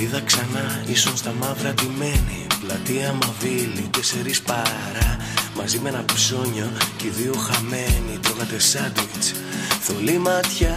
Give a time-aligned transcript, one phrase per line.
[0.00, 2.46] είδα ξανά, ίσον στα μαύρα ντυμένη.
[2.60, 5.16] Πλατεία Μαβίλη, τέσσερις παρά.
[5.56, 8.18] Μαζί με ένα ψώνιο και οι δύο χαμένοι.
[8.22, 9.32] Τρώγατε σάντουιτς
[9.80, 10.76] Θολή ματιά,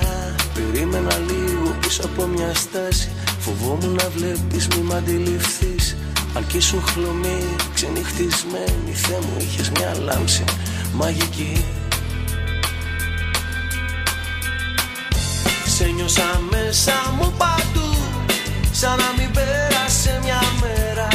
[0.54, 3.10] περίμενα λίγο πίσω από μια στάση.
[3.40, 5.96] Φοβόμουν να βλέπεις μη μ' αντιληφθείς.
[6.34, 10.44] Αν κι ήσουν χλωμή, ξενυχτισμένη Θεέ μου είχες μια λάμψη
[10.94, 11.66] μαγική.
[15.66, 17.71] Σε νιώσα μέσα μου παντού
[18.82, 21.08] Σαν να μην πέρασε μια μέρα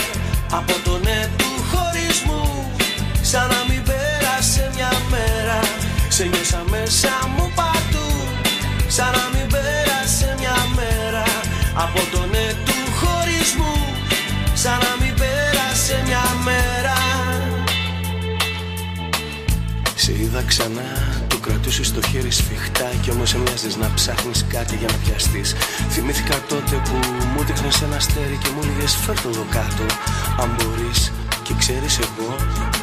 [0.50, 2.70] Από το ναι του χωρισμού
[3.22, 5.60] Σαν να μην πέρασε μια μέρα.
[6.08, 8.08] Σε νιώσα μέσα μου παντού.
[8.88, 11.24] Σαν να μην πέρασε μια μέρα
[11.74, 13.74] Από το ναι του χωρισμού
[14.54, 16.96] Σαν να μην πέρασε μια μέρα.
[19.94, 21.15] Σε είδα ξανά
[21.46, 25.54] κρατούσες το χέρι σφιχτά Κι όμως έμοιαζες να ψάχνεις κάτι για να πιαστείς.
[25.90, 26.96] Θυμήθηκα τότε που
[27.32, 29.84] μου δείχνες ένα αστέρι Και μου έλεγες φέρ το εδώ κάτω
[30.42, 31.12] Αν μπορείς
[31.46, 32.30] και ξέρεις εγώ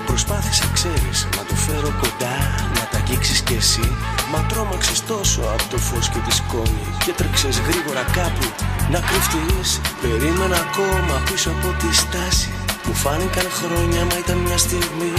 [0.06, 2.36] Προσπάθησα ξέρεις να το φέρω κοντά
[2.76, 3.88] Να τα αγγίξεις κι εσύ.
[4.32, 8.46] Μα τρόμαξες τόσο από το φως και τη σκόνη Και τρέξες γρήγορα κάπου
[8.92, 9.70] να κρυφτείς.
[10.02, 15.14] Περίμενα ακόμα πίσω από τη στάση μου φάνηκαν χρόνια μα ήταν μια στιγμή.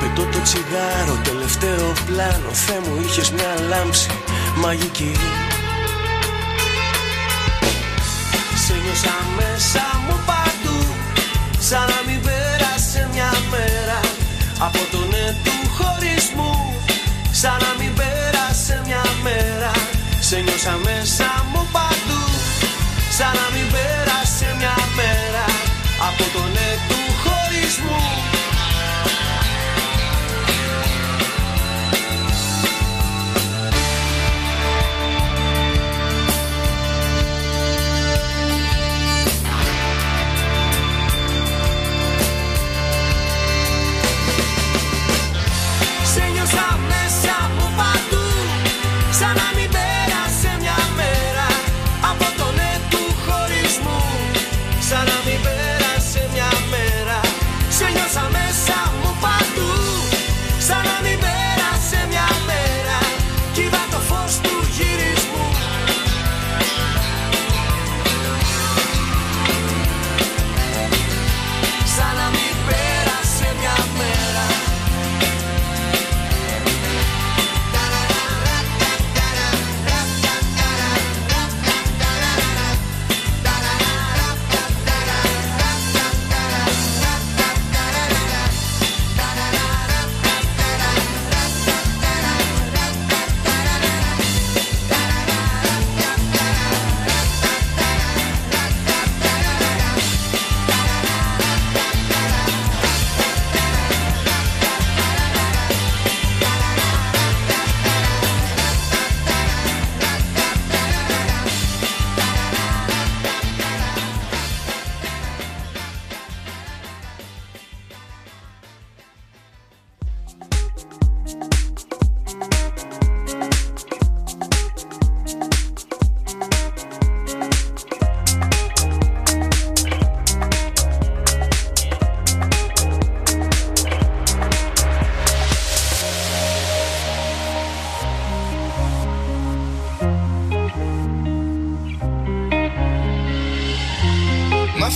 [0.00, 2.50] Πετώ το τσιγάρο τελευταίο πλάνο.
[2.64, 4.08] Θεέ μου είχες μια λάμψη
[4.62, 5.12] μαγική.
[8.64, 10.78] Σε νιώσα μέσα μου παντού
[11.58, 14.00] Σαν να μην πέρασε μια μέρα.
[14.58, 16.54] Από το ναι του χωρισμού
[17.40, 19.72] Σαν να μην πέρασε μια μέρα.
[20.20, 22.22] Σε νιώσα μέσα μου παντού
[23.16, 24.23] Σαν να μην πέρασε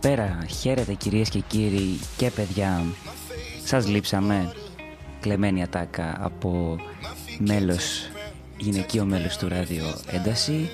[0.00, 2.84] Καλησπέρα, χαίρετε κυρίες και κύριοι και παιδιά.
[3.64, 4.52] Σας λείψαμε
[5.20, 6.76] Κλεμμένη ατάκα από
[7.38, 8.10] μέλος,
[8.56, 10.68] γυναικείο μέλος του ράδιο Ένταση.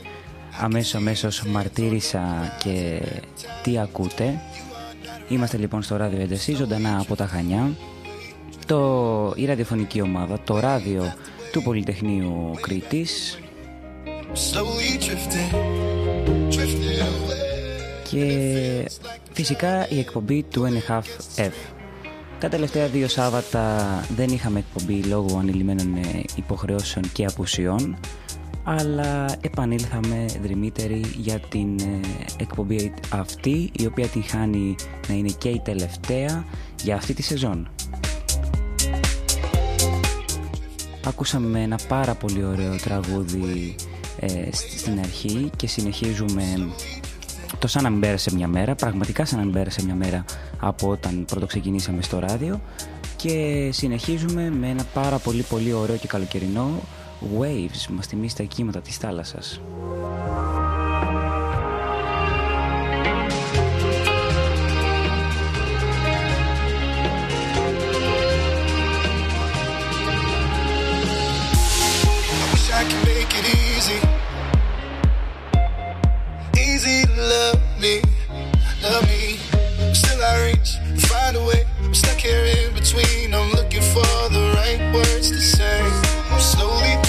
[0.61, 3.03] Αμέσως αμέσως μαρτύρησα και
[3.63, 4.41] τι ακούτε.
[5.29, 7.71] Είμαστε λοιπόν στο ράδιο Ένταση, ζωντανά από τα Χανιά.
[8.67, 11.15] Το, Η ραδιοφωνική ομάδα, το ράδιο
[11.53, 13.39] του Πολυτεχνείου Κρήτης
[18.11, 18.91] και
[19.33, 21.53] φυσικά η εκπομπή του NHF F.
[22.39, 23.87] Τα τελευταία δύο Σάββατα
[24.17, 27.97] δεν είχαμε εκπομπή λόγω ανηλυμένων ε, υποχρεώσεων και απουσιών
[28.69, 32.01] αλλά επανήλθαμε δρυμύτεροι για την ε,
[32.37, 34.75] εκπομπή αυτή η οποία την χάνει
[35.09, 36.45] να είναι και η τελευταία
[36.83, 37.69] για αυτή τη σεζόν.
[41.07, 43.75] Ακούσαμε ένα πάρα πολύ ωραίο τραγούδι
[44.21, 46.43] ε, στην αρχή και συνεχίζουμε
[47.59, 50.25] το σαν να μην πέρασε μια μέρα, πραγματικά σαν να μην πέρασε μια μέρα
[50.61, 52.61] από όταν πρώτο ξεκινήσαμε στο ράδιο.
[53.17, 56.71] Και συνεχίζουμε με ένα πάρα πολύ πολύ ωραίο και καλοκαιρινό
[57.41, 59.61] Waves, μας θυμίζει τα κύματα της θάλασσας.
[76.87, 78.01] easy to love me,
[78.83, 79.37] love me.
[79.93, 81.65] Still I reach, find a way.
[81.83, 83.35] I'm stuck here in between.
[83.35, 85.81] I'm looking for the right words to say.
[86.31, 87.06] I'm slowly.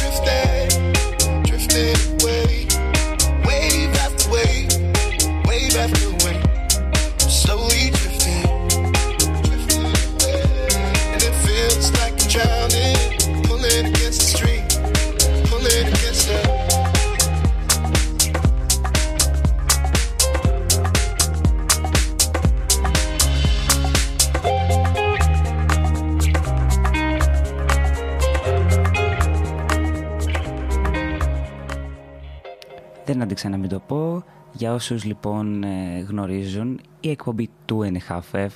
[33.14, 34.24] Άντεξα να μην το πω.
[34.52, 38.50] Για όσους λοιπόν ε, γνωρίζουν, η εκπομπή του NHFF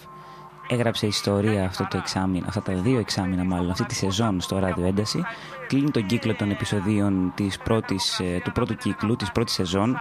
[0.68, 4.86] έγραψε ιστορία αυτό το εξάμεινο, αυτά τα δύο εξάμεινα μάλλον, αυτή τη σεζόν στο ράδιο
[4.86, 5.24] ένταση.
[5.68, 9.98] Κλείνει τον κύκλο των επεισοδίων της πρώτης, ε, του πρώτου κύκλου, της πρώτης σεζόν.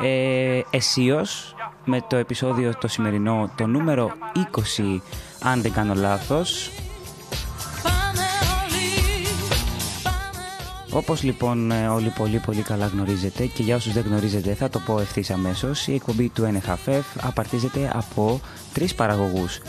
[0.00, 1.54] Ε, εσίως,
[1.84, 5.02] με το επεισόδιο το σημερινό, το νούμερο 20,
[5.42, 6.70] αν δεν κάνω λάθος,
[10.94, 14.78] Όπως λοιπόν ε, όλοι πολύ πολύ καλά γνωρίζετε και για όσους δεν γνωρίζετε θα το
[14.78, 18.40] πω ευθύς αμέσως, η εκπομπή του NHFF απαρτίζεται από
[18.72, 19.60] τρεις παραγωγούς.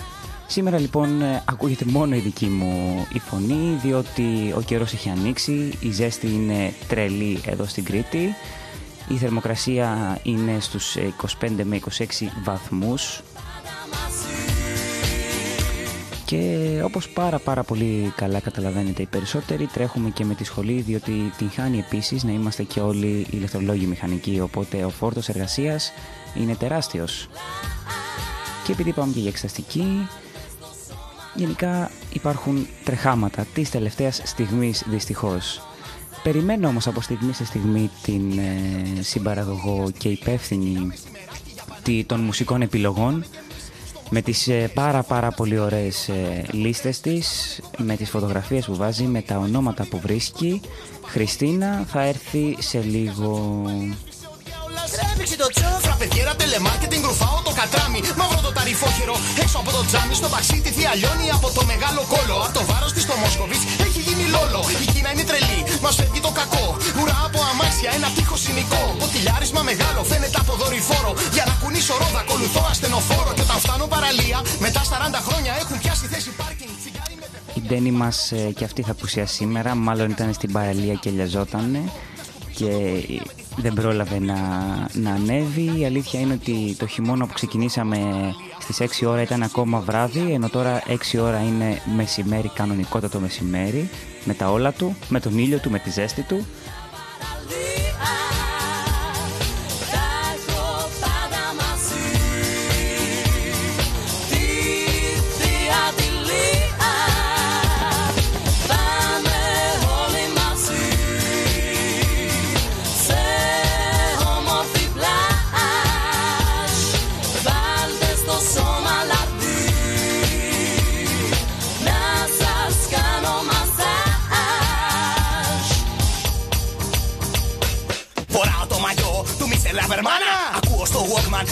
[0.48, 5.72] Σήμερα λοιπόν ε, ακούγεται μόνο η δική μου η φωνή διότι ο καιρός έχει ανοίξει,
[5.80, 8.36] η ζέστη είναι τρελή εδώ στην Κρήτη,
[9.08, 10.98] η θερμοκρασία είναι στους
[11.42, 12.06] 25 με 26
[12.44, 13.22] βαθμούς
[16.25, 21.12] και όπως πάρα πάρα πολύ καλά καταλαβαίνετε οι περισσότεροι τρέχουμε και με τη σχολή διότι
[21.38, 25.92] την χάνει επίσης να είμαστε και όλοι ηλεκτρολόγοι μηχανικοί οπότε ο φόρτος εργασίας
[26.36, 27.30] είναι τεράστιος.
[28.66, 30.08] Και επειδή πάμε και για εξαστική,
[31.34, 35.62] γενικά υπάρχουν τρεχάματα της τελευταίας στιγμής δυστυχώς.
[36.24, 40.92] Περιμένω όμως από στιγμή σε στιγμή την ε, συμπαραγωγό και υπεύθυνη
[42.06, 43.26] των μουσικών επιλογών
[44.13, 49.04] με τις ε, πάρα πάρα πολύ ωραίες ε, λίστες της, με τις φωτογραφίες που βάζει,
[49.04, 50.62] με τα ονόματα που βρίσκει.
[51.06, 53.62] Χριστίνα θα έρθει σε λίγο.
[54.96, 58.00] Τρέβηξε το τσόφρα, παιδιέρα, τελεμάρκετινγκ, ρουφάω το κατράμι.
[58.20, 60.14] Μαύρο το ταρυφόχερο, έξω από το τζάμι.
[60.22, 62.36] Στο παξί τη θεία λιώνει από το μεγάλο κόλο.
[62.46, 64.62] Από το βάρος της στο Μόσκοβιτς έχει γίνει λόλο.
[64.84, 66.66] Η Κίνα είναι τρελή, μας φεύγει το κακό.
[67.00, 68.81] Ουρά από αμάξια, ένα τείχος συνικό.
[69.02, 71.12] Ποτηλιάρισμα μεγάλο, φαίνεται από δορυφόρο.
[71.36, 73.31] Για να κουνήσω ρόδα, ακολουθώ ασθενοφόρο.
[73.36, 76.71] Και όταν φτάνω παραλία, μετά 40 χρόνια έχουν πιάσει θέση πάρκινγκ.
[77.57, 79.76] Η Ντένι μας ε, και αυτή θα πουσιάσει σήμερα.
[79.76, 81.81] Μάλλον ήταν στην παραλία και λιαζότανε
[82.56, 83.02] και
[83.57, 84.38] δεν πρόλαβε να,
[84.94, 85.80] να ανέβει.
[85.80, 87.98] Η αλήθεια είναι ότι το χειμώνα που ξεκινήσαμε
[88.60, 93.90] στις 6 ώρα ήταν ακόμα βράδυ, ενώ τώρα 6 ώρα είναι μεσημέρι, κανονικότατο μεσημέρι,
[94.26, 96.45] με τα όλα του, με τον ήλιο του, με τη ζέστη του.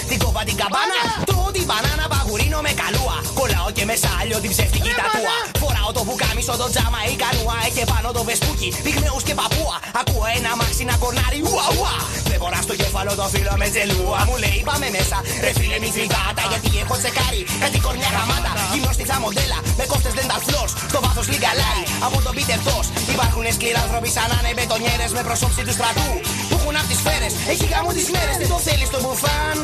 [0.07, 1.01] Την κόβα την καμπάνα.
[1.25, 3.30] Τρώω την μπανάνα, παγουρίνο με καλούα.
[3.71, 5.35] Κολλάω και μέσα άλλο την ψεύτικη τατούα.
[5.61, 7.55] Φοράω το μπουκάμισο, το τζάμα ή κανούα.
[7.67, 9.77] Έχει πάνω το βεσπούκι, πυγμέου και παππούα.
[9.99, 11.95] Ακούω ένα μάξι να κορνάρει, ουα ουα.
[12.27, 14.19] Βλέπω στο κεφάλο το φίλο με τζελούα.
[14.29, 16.43] Μου λέει πάμε μέσα, ρε φίλε μη φυγάτα.
[16.51, 18.51] Γιατί έχω τσεκάρει κάτι κορνιά γαμάτα.
[18.73, 20.67] Γυμνός στη μοντέλα, με κόφτες δεν τα φλόρ.
[20.91, 22.59] Στο βάθος λιγκαλάρι, από τον Πίτερ
[23.13, 26.09] Υπάρχουν σκληρά άνθρωποι σαν να είναι μπετονιέρες με προσώψη του στρατού.
[26.49, 27.33] Που έχουν φεύγουν από τις σφαίρες.
[27.51, 29.55] Έχει γάμο τις μέρες, δεν το θέλεις το μπουφάν.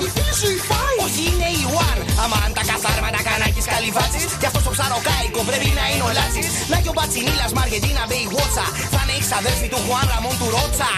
[1.05, 2.01] Όχι, είναι η One.
[2.23, 3.61] Αμάν τα καθάρματα κανάκι
[3.97, 4.37] καλυβάτση.
[4.39, 6.41] Κι αυτός το ψαροκάικο πρέπει να είναι ο Λάτση.
[6.71, 8.65] Να και ο Μπατσινίλας Μαργεντίνα Μπέι Βότσα.
[8.93, 10.91] Θα είναι η ξαδέρφη του Χουάν Ραμόν του Ρότσα.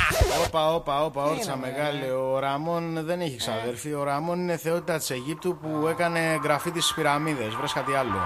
[0.46, 2.08] Όπα, όπα, όπα, όρτσα μεγάλη.
[2.24, 3.92] Ο Ραμόν δεν έχει ξαδέρφη.
[4.02, 7.52] Ο Ραμόν είναι θεότητα της Αιγύπτου που έκανε γραφή της πυραμίδες.
[7.60, 8.20] Βρες κάτι άλλο.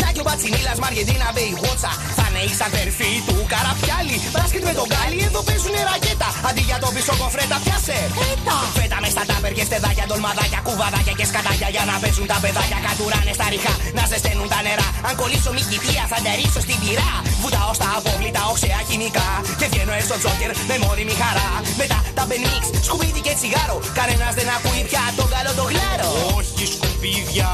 [0.00, 1.92] Να και ο Μπατσινίλας Μαργεντίνα Μπέι Βότσα.
[2.18, 4.16] Θα είναι η ξαδέρφη του Καραπιάλι.
[4.32, 6.28] Μπράσκετ με τον Γκάλι, εδώ παίζουν ρακέτα.
[6.48, 7.98] Αντί για τον πίσω κοφρέτα, πιάσε.
[8.30, 8.56] Έτα.
[8.78, 12.78] Φέτα μες στα τάπερ και στεδάκια, ντολμαδάκια, κουβαδάκια και σκατάκια για να παίζουν τα παιδάκια.
[12.86, 14.88] Κατουράνε στα ριχά, να ζεσταίνουν τα νερά.
[15.08, 17.12] Αν κολλήσω μη κοιτία, θα ντερίσω στην πυρά.
[17.42, 19.28] Βουτάω στα απόβλητα, οξέα χημικά.
[19.58, 21.50] Και βγαίνω έξω τζόκερ με μόνιμη χαρά.
[21.80, 23.76] Μετά τα μπενίξ, σκουπίδι και τσιγάρο.
[23.98, 26.08] Κανένας δεν ακούει πια τον καλό το γλάρο.
[26.38, 27.52] Όχι σκουπίδια,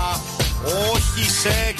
[0.93, 1.77] όχι σεξ,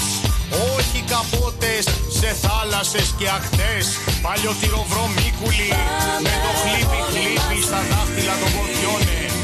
[0.75, 1.85] όχι καπότες
[2.19, 3.87] σε θάλασσες και ακτές
[4.25, 5.71] Παλιωτυροβρομίκουλοι
[6.25, 9.44] με το χλίπι χλίπι στα δάχτυλα των ποδιώνε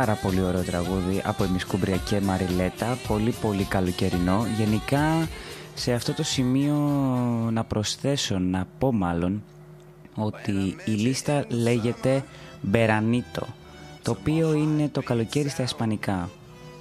[0.00, 2.98] Πάρα πολύ ωραίο τραγούδι από Εμισκούμπρια και Μαριλέτα.
[3.08, 4.46] Πολύ πολύ καλοκαιρινό.
[4.58, 5.28] Γενικά
[5.74, 6.74] σε αυτό το σημείο
[7.52, 9.42] να προσθέσω, να πω μάλλον,
[10.14, 12.24] ότι η λίστα λέγεται
[12.60, 13.46] Μπερανίτο,
[14.02, 16.30] το οποίο είναι το καλοκαίρι στα ισπανικά.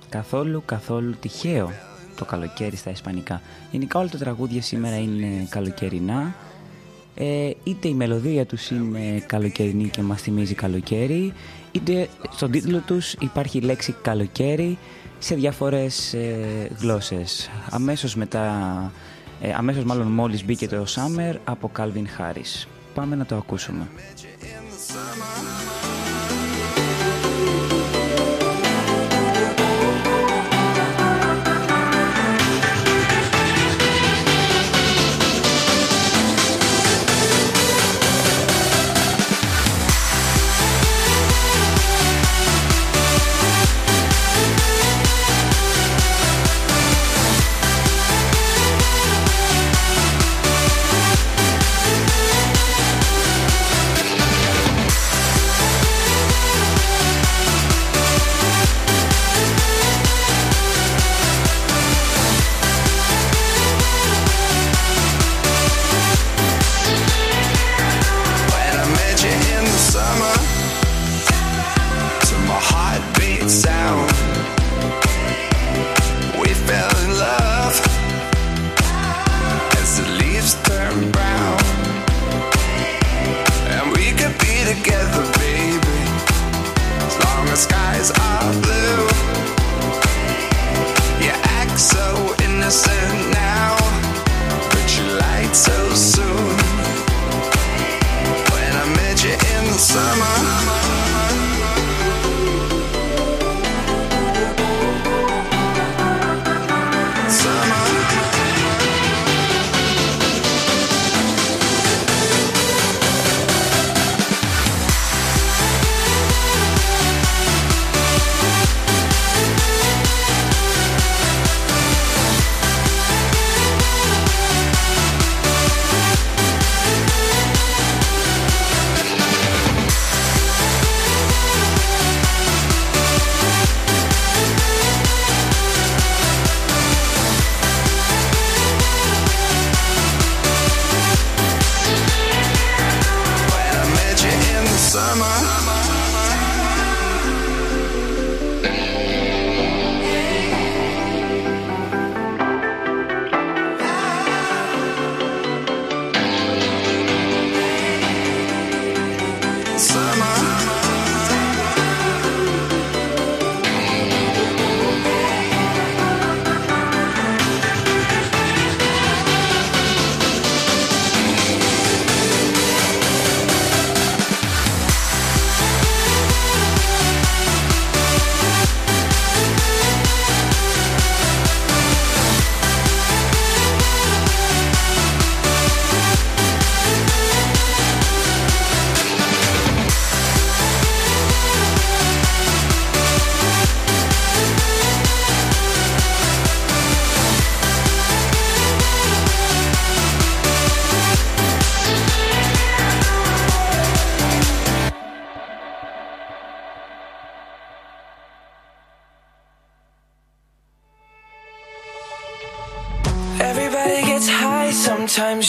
[0.09, 1.71] Καθόλου, καθόλου τυχαίο
[2.15, 3.41] το καλοκαίρι στα ισπανικά.
[3.71, 6.35] Γενικά όλα τα τραγούδια σήμερα είναι καλοκαιρινά.
[7.15, 11.33] Ε, είτε η μελωδία τους είναι καλοκαιρινή και μας θυμίζει καλοκαίρι, είτε
[12.35, 14.77] στον τίτλο τους υπάρχει η λέξη καλοκαίρι
[15.19, 17.49] σε διάφορες ε, γλώσσες.
[17.69, 18.51] Αμέσως μετά,
[19.41, 22.67] ε, αμέσως μάλλον μόλις μπήκε το Summer από Calvin Harris.
[22.93, 23.87] Πάμε να το ακούσουμε.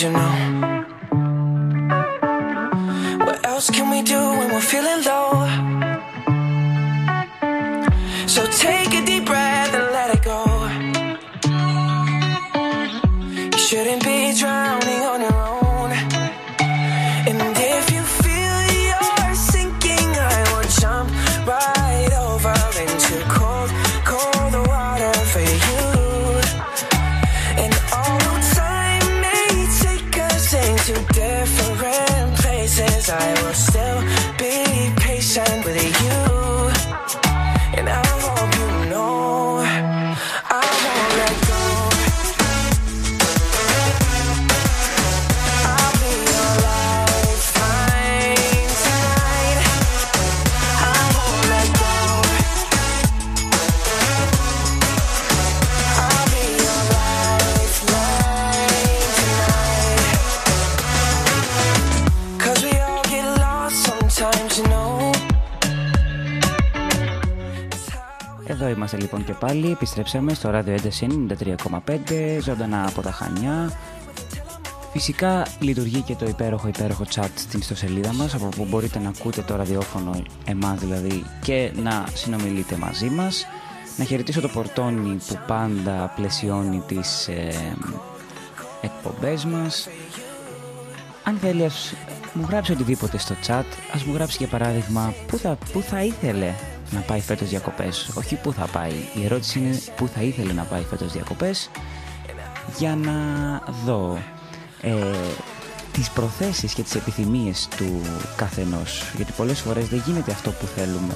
[0.03, 0.30] You know.
[69.81, 71.07] Επιστρέψαμε στο ράδιο ένταση
[71.45, 73.73] 93,5, ζωντανά από τα Χανιά.
[74.93, 79.43] Φυσικά λειτουργεί και το υπέροχο υπέροχο chat στην ιστοσελίδα μας, από που μπορείτε να ακούτε
[79.43, 83.47] το ραδιόφωνο, εμάς δηλαδή, και να συνομιλείτε μαζί μας.
[83.97, 87.55] Να χαιρετήσω το Πορτόνι που πάντα πλαισιώνει τις ε,
[88.81, 89.89] εκπομπές μας.
[91.25, 91.95] Αν θέλεις ας
[92.33, 96.55] μου γράψει οτιδήποτε στο chat, ας μου γράψει για παράδειγμα πού θα, πού θα ήθελε
[96.91, 98.11] να πάει φέτος διακοπές.
[98.15, 101.71] Όχι πού θα πάει, η ερώτηση είναι πού θα ήθελε να πάει φέτος διακοπές
[102.79, 103.13] για να
[103.85, 104.19] δω
[104.81, 104.95] ε,
[105.93, 108.01] τις προθέσεις και τις επιθυμίες του
[108.37, 109.13] καθενός.
[109.17, 111.15] Γιατί πολλές φορές δεν γίνεται αυτό που θέλουμε.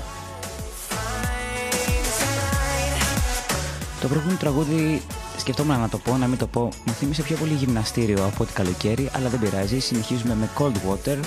[4.00, 5.02] Το προηγούμενο τραγούδι
[5.36, 6.68] σκεφτόμουν να το πω, να μην το πω.
[6.84, 9.78] Μου θύμισε πιο πολύ γυμναστήριο από ό,τι καλοκαίρι, αλλά δεν πειράζει.
[9.78, 11.18] Συνεχίζουμε με Cold Water.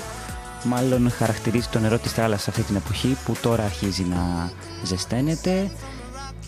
[0.64, 4.52] Μάλλον χαρακτηρίζει το νερό της θάλασσας αυτή την εποχή που τώρα αρχίζει να
[4.84, 5.72] ζεσταίνεται.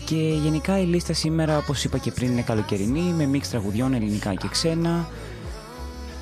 [0.04, 4.34] Και γενικά η λίστα σήμερα, όπως είπα και πριν, είναι καλοκαιρινή, με μίξ τραγουδιών ελληνικά
[4.34, 5.08] και ξένα.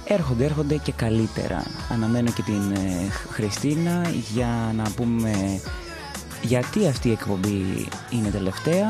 [0.05, 1.63] Έρχονται, έρχονται και καλύτερα.
[1.93, 5.61] Αναμένω και την ε, Χριστίνα για να πούμε
[6.43, 8.87] γιατί αυτή η εκπομπή είναι τελευταία.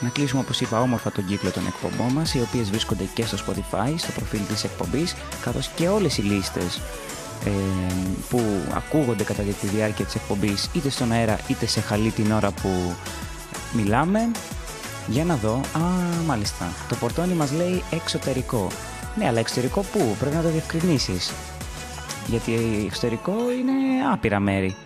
[0.00, 3.36] Να κλείσουμε όπως είπα όμορφα τον κύκλο των εκπομπών μας, οι οποίες βρίσκονται και στο
[3.36, 6.80] Spotify, στο προφίλ της εκπομπής, καθώς και όλες οι λίστες ε,
[8.28, 8.40] που
[8.74, 12.94] ακούγονται κατά τη διάρκεια της εκπομπής, είτε στον αέρα είτε σε χαλί την ώρα που
[13.76, 14.30] μιλάμε.
[15.08, 15.80] Για να δω, α,
[16.26, 18.68] μάλιστα, το πορτόνι μας λέει εξωτερικό.
[19.16, 21.32] Ναι, αλλά εξωτερικό πού, πρέπει να το διευκρινίσεις.
[22.26, 22.52] Γιατί
[22.86, 23.72] εξωτερικό είναι
[24.12, 24.76] άπειρα μέρη.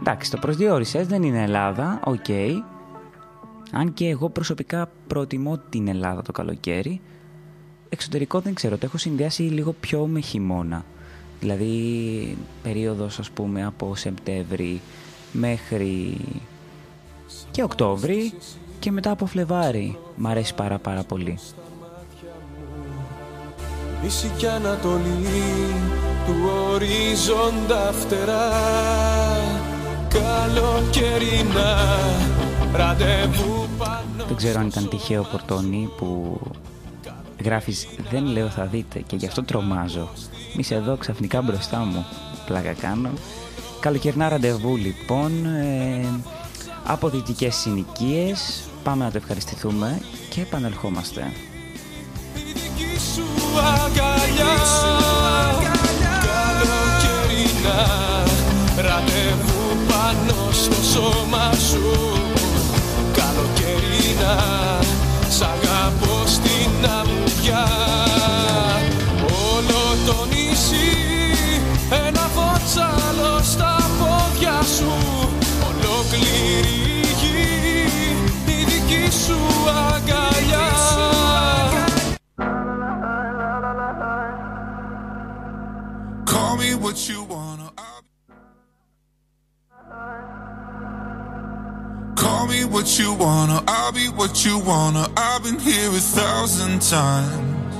[0.00, 2.30] Εντάξει, το προσδιόρισες, δεν είναι Ελλάδα, οκ.
[3.72, 7.00] Αν και εγώ προσωπικά προτιμώ την Ελλάδα το καλοκαίρι.
[7.88, 10.84] Εξωτερικό δεν ξέρω, το έχω συνδυάσει λίγο πιο με χειμώνα.
[11.42, 14.80] Δηλαδή περίοδος ας πούμε από Σεπτέμβρη
[15.32, 16.16] μέχρι
[17.50, 18.32] και Οκτώβρη
[18.78, 19.98] και μετά από Φλεβάρι.
[20.16, 21.38] Μ' αρέσει πάρα πάρα πολύ.
[24.02, 25.02] Δύση και Ανατολή
[26.26, 26.34] του
[26.70, 28.50] ορίζοντα φτερά
[30.08, 31.76] Καλοκαιρινά
[32.72, 36.40] ραντεβού πάνω Δεν ξέρω αν ήταν τυχαίο πορτόνι που
[37.44, 40.08] γράφεις «Δεν λέω θα δείτε» και γι' αυτό τρομάζω.
[40.54, 42.06] Μη είσαι εδώ ξαφνικά μπροστά μου.
[42.46, 43.10] Πλάκα κάνω.
[43.80, 45.46] Καλοκαιρινά ραντεβού λοιπόν.
[45.46, 46.06] Ε,
[46.84, 48.62] από δυτικές συνοικίες.
[48.82, 51.32] Πάμε να το ευχαριστηθούμε και επανερχόμαστε.
[52.34, 53.24] η δική σου
[53.58, 54.54] αγκαλιά
[56.26, 57.80] Καλοκαιρινά
[58.76, 61.82] ραντεβού πάνω στο σώμα σου
[63.12, 64.36] Καλοκαιρινά
[65.28, 66.11] σ' αγαπώ
[86.92, 87.72] what you wanna.
[92.16, 93.64] Call me what you wanna.
[93.66, 95.08] I'll be what you wanna.
[95.16, 97.74] I've been here a thousand times.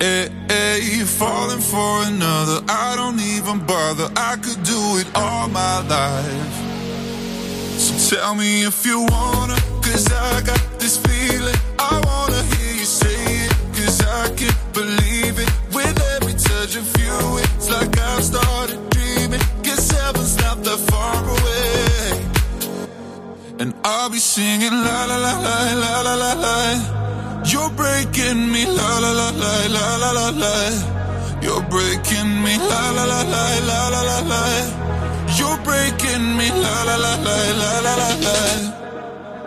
[0.00, 2.60] Eh, eh, hey, hey, falling for another.
[2.68, 4.08] I don't even bother.
[4.14, 6.56] I could do it all my life.
[7.76, 11.60] So tell me if you wanna, cause I got this feeling.
[11.78, 15.50] I wanna hear you say it, cause I can't believe it.
[15.74, 19.44] With every touch of you, it's like I've started dreaming.
[20.06, 22.26] Heaven's not that far away.
[23.58, 27.42] And I'll be singing la la la la la la la la.
[27.44, 30.56] You're breaking me, la la la la la la la la.
[31.42, 34.42] You're breaking me, la la la la la la la la.
[35.38, 38.85] You're breaking me, la la la la la la la la.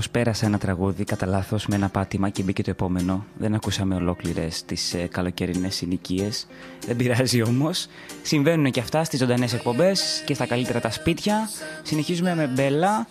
[0.00, 3.26] Προσπέρασα ένα τραγούδι κατά λάθος με ένα πάτημα και μπήκε το επόμενο.
[3.38, 6.46] Δεν ακούσαμε ολόκληρες τις ε, καλοκαιρινές συνοικίες.
[6.86, 7.86] Δεν πειράζει όμως.
[8.22, 11.50] Συμβαίνουν και αυτά στις ζωντανές εκπομπές και στα καλύτερα τα σπίτια.
[11.82, 13.06] Συνεχίζουμε με μπέλα.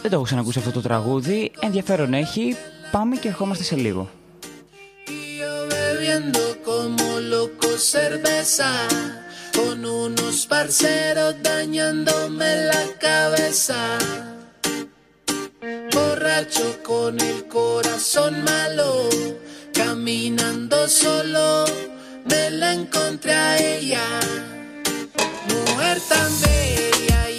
[0.00, 1.50] Δεν το έχω ξανακούσει αυτό το τραγούδι.
[1.60, 2.56] Ενδιαφέρον έχει.
[2.90, 4.10] Πάμε και ερχόμαστε σε λίγο.
[5.40, 8.70] yo bebiendo como loco cerveza
[9.56, 13.80] con unos parceros dañándome la cabeza.
[15.92, 19.08] Borracho con el corazón malo,
[19.74, 21.64] caminando solo,
[22.24, 24.04] me la encontré a ella.
[25.48, 27.30] Mujer tan bella,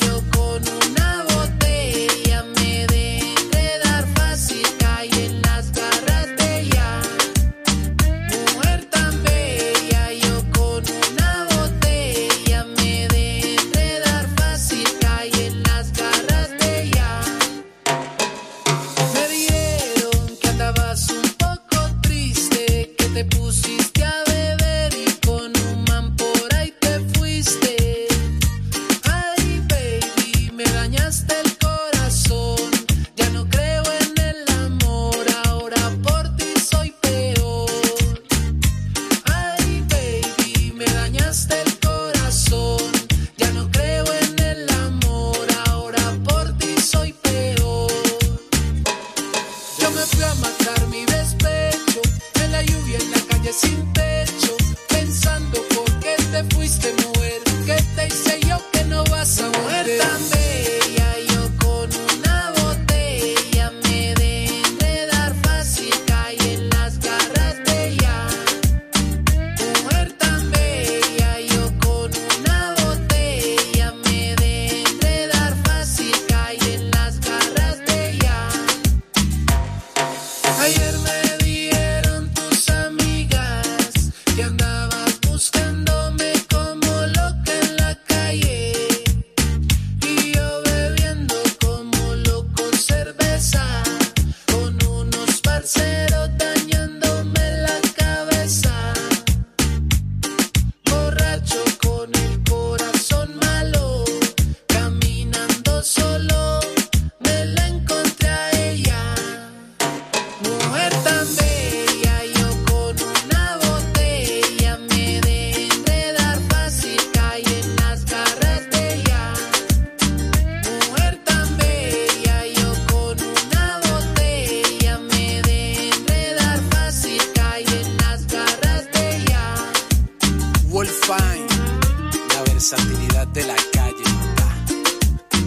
[130.86, 134.50] La versatilidad de la calle, papá.
[134.52, 135.38] Ah.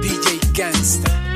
[0.00, 1.35] DJ Gangsta.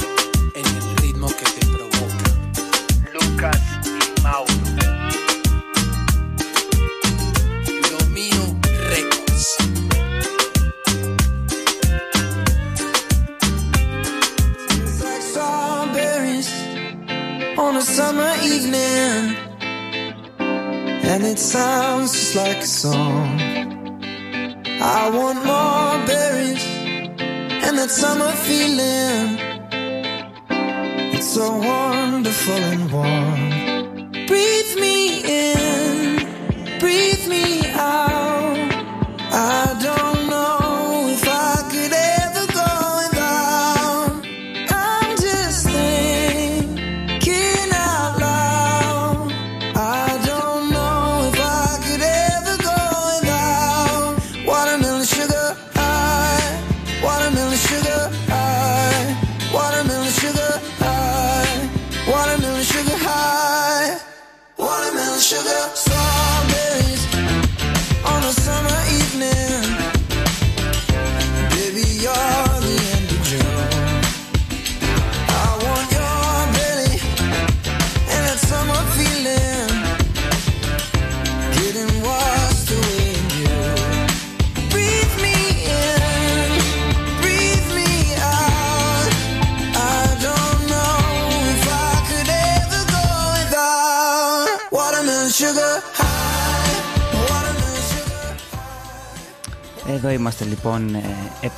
[32.46, 33.19] Wonderful and warm.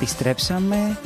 [0.03, 0.97] Επιστρέψαμε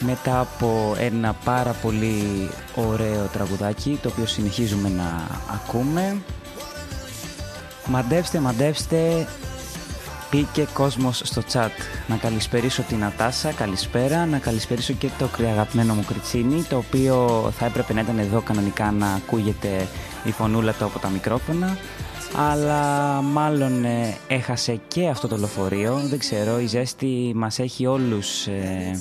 [0.00, 6.16] μετά από ένα πάρα πολύ ωραίο τραγουδάκι το οποίο συνεχίζουμε να ακούμε.
[7.86, 9.26] Μαντεύστε, μαντεύστε,
[10.30, 11.70] μπήκε κόσμος στο chat.
[12.06, 14.26] Να καλησπερίσω την Ατάσα, καλησπέρα.
[14.26, 18.90] Να καλησπερίσω και το αγαπημένο μου Κριτσίνη, το οποίο θα έπρεπε να ήταν εδώ κανονικά
[18.90, 19.88] να ακούγεται
[20.24, 21.76] η φωνούλα του από τα μικρόφωνα.
[22.38, 22.82] Αλλά
[23.22, 26.00] μάλλον ε, έχασε και αυτό το λεωφορείο.
[26.04, 29.00] Δεν ξέρω, η ζέστη μας έχει όλους ε,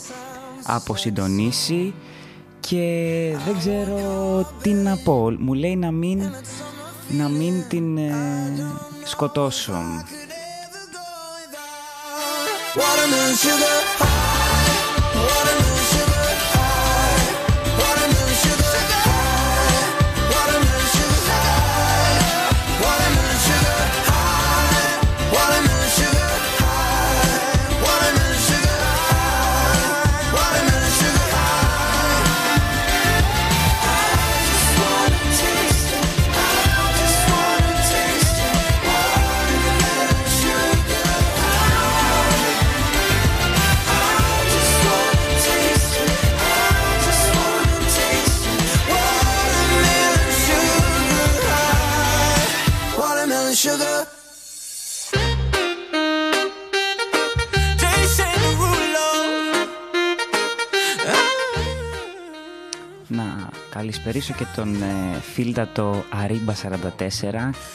[0.63, 1.93] αποσυντονίσει
[2.59, 5.31] και δεν ξέρω τι να πω.
[5.39, 6.21] Μου λέει να μην,
[7.09, 8.13] να μην την ε,
[9.03, 9.83] σκοτώσω.
[12.75, 14.75] Watermelon sugar high,
[15.25, 15.64] watermelon
[63.85, 66.59] καλησπερίσω και τον ε, φίλτατο Αρίμπα 44,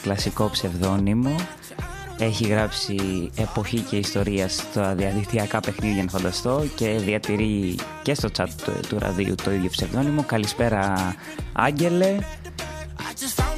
[0.01, 1.35] κλασικό ψευδόνυμο.
[2.17, 8.47] Έχει γράψει εποχή και ιστορία στα διαδικτυακά παιχνίδια, να φανταστώ, και διατηρεί και στο chat
[8.65, 10.23] του, του ραδίου το ίδιο ψευδόνυμο.
[10.23, 11.15] Καλησπέρα,
[11.53, 12.17] Άγγελε.
[12.97, 13.51] I just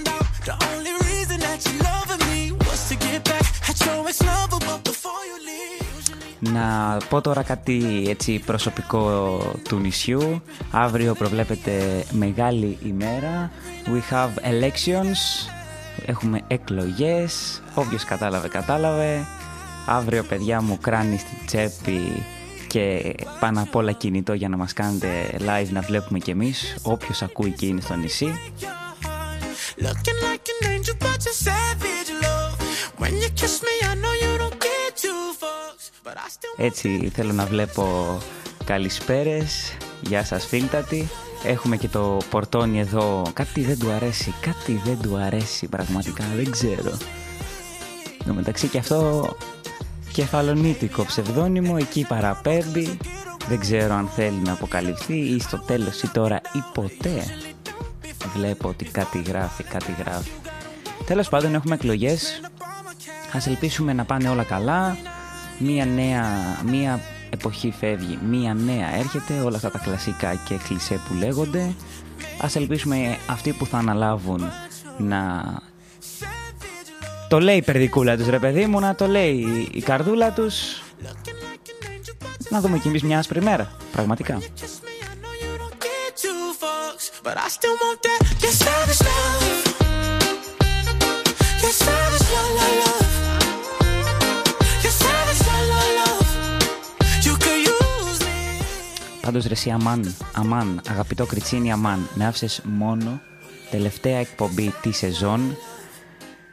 [6.51, 9.37] Να πω τώρα κάτι έτσι προσωπικό
[9.69, 10.41] του νησιού.
[10.71, 13.51] Αύριο προβλέπεται μεγάλη ημέρα.
[13.85, 15.49] We have elections.
[16.05, 17.61] Έχουμε εκλογές.
[17.73, 19.25] Όποιος κατάλαβε, κατάλαβε.
[19.85, 22.25] Αύριο, παιδιά μου, κράνει στη τσέπη
[22.67, 26.75] και πάνω απ' όλα κινητό για να μας κάνετε live να βλέπουμε κι εμείς.
[26.81, 28.33] Όποιος ακούει και είναι στο νησί.
[29.77, 32.55] Looking like an angel, but you're savage, love.
[32.99, 35.92] When you kiss me, I know you don't get two fucks, but I still.
[36.57, 38.17] Έτσι θέλω να βλέπω
[38.65, 39.77] καλησπέρες.
[40.01, 41.07] Γεια σας φίλτατη.
[41.43, 43.21] Έχουμε και το πορτόνι εδώ.
[43.33, 44.33] Κάτι δεν του αρέσει.
[44.41, 46.23] Κάτι δεν του αρέσει πραγματικά.
[46.35, 46.89] Δεν ξέρω.
[48.19, 49.29] Εν τω μεταξύ και αυτό
[50.11, 52.97] κεφαλονίτικο ψευδόνυμο εκεί παραπέμπει.
[53.47, 57.23] Δεν ξέρω αν θέλει να αποκαλυφθεί ή στο τέλος ή τώρα ή ποτέ.
[58.35, 60.29] Βλέπω ότι κάτι γράφει, κάτι γράφει.
[61.05, 62.41] Τέλος πάντων έχουμε εκλογές.
[63.33, 64.97] Ας ελπίσουμε να πάνε όλα καλά.
[65.65, 66.25] Μία νέα,
[66.65, 66.99] μία
[67.29, 69.39] εποχή φεύγει, μία νέα έρχεται.
[69.39, 71.73] Όλα αυτά τα κλασικά και κλισέ που λέγονται.
[72.41, 74.51] Ας ελπίσουμε αυτοί που θα αναλάβουν
[74.97, 75.43] να...
[77.29, 80.81] Το λέει η περδικούλα τους ρε παιδί μου, να το λέει η καρδούλα τους
[82.49, 83.71] Να δούμε κι εμείς μια άσπρη μέρα.
[83.91, 84.37] Πραγματικά.
[85.85, 88.19] Get two fucks, but I still want that.
[88.43, 89.55] Your savage love.
[91.63, 93.02] Your savage love, love, love.
[99.25, 103.21] Πάντως ρε εσύ Αμάν, Αμάν, αγαπητό Κριτσίνη Αμάν, με άφησες μόνο
[103.71, 105.57] τελευταία εκπομπή τη σεζόν.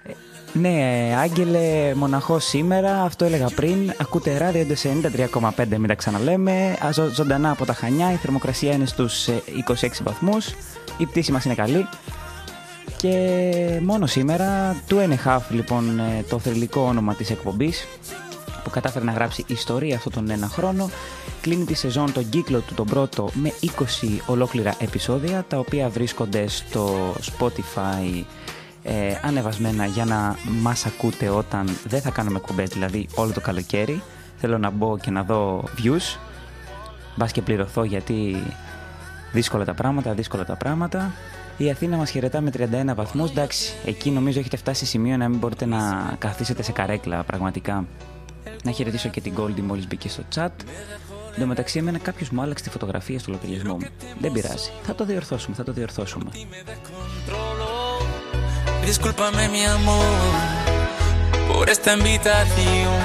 [0.06, 0.10] Ε,
[0.52, 3.92] Ναι, ε, Άγγελε, μοναχό σήμερα, αυτό έλεγα πριν.
[4.00, 6.76] Ακούτε ράδιο σε 93,5, μην τα ξαναλέμε.
[6.86, 10.48] Α, ζω- ζωντανά από τα Χανιά, η θερμοκρασία είναι στους ε, 26 βαθμούς.
[10.98, 11.86] Η πτήση μας είναι καλή.
[12.96, 17.84] Και μόνο σήμερα, του and a half, λοιπόν, ε, το θρηλυκό όνομα της εκπομπής,
[18.64, 20.90] που κατάφερε να γράψει ιστορία αυτόν τον ένα χρόνο.
[21.40, 26.48] Κλείνει τη σεζόν τον κύκλο του τον πρώτο με 20 ολόκληρα επεισόδια τα οποία βρίσκονται
[26.48, 28.24] στο Spotify
[28.82, 34.02] ε, ανεβασμένα για να μας ακούτε όταν δεν θα κάνουμε εκπομπές, δηλαδή όλο το καλοκαίρι.
[34.36, 36.18] Θέλω να μπω και να δω views.
[37.16, 38.42] Μπας και πληρωθώ γιατί
[39.32, 41.12] δύσκολα τα πράγματα, δύσκολα τα πράγματα.
[41.56, 43.30] Η Αθήνα μας χαιρετά με 31 βαθμούς.
[43.30, 47.84] Εντάξει, εκεί νομίζω έχετε φτάσει σε σημείο να μην μπορείτε να καθίσετε σε καρέκλα πραγματικά.
[48.64, 50.48] Να χαιρετήσω και την Goldie μόλις μπήκε στο chat.
[51.34, 53.88] Εν τω μεταξύ, εμένα κάποιο μου άλλαξε τη φωτογραφία στο λογαριασμό μου.
[54.18, 54.70] Δεν πειράζει.
[54.82, 56.30] Θα το διορθώσουμε, θα το διορθώσουμε.
[58.92, 60.18] Discúlpame mi amor
[61.48, 63.00] por esta invitación.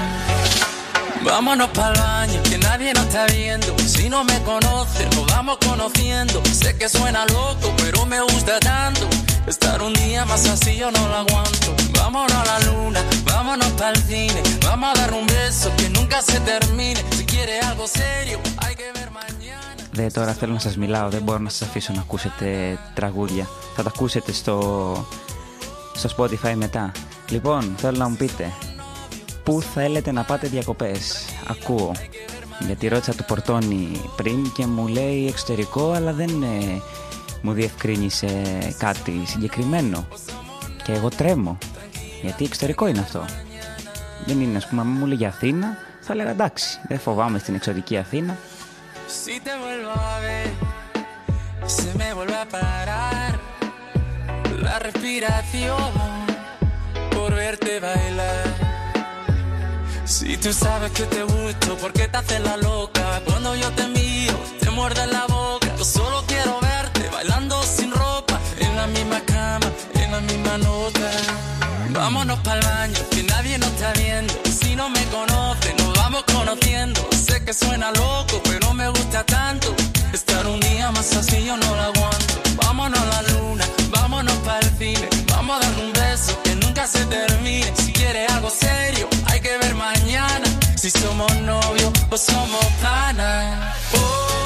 [1.23, 3.67] Vámonos para el baño, que nadie nos está viendo.
[3.95, 6.35] Si no me conoces, nos vamos conociendo.
[6.61, 9.05] Sé que suena loco, pero me gusta tanto.
[9.53, 11.67] Estar un día más así yo no lo aguanto.
[11.99, 14.39] Vámonos a la luna, vámonos para el cine.
[14.67, 16.99] Vamos a dar un beso que nunca se termine.
[17.17, 19.81] Si quieres algo serio, hay que ver mañana.
[19.91, 23.47] Δε τώρα θέλω να σας μιλάω, δεν μπορώ να σας αφήσω να ακούσετε τραγούδια.
[23.75, 24.59] Θα τα ακούσετε στο,
[25.93, 26.91] στο Spotify μετά.
[27.29, 28.51] Λοιπόν, θέλω να μου πείτε,
[29.43, 31.25] πού θέλετε να πάτε διακοπές.
[31.47, 31.91] Ακούω.
[32.65, 36.81] Γιατί ρώτησα του Πορτόνι πριν και μου λέει εξωτερικό, αλλά δεν ε,
[37.45, 38.27] μου διευκρίνησε
[38.77, 40.07] κάτι συγκεκριμένο
[40.83, 41.57] και εγώ τρέμω
[42.21, 43.25] γιατί εξωτερικό είναι αυτό,
[44.25, 44.83] δεν είναι ας πούμε.
[44.83, 48.37] Μου λέγει Αθήνα, θα λέγα εντάξει, δεν φοβάμαι στην εξωτερική Αθήνα.
[67.15, 71.09] Bailando sin ropa, en la misma cama, en la misma nota.
[71.91, 74.33] Vámonos para el baño, que nadie nos está viendo.
[74.59, 76.99] Si no me conoce, nos vamos conociendo.
[77.25, 79.73] Sé que suena loco, pero me gusta tanto.
[80.11, 82.33] Estar un día más así yo no lo aguanto.
[82.57, 85.07] Vámonos a la luna, vámonos para el cine.
[85.27, 87.71] Vamos a dar un beso que nunca se termine.
[87.77, 90.47] Si quieres algo serio, hay que ver mañana.
[90.75, 93.73] Si somos novios o somos panas.
[93.93, 94.44] Oh,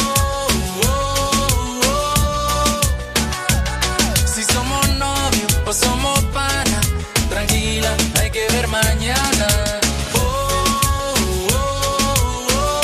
[5.70, 6.86] novios o somos panas.
[7.30, 9.48] Tranquila, hay que ver mañana.
[10.16, 10.20] Oh,
[11.54, 12.80] oh, oh.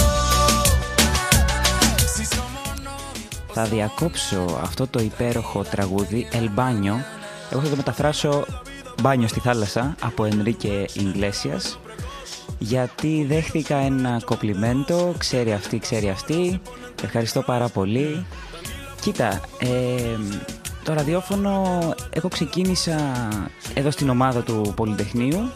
[2.15, 3.53] Si somos novios.
[3.53, 6.95] Θα διακόψω αυτό το υπέροχο τραγούδι El Baño.
[7.51, 8.45] Εγώ θα το μεταφράσω
[9.01, 11.79] μπάνιο στη θάλασσα από Ενρίκε Ιγκλέσιας
[12.57, 16.61] γιατί δέχθηκα ένα κοπλιμέντο, ξέρει αυτή, ξέρει αυτή.
[17.03, 18.25] Ευχαριστώ πάρα πολύ.
[19.01, 20.17] Κοίτα, ε,
[20.85, 22.97] το ραδιόφωνο εγώ ξεκίνησα
[23.73, 25.51] εδώ στην ομάδα του Πολυτεχνείου.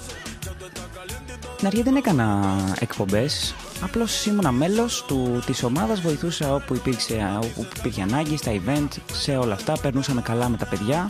[1.56, 7.72] Στην αρχή δεν έκανα εκπομπές, απλώς ήμουνα μέλος του, της ομάδας, βοηθούσα όπου, υπήρξε, όπου
[7.78, 11.10] υπήρχε ανάγκη, στα event, σε όλα αυτά, περνούσαμε καλά με τα παιδιά.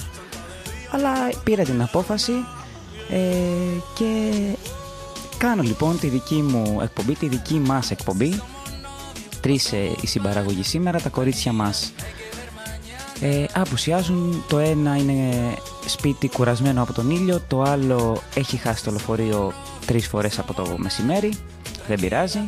[0.91, 1.11] Αλλά
[1.43, 2.33] πήρα την απόφαση
[3.09, 3.19] ε,
[3.93, 4.31] και
[5.37, 8.41] κάνω λοιπόν τη δική μου εκπομπή, τη δική μας εκπομπή.
[9.41, 11.93] Τρεις ε, η συμπαραγωγή σήμερα, τα κορίτσια μας
[13.21, 14.43] ε, απουσιάζουν.
[14.47, 15.33] Το ένα είναι
[15.85, 19.53] σπίτι κουρασμένο από τον ήλιο, το άλλο έχει χάσει το λεωφορείο
[19.85, 21.33] τρεις φορές από το μεσημέρι.
[21.87, 22.39] Δεν πειράζει.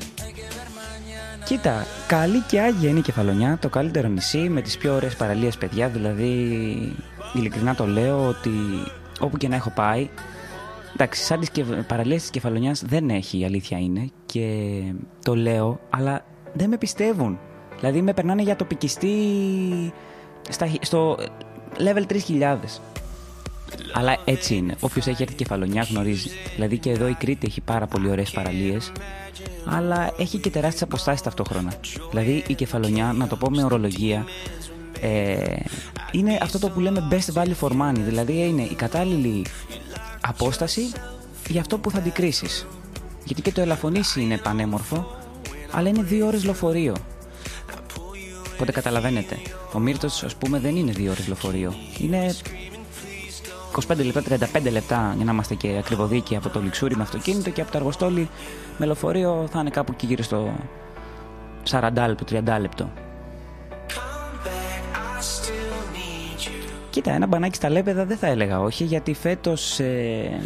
[1.45, 5.57] Κοίτα, καλή και άγια είναι η Κεφαλονιά, το καλύτερο νησί με τις πιο ωραίες παραλίες
[5.57, 6.35] παιδιά, δηλαδή
[7.33, 8.49] ειλικρινά το λέω ότι
[9.19, 10.09] όπου και να έχω πάει,
[10.93, 14.81] εντάξει, σαν τις κεφ- παραλίες της Κεφαλονιάς δεν έχει, η αλήθεια είναι και
[15.23, 17.39] το λέω, αλλά δεν με πιστεύουν.
[17.79, 19.15] Δηλαδή με περνάνε για τοπικιστή
[20.49, 21.17] στα, χι- στο
[21.77, 22.03] level
[22.39, 22.57] 3000.
[23.93, 24.75] Αλλά έτσι είναι.
[24.79, 26.29] Όποιος έχει έρθει κεφαλονιά γνωρίζει.
[26.55, 28.91] Δηλαδή και εδώ η Κρήτη έχει πάρα πολύ ωραίες παραλίες,
[29.65, 31.73] αλλά έχει και τεράστιες αποστάσεις ταυτόχρονα.
[32.09, 34.25] Δηλαδή η κεφαλονιά, να το πω με ορολογία,
[35.01, 35.55] ε,
[36.11, 37.95] είναι αυτό το που λέμε best value for money.
[37.99, 39.45] Δηλαδή είναι η κατάλληλη
[40.21, 40.81] απόσταση
[41.49, 42.67] για αυτό που θα αντικρίσεις.
[43.25, 45.15] Γιατί και το ελαφωνήσει είναι πανέμορφο,
[45.71, 46.95] αλλά είναι δύο ώρες λεωφορείο.
[48.61, 49.37] Οπότε καταλαβαίνετε,
[49.73, 51.73] ο Μύρτος ας πούμε δεν είναι δύο ώρες λεωφορείο.
[51.99, 52.35] Είναι
[53.87, 57.61] 25 λεπτά, 35 λεπτά για να είμαστε και ακριβοδίκοι από το Λιξούρι με αυτοκίνητο και
[57.61, 58.29] από το Αργοστόλι
[58.77, 60.53] με λεωφορείο θα είναι κάπου εκεί γύρω στο
[61.69, 62.89] 40 λεπτό, 30 λεπτό.
[66.89, 70.41] Κοίτα, ένα μπανάκι στα λέπεδα δεν θα έλεγα όχι, γιατί φέτος ε,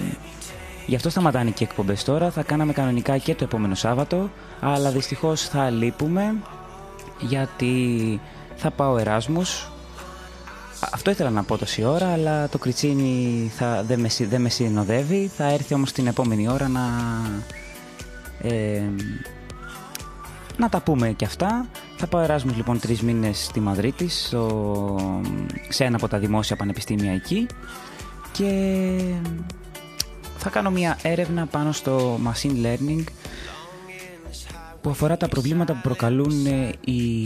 [0.86, 2.32] γι' αυτό σταματάνε και οι εκπομπές τώρα.
[2.32, 6.36] Θα κάναμε κανονικά και το επόμενο Σάββατο, αλλά δυστυχώς θα λείπουμε
[7.28, 8.20] γιατί
[8.56, 9.62] θα πάω Εράσμους.
[10.80, 14.42] Α, Αυτό ήθελα να πω τόση ώρα, αλλά το κριτσίνι θα, δεν, με, συ- δεν
[14.42, 15.32] με συνοδεύει.
[15.38, 16.82] Θα έρθει όμως την επόμενη ώρα να,
[18.42, 18.82] ε,
[20.58, 21.66] να τα πούμε και αυτά.
[21.98, 24.96] Θα πάω Εράσμους λοιπόν τρεις μήνες στη Μαδρίτη, στο,
[25.70, 27.48] σε ένα από τα δημόσια πανεπιστήμια εκεί
[28.32, 28.50] και
[30.38, 33.04] θα κάνω μια έρευνα πάνω στο machine learning
[34.86, 37.26] που αφορά τα προβλήματα που προκαλούν ε, οι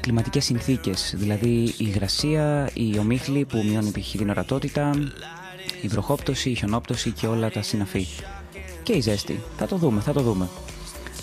[0.00, 4.10] κλιματικές συνθήκες, δηλαδή η υγρασία, η ομίχλη που μειώνει π.χ.
[4.10, 4.90] την ορατότητα,
[5.82, 8.06] η βροχόπτωση, η χιονόπτωση και όλα τα συναφή.
[8.82, 9.40] Και η ζέστη.
[9.56, 10.48] Θα το δούμε, θα το δούμε.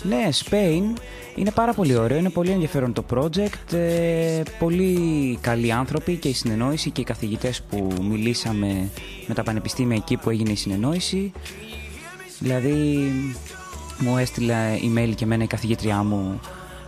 [0.02, 0.98] Ναι, Spain
[1.34, 6.34] είναι πάρα πολύ ωραίο, είναι πολύ ενδιαφέρον το project, ε, πολύ καλοί άνθρωποι και η
[6.34, 8.88] συνεννόηση και οι καθηγητές που μιλήσαμε
[9.26, 11.32] με τα πανεπιστήμια εκεί που έγινε η συνεννόηση.
[12.38, 13.10] Δηλαδή
[14.02, 16.40] μου έστειλε email και εμένα η καθηγήτριά μου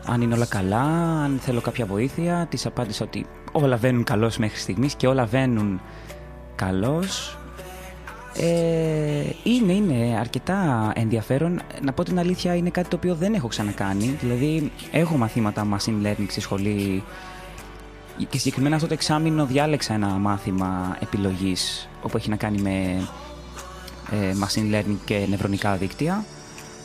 [0.06, 0.82] αν είναι όλα καλά,
[1.22, 2.46] αν θέλω κάποια βοήθεια.
[2.50, 5.80] Της απάντησα ότι όλα βαίνουν καλώς μέχρι στιγμής και όλα βαίνουν
[6.54, 7.38] καλώς.
[8.36, 11.60] Ε, είναι, είναι αρκετά ενδιαφέρον.
[11.82, 14.16] Να πω την αλήθεια, είναι κάτι το οποίο δεν έχω ξανακάνει.
[14.20, 17.04] Δηλαδή, έχω μαθήματα machine learning στη σχολή
[18.28, 23.08] και συγκεκριμένα αυτό το εξάμεινο διάλεξα ένα μάθημα επιλογής όπου έχει να κάνει με
[24.10, 26.24] ε, machine learning και νευρονικά δίκτυα.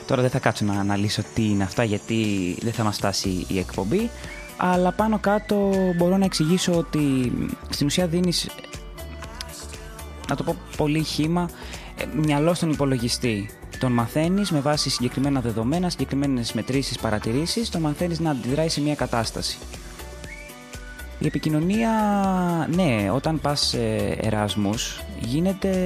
[0.10, 2.16] Τώρα δεν θα κάτσω να αναλύσω τι είναι αυτά γιατί
[2.62, 4.10] δεν θα μας φτάσει η εκπομπή
[4.58, 7.34] αλλά πάνω κάτω μπορώ να εξηγήσω ότι
[7.70, 8.50] στην ουσία δίνεις
[10.30, 11.50] να το πω πολύ χήμα,
[11.98, 13.50] ε, μυαλό στον υπολογιστή.
[13.80, 18.96] Τον μαθαίνεις με βάση συγκεκριμένα δεδομένα, συγκεκριμένες μετρήσεις, παρατηρήσεις, τον μαθαίνεις να αντιδράει σε μια
[18.96, 19.58] κατάσταση.
[21.20, 21.92] Η επικοινωνία,
[22.76, 25.80] ναι, όταν πας ε, Εράσμους, γίνεται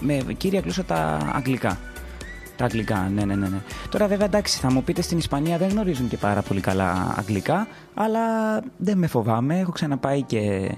[0.00, 1.78] με κύρια γλώσσα τα αγγλικά.
[2.56, 3.58] Τα αγγλικά, ναι, ναι, ναι, ναι.
[3.88, 7.68] Τώρα βέβαια εντάξει, θα μου πείτε στην Ισπανία δεν γνωρίζουν και πάρα πολύ καλά αγγλικά,
[7.94, 8.20] αλλά
[8.76, 9.58] δεν με φοβάμαι.
[9.58, 10.70] Έχω ξαναπάει και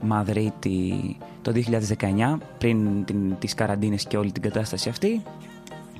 [0.00, 1.52] Μαδρίτη το
[1.98, 5.22] 2019, πριν την, τις καραντίνες και όλη την κατάσταση αυτή.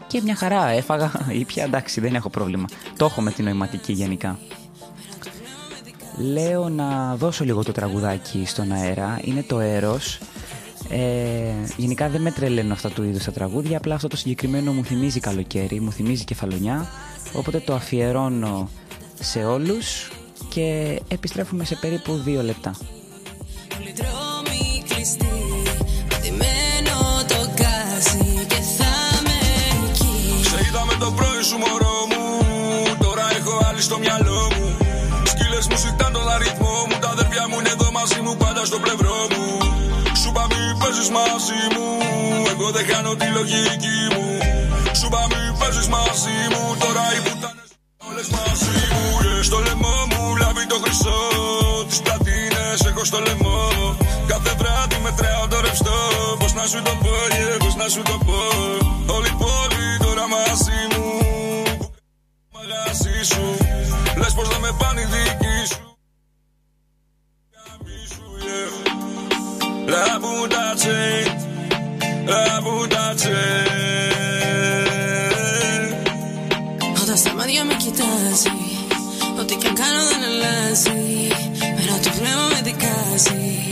[0.06, 1.10] Και μια χαρά έφαγα,
[1.40, 2.64] ήπια, εντάξει, δεν έχω πρόβλημα.
[2.96, 4.38] Το έχω με την νοηματική γενικά.
[6.18, 9.20] Λέω να δώσω λίγο το τραγουδάκι στον αέρα.
[9.24, 10.18] Είναι το Έρος.
[10.91, 14.84] Ε, γενικά δεν με τρελαίνουν αυτά του είδους τα τραγούδια, απλά αυτό το συγκεκριμένο μου
[14.84, 16.87] θυμίζει καλοκαίρι, μου θυμίζει κεφαλονιά,
[17.32, 18.70] οπότε το αφιερώνω
[19.20, 20.11] σε όλους
[20.49, 22.74] και επιστρέφουμε σε περίπου δύο λεπτά.
[23.78, 25.37] Όλοι δρόμοι κλειστοί
[26.09, 28.95] Πατημένο το γκάζι Και θα
[29.26, 29.39] με
[29.89, 30.49] εκεί.
[30.49, 32.24] Σε είδα με το πρωί σου μωρό μου
[33.05, 34.66] Τώρα έχω άλλη στο μυαλό μου.
[35.24, 38.78] Σκύλες μου ζητάν τον αριθμό μου Τα αδερφιά μου είναι εδώ μαζί μου πάντα στο
[38.78, 39.16] πλευρό μου.
[39.16, 39.36] Σου είπα μη
[40.97, 41.88] παίζεις μαζί μου.
[42.53, 44.24] Εγώ δεν κάνω τη λογική μου.
[44.99, 46.62] Σου είπα μη παίζεις μαζί μου.
[46.82, 47.70] Τώρα οι πουτάνες
[48.09, 49.05] όλες μαζί μου.
[49.24, 49.44] Yeah.
[49.49, 51.18] Στο λαιμό μου λάβει το χρυσό.
[51.88, 53.59] Τις πλατίνες έχω στο λαιμό.
[54.26, 55.99] Κάθε βράδυ μετράω το ρευστό.
[56.38, 58.40] Πώς να σου το πω, yeah, πώς να σου το πω.
[59.16, 61.07] Όλη η πόλη τώρα μαζί μου.
[62.55, 63.44] Μαγαζί σου.
[64.20, 65.86] Λες πως δεν με πάνε οι δικοί σου
[69.95, 70.99] La bundace,
[72.26, 73.37] la bundace
[77.03, 78.57] Όταν στα μάτια με κοιτάζει
[79.41, 81.28] Ό,τι και αν κάνω δεν αλλάζει
[81.76, 83.68] Πέρα το βλέμμα με δικάζει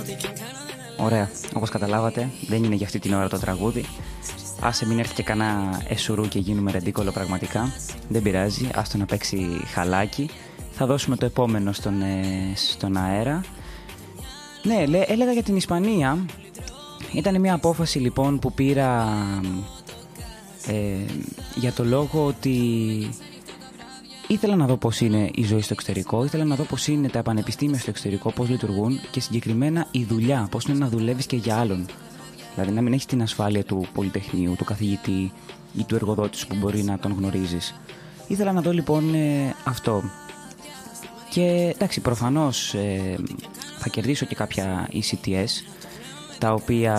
[0.00, 3.38] Ό,τι και αν κάνω δεν Ωραία, όπως καταλάβατε, δεν είναι για αυτή την ώρα το
[3.38, 3.84] τραγούδι.
[4.60, 7.72] Άσε μην έρθει και κανένα εσουρού και γίνουμε ρεντίκολο πραγματικά.
[8.08, 10.30] Δεν πειράζει, άστο να παίξει χαλάκι.
[10.70, 13.42] Θα δώσουμε το επόμενο στον, ε, στον αέρα.
[14.64, 16.26] Ναι, λέ, έλεγα για την Ισπανία.
[17.12, 19.10] Ήταν μια απόφαση λοιπόν που πήρα
[20.66, 20.96] ε,
[21.54, 22.58] για το λόγο ότι
[24.28, 27.22] ήθελα να δω πώς είναι η ζωή στο εξωτερικό, ήθελα να δω πώς είναι τα
[27.22, 31.56] πανεπιστήμια στο εξωτερικό, πώς λειτουργούν και συγκεκριμένα η δουλειά, πώς είναι να δουλεύεις και για
[31.56, 31.86] άλλον.
[32.54, 35.32] Δηλαδή να μην έχεις την ασφάλεια του πολυτεχνείου, του καθηγητή
[35.78, 37.74] ή του εργοδότης σου που μπορεί να τον γνωρίζεις.
[38.26, 40.02] Ήθελα να δω λοιπόν ε, αυτό.
[41.30, 43.18] Και εντάξει, προφανώς ε,
[43.84, 45.48] θα κερδίσω και κάποια ECTS,
[46.38, 46.94] τα οποία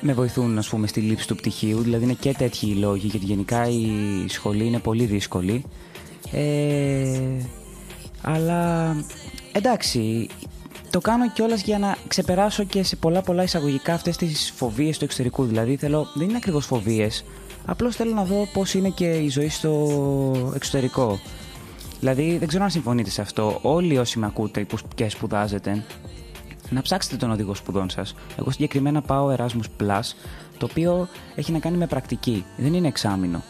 [0.00, 3.24] με βοηθούν ας πούμε στη λήψη του πτυχίου, δηλαδή είναι και τέτοιοι οι λόγοι γιατί
[3.24, 3.88] γενικά η
[4.28, 5.64] σχολή είναι πολύ δύσκολη.
[6.32, 7.18] Ε,
[8.22, 8.94] αλλά
[9.52, 10.28] εντάξει,
[10.90, 15.04] το κάνω κιόλας για να ξεπεράσω και σε πολλά πολλά εισαγωγικά αυτές τις φοβίες του
[15.04, 15.44] εξωτερικού.
[15.44, 17.24] Δηλαδή θέλω, δεν είναι ακριβώς φοβίες,
[17.64, 21.20] απλώς θέλω να δω πώς είναι και η ζωή στο εξωτερικό.
[22.00, 23.58] Δηλαδή δεν ξέρω αν συμφωνείτε σε αυτό.
[23.62, 25.84] Όλοι όσοι με ακούτε που- και σπουδάζετε,
[26.70, 28.14] να ψάξετε τον οδηγό σπουδών σας.
[28.38, 30.00] Εγώ συγκεκριμένα πάω Erasmus Plus,
[30.58, 32.44] το οποίο έχει να κάνει με πρακτική.
[32.56, 33.42] Δεν είναι εξάμεινο.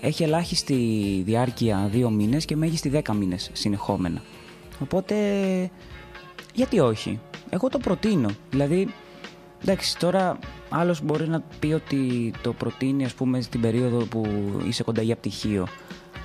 [0.00, 0.74] Έχει ελάχιστη
[1.26, 4.22] διάρκεια δύο μήνες και μέγιστη 10 μήνες συνεχόμενα.
[4.82, 5.14] Οπότε,
[6.54, 7.20] γιατί όχι;
[7.50, 8.28] Εγώ το προτείνω.
[8.50, 8.88] Δηλαδή,
[9.62, 10.38] εντάξει, τώρα
[10.68, 14.26] άλλος μπορεί να πει ότι το προτείνει, ας πούμε, στην περίοδο που
[14.66, 15.66] είσαι κοντά για πτυχίο.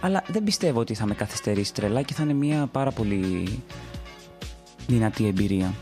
[0.03, 3.63] Αλλά δεν πιστεύω ότι θα με καθυστερήσει τρελά και θα είναι μια πάρα πολύ
[4.87, 5.73] δυνατή εμπειρία.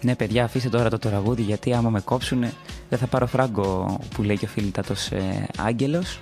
[0.00, 2.44] Ναι, παιδιά, αφήστε τώρα το τραγούδι γιατί άμα με κόψουν
[2.88, 6.20] δεν θα πάρω φράγκο που λέει και ο φίλητατος ε, Άγγελος.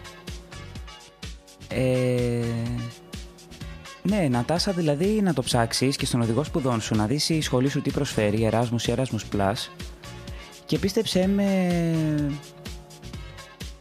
[1.68, 2.44] Ε,
[4.02, 7.68] ναι, Νατάσα, δηλαδή να το ψάξεις και στον οδηγό σπουδών σου να δεις η σχολή
[7.68, 9.68] σου τι προσφέρει, Erasmus ή Erasmus Plus
[10.66, 11.76] και πίστεψέ με...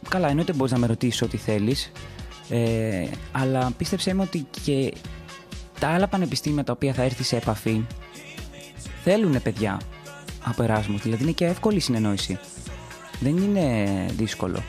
[0.08, 1.92] Καλά, εννοείται μπορείς να με ρωτήσεις ό,τι θέλεις
[2.52, 4.92] ε, αλλά πίστεψέ με ότι και
[5.80, 7.84] τα άλλα πανεπιστήμια τα οποία θα έρθει σε επαφή
[9.04, 9.80] θέλουν παιδιά
[10.44, 12.38] από Erasmus, δηλαδή είναι και εύκολη η συνεννόηση.
[13.20, 14.62] Δεν είναι δύσκολο.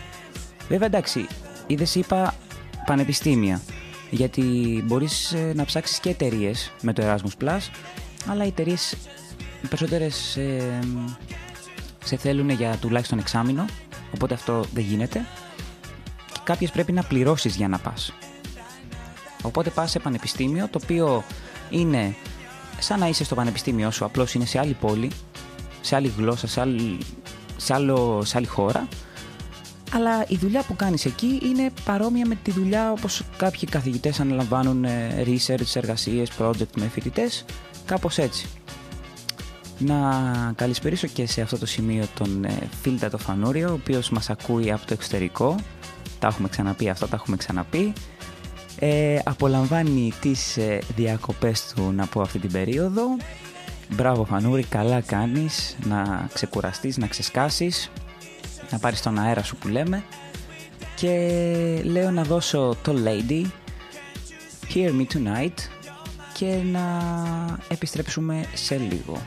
[0.69, 1.27] Βέβαια εντάξει,
[1.67, 2.35] είδες είπα
[2.85, 3.61] πανεπιστήμια.
[4.09, 4.43] Γιατί
[4.85, 7.59] μπορείς ε, να ψάξεις και εταιρείες με το Erasmus Plus,
[8.27, 8.91] αλλά οι εταιρείες
[9.63, 10.79] οι περισσότερες ε,
[12.05, 13.65] σε θέλουν για τουλάχιστον εξάμηνο,
[14.13, 15.25] οπότε αυτό δεν γίνεται.
[16.43, 18.13] Και κάποιες πρέπει να πληρώσεις για να πας.
[19.41, 21.23] Οπότε πας σε πανεπιστήμιο, το οποίο
[21.69, 22.15] είναι
[22.79, 25.11] σαν να είσαι στο πανεπιστήμιό σου, απλώς είναι σε άλλη πόλη,
[25.81, 26.97] σε άλλη γλώσσα, σε άλλη,
[27.57, 28.87] σε άλλο, σε άλλη χώρα.
[29.93, 34.83] Αλλά η δουλειά που κάνεις εκεί είναι παρόμοια με τη δουλειά όπως κάποιοι καθηγητές αναλαμβάνουν
[34.83, 37.45] ε, research, εργασίες, project με φοιτητές,
[37.85, 38.47] κάπως έτσι.
[39.77, 40.21] Να
[40.55, 44.71] καλησπερίσω και σε αυτό το σημείο τον ε, Φίλτα το Φανούριο, ο οποίος μας ακούει
[44.71, 45.55] από το εξωτερικό.
[46.23, 47.93] Τα έχουμε ξαναπεί αυτά, τα έχουμε ξαναπεί.
[48.79, 53.03] Ε, απολαμβάνει τις ε, διακοπές του να πω αυτή την περίοδο.
[53.89, 57.91] Μπράβο Φανούρη, καλά κάνεις να ξεκουραστείς, να ξεσκάσεις,
[58.71, 60.03] να πάρεις τον αέρα σου που λέμε.
[60.95, 61.09] Και
[61.83, 63.45] λέω να δώσω το Lady,
[64.73, 65.57] Hear Me Tonight
[66.33, 66.87] και να
[67.67, 69.21] επιστρέψουμε σε λίγο.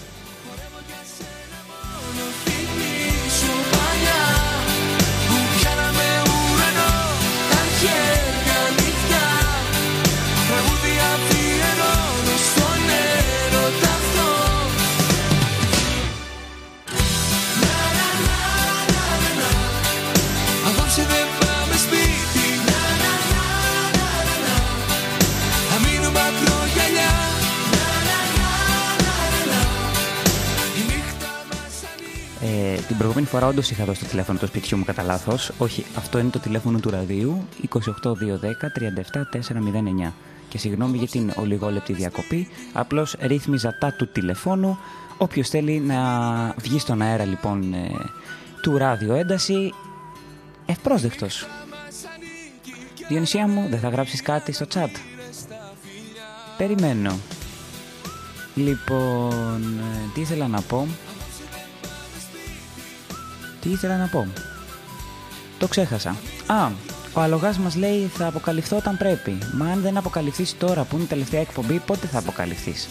[33.28, 35.52] Φορά όντως είχα δώσει το τηλέφωνο του σπιτιού μου κατά λάθος.
[35.58, 37.78] Όχι, αυτό είναι το τηλέφωνο του ραδίου 28210
[40.08, 40.12] 37409.
[40.48, 42.48] Και συγγνώμη για την ολιγόλεπτη διακοπή.
[42.72, 44.78] Απλώς ρύθμιζα τα του τηλεφώνου.
[45.18, 46.00] Όποιος θέλει να
[46.60, 47.90] βγει στον αέρα λοιπόν ε,
[48.62, 49.72] του ράδιο ένταση,
[50.66, 51.46] ευπρόσδεκτος.
[53.08, 54.90] Διονυσία μου, δεν θα γράψεις κάτι στο chat;
[56.56, 57.18] Περιμένω.
[58.54, 60.86] Λοιπόν, ε, τι ήθελα να πω;
[63.60, 64.26] Τι ήθελα να πω.
[65.58, 66.16] Το ξέχασα.
[66.46, 66.70] Α,
[67.12, 69.38] ο αλογάς μας λέει θα αποκαλυφθώ όταν πρέπει.
[69.52, 72.88] Μα αν δεν αποκαλυφθείς τώρα που είναι η τελευταία εκπομπή, πότε θα αποκαλυφθείς;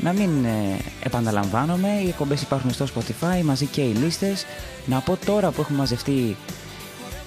[0.00, 4.44] Να μην ε, επαναλαμβάνομαι, οι εκπομπές υπάρχουν στο Spotify, μαζί και οι λίστες.
[4.86, 6.36] Να πω τώρα που έχουμε μαζευτεί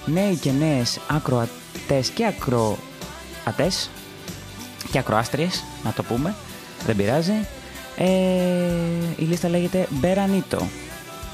[0.06, 3.90] νέοι και νέες ακροατές και ακροατές
[4.90, 6.34] και ακροάστριες, να το πούμε,
[6.86, 7.46] δεν πειράζει.
[7.96, 8.06] Ε,
[9.16, 10.68] η λίστα λέγεται Μπερανίτο.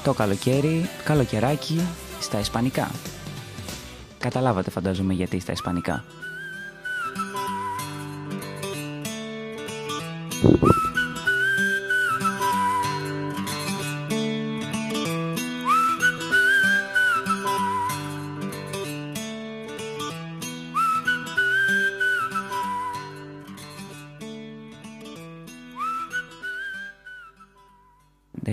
[0.03, 1.81] Το καλοκαίρι, καλοκαιράκι
[2.19, 2.91] στα ισπανικά.
[4.19, 6.03] Καταλάβατε φαντάζομαι γιατί στα ισπανικά.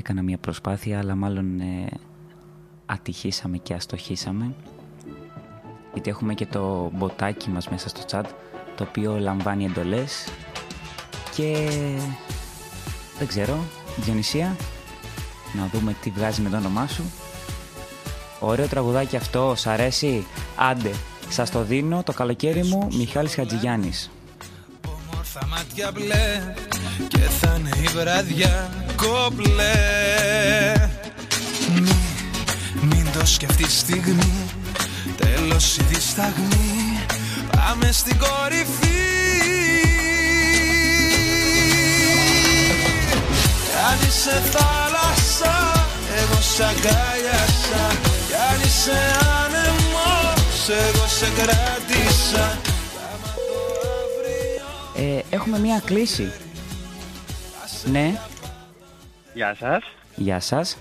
[0.09, 1.87] Έκανα μια προσπάθεια, αλλά μάλλον ε,
[2.87, 4.55] ατυχήσαμε και αστοχήσαμε.
[5.93, 8.25] Γιατί έχουμε και το μποτάκι μας μέσα στο chat,
[8.77, 10.29] το οποίο λαμβάνει εντολές
[11.35, 11.71] και
[13.19, 13.59] δεν ξέρω,
[13.97, 14.57] Διονυσία,
[15.53, 17.03] να δούμε τι βγάζει με το όνομά σου.
[18.41, 20.27] Ωραίο τραγουδάκι αυτό, σ' αρέσει;
[20.57, 20.91] Άντε,
[21.29, 24.11] σας το δίνω το καλοκαίρι μου, Μιχάλης Χατζηγιάννης.
[25.37, 26.55] Όμορφα μάτια μπλε
[27.09, 30.75] και θα είναι η βραδιά κομπλέ
[31.75, 31.97] Μη,
[32.81, 34.51] μην το σκεφτείς στιγμή
[35.17, 37.01] τέλος η δισταγμή
[37.51, 39.05] πάμε στην κορυφή.
[43.89, 48.99] Αν είσαι θάλασσα εγώ σ' αγκάλιασα Κι αν είσαι
[49.45, 52.75] άνεμος εγώ σε κράτησα
[54.97, 56.33] Ε, έχουμε μία κλίση.
[57.91, 58.15] Ναι,
[59.35, 59.85] Γεια σας.
[60.17, 60.79] γεια σας.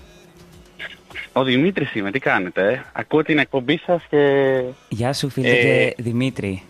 [1.32, 2.72] Ο Δημήτρης είμαι, τι κάνετε.
[2.72, 4.60] ε; Ακούω την εκπομπή σας και...
[4.88, 6.62] Γεια σου φίλε Ε, και Δημήτρη.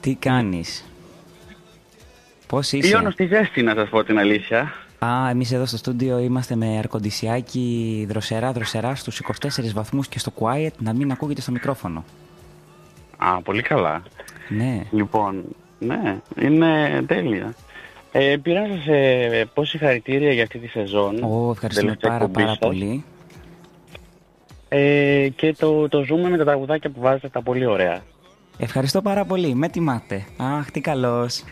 [0.00, 0.84] Τι κάνεις;
[2.46, 4.72] Πώς είσαι; Λιώνω στη ζέστη να σας πω την αλήθεια.
[5.04, 10.32] Α, εμείς εδώ στο στούντιο είμαστε με αρκοντισιάκι δροσερά δροσερά στους 24 βαθμούς και στο
[10.38, 12.04] quiet να μην ακούγεται στο μικρόφωνο.
[13.16, 14.02] Α, πολύ καλά.
[14.48, 14.82] Ναι.
[14.90, 15.44] Λοιπόν,
[15.78, 17.54] ναι, είναι τέλεια.
[18.12, 21.22] Ε, πήρα να σας ε, πω συγχαρητήρια για αυτή τη σεζόν.
[21.22, 22.58] Ω, ευχαριστούμε Τελευταία πάρα εκπομπή πάρα σας.
[22.58, 23.04] πολύ.
[24.68, 28.02] Ε, και το, το ζούμε με τα τραγουδάκια που βάζετε τα πολύ ωραία.
[28.58, 29.54] Ευχαριστώ πάρα πολύ.
[29.54, 30.24] Με τιμάτε.
[30.36, 31.44] Αχ, τι καλός.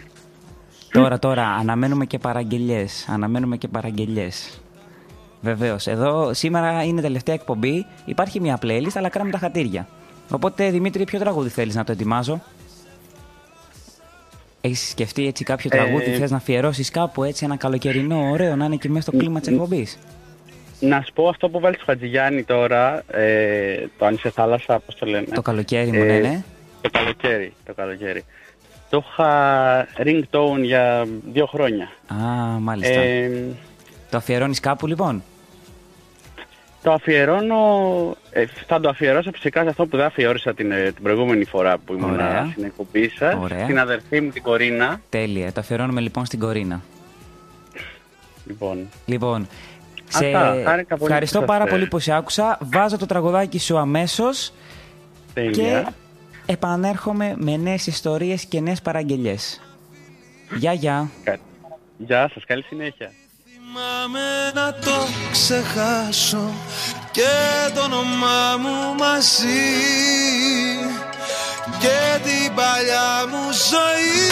[0.92, 3.06] τώρα, τώρα, αναμένουμε και παραγγελιές.
[3.08, 4.60] Αναμένουμε και παραγγελιές.
[5.40, 5.86] Βεβαίως.
[5.86, 7.86] Εδώ σήμερα είναι τελευταία εκπομπή.
[8.04, 9.88] Υπάρχει μια playlist, αλλά κάναμε τα χατήρια.
[10.30, 12.40] Οπότε, Δημήτρη, ποιο τραγούδι θέλεις να το ετοιμάζω;
[14.66, 18.64] Έχεις σκεφτεί έτσι κάποιο Ε, τραγούδι, θες να αφιερώσεις κάπου έτσι ένα καλοκαιρινό ωραίο, να
[18.64, 19.98] είναι και μέσα στο κλίμα της εκπομπής;
[20.80, 24.94] Να σου πω αυτό που βάλεις στο Χατζηγιάννη τώρα, ε, το αν είσαι θάλασσα, πώς
[24.94, 25.26] το λένε.
[25.34, 26.42] Το καλοκαίρι μου, ναι, ναι.
[26.80, 28.24] Το καλοκαίρι, το καλοκαίρι.
[28.90, 31.88] Το είχα ringtone για δύο χρόνια.
[32.06, 32.16] Α,
[32.60, 33.00] μάλιστα.
[33.00, 33.30] Ε,
[34.10, 35.22] Το αφιερώνεις κάπου λοιπόν;
[36.87, 37.57] Το αφιερώνω,
[38.30, 41.78] ε, θα το αφιερώσω φυσικά σε αυτό που δεν αφιέρωσα την, ε, την προηγούμενη φορά
[41.78, 42.49] που ήμουν Ωραία.
[42.51, 43.64] στην εκπομπή σας, Ωραία.
[43.64, 45.01] στην αδερφή μου την Κορίνα.
[45.09, 45.53] Τέλεια.
[45.53, 46.80] Το αφιερώνουμε λοιπόν στην Κορίνα.
[48.47, 49.49] Λοιπόν, Λοιπόν,
[50.14, 50.62] Αυτά.
[50.64, 51.78] Χάρηκα πολύ ευχαριστώ που πάρα είσαστε.
[51.78, 52.59] πολύ που σε άκουσα.
[52.62, 54.53] Βάζω το τραγουδάκι σου αμέσως
[55.34, 55.82] τέλεια.
[55.82, 59.61] και επανέρχομαι με νέες ιστορίες και νέες παραγγελιές.
[60.57, 61.11] Γεια, γεια.
[61.97, 63.11] Γεια σας, καλή συνέχεια.
[63.78, 66.52] Θυμάμαι να το ξεχάσω
[67.10, 69.74] και το όνομά μου μαζί
[71.78, 74.28] και την παλιά μου ζωή.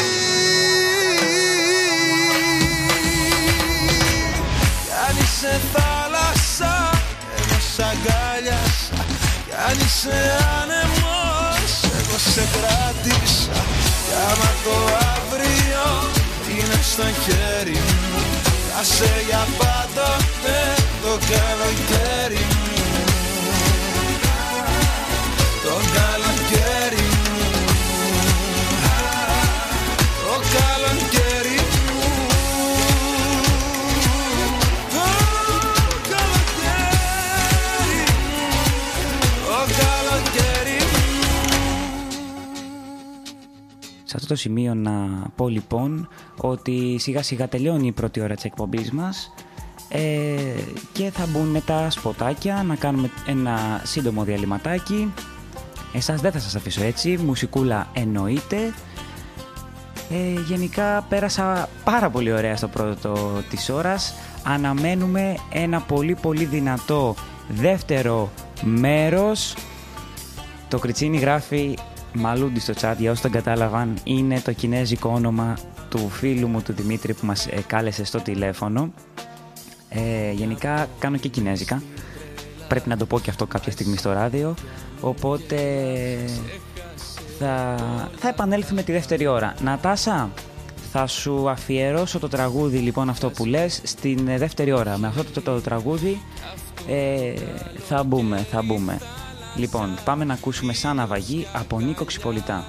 [4.84, 6.90] Κι αν είσαι θάλασσα
[7.36, 9.04] εγώ σ' αγκάλιασα.
[9.46, 13.64] Κι αν είσαι άνεμος εγώ σε κράτησα
[14.06, 14.76] Κι άμα το
[15.14, 16.10] αύριο
[16.48, 18.33] είναι στο χέρι μου
[18.78, 20.58] Άσε για πάντοτε
[21.02, 22.72] το καλοκαίρι μου.
[25.62, 27.13] Το καλοκαίρι μου
[44.14, 44.92] Σε αυτό το σημείο να
[45.36, 49.32] πω λοιπόν ότι σιγά σιγά τελειώνει η πρώτη ώρα της εκπομπής μας
[49.88, 50.36] ε,
[50.92, 55.12] και θα μπουν μετά σποτάκια να κάνουμε ένα σύντομο διαλυματάκι.
[55.92, 58.74] Εσάς δεν θα σας αφήσω έτσι, μουσικούλα εννοείται.
[60.10, 64.14] Ε, γενικά πέρασα πάρα πολύ ωραία στο πρώτο της ώρας.
[64.44, 67.14] Αναμένουμε ένα πολύ πολύ δυνατό
[67.48, 68.30] δεύτερο
[68.62, 69.56] μέρος.
[70.68, 71.74] Το Κριτσίνι γράφει
[72.16, 75.56] Μαλούντι στο chat, για όσοι τον κατάλαβαν, είναι το κινέζικο όνομα
[75.88, 78.92] του φίλου μου του Δημήτρη που μας ε, κάλεσε στο τηλέφωνο.
[79.88, 81.82] Ε, γενικά κάνω και κινέζικα.
[82.68, 84.54] Πρέπει να το πω και αυτό κάποια στιγμή στο ράδιο.
[85.00, 85.56] Οπότε
[87.38, 87.76] θα,
[88.16, 89.54] θα επανέλθουμε τη δεύτερη ώρα.
[89.62, 90.30] Νατάσα,
[90.92, 94.98] θα σου αφιερώσω το τραγούδι λοιπόν αυτό που λες στην ε, δεύτερη ώρα.
[94.98, 96.20] Με αυτό το, το, τραγούδι
[96.88, 97.32] ε,
[97.88, 98.98] θα μπούμε, θα μπούμε.
[99.56, 102.64] Λοιπόν, πάμε να ακούσουμε σαν ναυαγή από Νίκο Ξυπολιτά.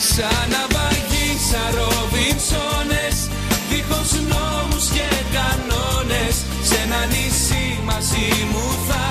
[0.00, 3.28] Σαν ναυαγή, σαν Ροβινσόνες
[3.70, 9.08] Δίχως νόμους και κανόνες Σ' ένα νησί μαζί μου θα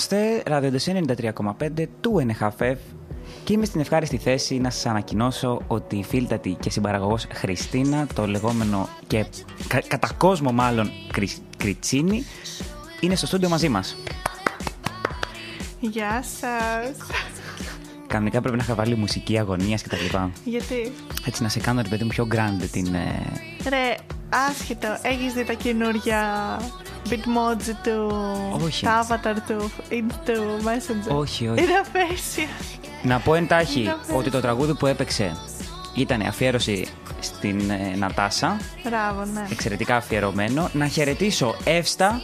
[0.00, 1.14] εδώ είμαστε, Radio Desi
[1.78, 2.76] 93,5 του NHFF
[3.44, 8.26] και είμαι στην ευχάριστη θέση να σας ανακοινώσω ότι η φίλτατη και συμπαραγωγός Χριστίνα, το
[8.26, 9.26] λεγόμενο και
[9.68, 12.24] κα- κατά κόσμο μάλλον Κρι- Κριτσίνη,
[13.00, 13.96] είναι στο στούντιο μαζί μας.
[15.80, 16.96] Γεια σας.
[18.06, 20.30] Κανονικά πρέπει να είχα βάλει μουσική αγωνίας και τα λοιπά.
[20.44, 20.92] Γιατί;
[21.26, 22.94] Έτσι να σε κάνω ρε παιδί μου πιο grande την...
[22.94, 23.22] ε,
[23.68, 23.94] Ρε,
[24.50, 26.20] άσχετο, έχεις δει τα καινούργια
[27.10, 28.16] bitmoji του,
[28.64, 28.84] Όχι.
[28.84, 30.32] τα avatar του, είναι του
[30.64, 31.16] Messenger.
[31.16, 31.62] Όχι, όχι.
[31.62, 32.46] Είναι απέσια.
[33.02, 35.36] Να πω εντάχει Είναι ότι το τραγούδι που έπαιξε
[35.94, 36.86] ήταν αφιέρωση
[37.20, 39.46] στην ε, Νατάσα, Μπράβο, ναι.
[39.50, 40.70] εξαιρετικά αφιερωμένο.
[40.72, 42.22] Να χαιρετήσω Εύστα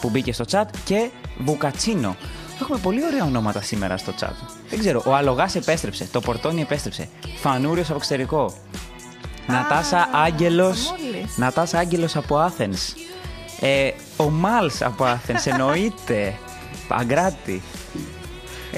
[0.00, 2.16] που μπήκε στο chat και Βουκατσίνο.
[2.60, 4.32] Έχουμε πολύ ωραία ονόματα σήμερα στο chat.
[4.68, 8.54] Δεν ξέρω, ο Αλογάς επέστρεψε, το Πορτόνι επέστρεψε, Φανούριος από εξωτερικό,
[9.46, 11.36] Νατάσα Άγγελος, μόλις.
[11.36, 12.92] Νατάσα Άγγελος από Άθενς,
[13.60, 16.38] ε, ο Μάλς από Άθενς, εννοείται,
[16.88, 17.62] Παγκράτη.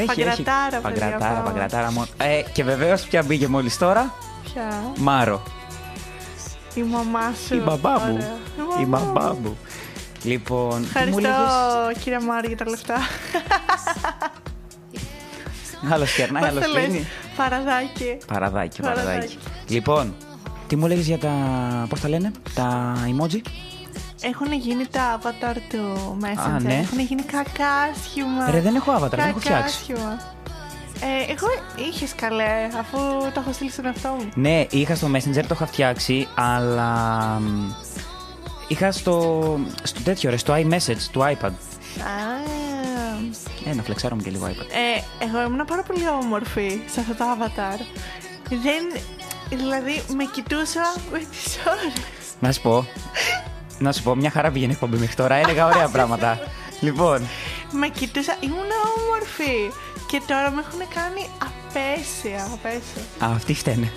[0.06, 1.42] Παγκρατάρα, παιδιά, Παγκρατάρα, πάμε.
[1.44, 1.92] παγκρατάρα.
[1.92, 2.06] μόνο.
[2.16, 4.14] Ε, και βεβαίως ποια μπήκε μόλις τώρα,
[4.52, 5.42] Ποια; Μάρο.
[6.74, 7.54] Η μαμά σου.
[7.54, 8.12] Η μπαμπά μου.
[8.12, 8.80] Ωραία.
[8.80, 9.56] Η μπαμπά μου.
[10.22, 12.02] Λοιπόν, τι μου Ευχαριστώ, έλεγες.
[12.02, 12.96] κύριε Μάρη, για τα λεφτά.
[15.92, 17.06] Άλλος κερνάει, Πώς άλλος το λες, πίνει.
[17.36, 18.16] Παραδάκι.
[18.26, 19.06] Παραδάκι, Παραδάκι.
[19.06, 19.38] παραδάκι.
[19.68, 20.14] Λοιπόν,
[20.66, 21.30] τι μου λέγες για τα,
[21.88, 23.40] πώς τα λένε, τα emoji;
[24.22, 26.50] Έχουν γίνει τα avatar του Messenger.
[26.56, 26.74] Α, ναι.
[26.74, 28.50] Έχουν γίνει κακάσχημα.
[28.50, 29.78] Ρε, δεν έχω avatar, δεν έχω φτιάξει.
[29.86, 30.20] Κακάσχημα.
[31.00, 31.46] Ε, εγώ
[31.88, 32.98] είχες καλέ, αφού
[33.34, 34.28] το έχω στείλει στον εαυτό μου.
[34.34, 36.98] Ναι, είχα στο Messenger, το είχα φτιάξει, αλλά
[37.40, 37.70] μ,
[38.68, 41.50] είχα στο, στο τέτοιο ρε, στο iMessage του iPad.
[41.98, 42.50] Α,
[43.70, 44.66] Ε, να φλεξάρω και λίγο iPad.
[45.20, 47.78] ε, εγώ ήμουν πάρα πολύ όμορφη σε αυτό το avatar.
[48.48, 49.02] Δεν.
[49.48, 51.92] Δηλαδή, με κοιτούσα με τις ώρες.
[52.40, 52.86] Να σου πω,
[53.82, 56.38] να σου πω, μια χαρά πήγαινε η εκπομπή μέχρι τώρα, έλεγα ωραία πράγματα.
[56.80, 57.26] Λοιπόν,
[57.70, 59.70] Με κοιτούσα, ήμουν όμορφη.
[60.06, 63.02] Και τώρα με έχουν κάνει απέσια, απέσια.
[63.24, 63.92] α, αυτοί φταίνε.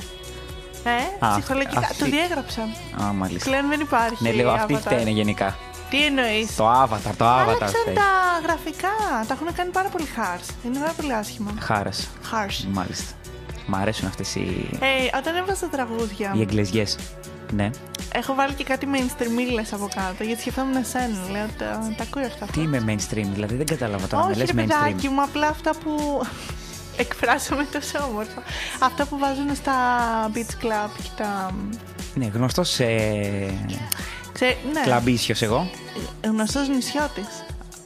[0.84, 1.80] Ε, Α, ψυχολογικά.
[1.80, 2.62] αυτή- Το διέγραψα.
[3.04, 3.50] Α, μάλιστα.
[3.50, 4.24] Πλέον δεν υπάρχει.
[4.24, 4.80] Ναι, λέω αυτοί avatar.
[4.80, 5.56] φταίνε γενικά.
[5.90, 7.94] Τι εννοείς; Το avatar, το avatar Άλλαξαν φταίει.
[7.94, 8.10] τα
[8.44, 8.90] γραφικά.
[9.28, 10.66] Τα έχουν κάνει πάρα πολύ harsh.
[10.66, 11.52] Είναι πάρα πολύ άσχημα.
[11.60, 12.08] Χάρας.
[12.32, 12.66] Harsh.
[12.72, 13.12] Μάλιστα.
[13.68, 16.98] Μ' αρέσουν αυτές οι, Ε, όταν έβαζα τραγούδια, οι εγγλεζιές.
[17.52, 17.70] Ναι.
[18.18, 20.24] Έχω βάλει και κάτι mainstream από κάτω.
[20.24, 21.18] Γιατί σκεφτόμουν εσένα.
[21.32, 22.46] Λέω, τα, τα ακούει αυτά.
[22.46, 25.10] Τι είμαι mainstream, δηλαδή δεν κατάλαβα τώρα να Όχι, λες ρε παιδάκι mainstream.
[25.10, 26.22] μου, απλά αυτά που
[27.04, 28.44] εκφράσαμε τόσο όμορφα.
[28.80, 29.74] Αυτά που βάζουν στα
[30.34, 31.52] beach club και τα...
[32.16, 33.54] Ναι, γνωστός ε,
[34.34, 35.70] Ξέ, ναι, κλαμπίσιος εγώ.
[36.24, 37.28] γνωστός νησιώτης.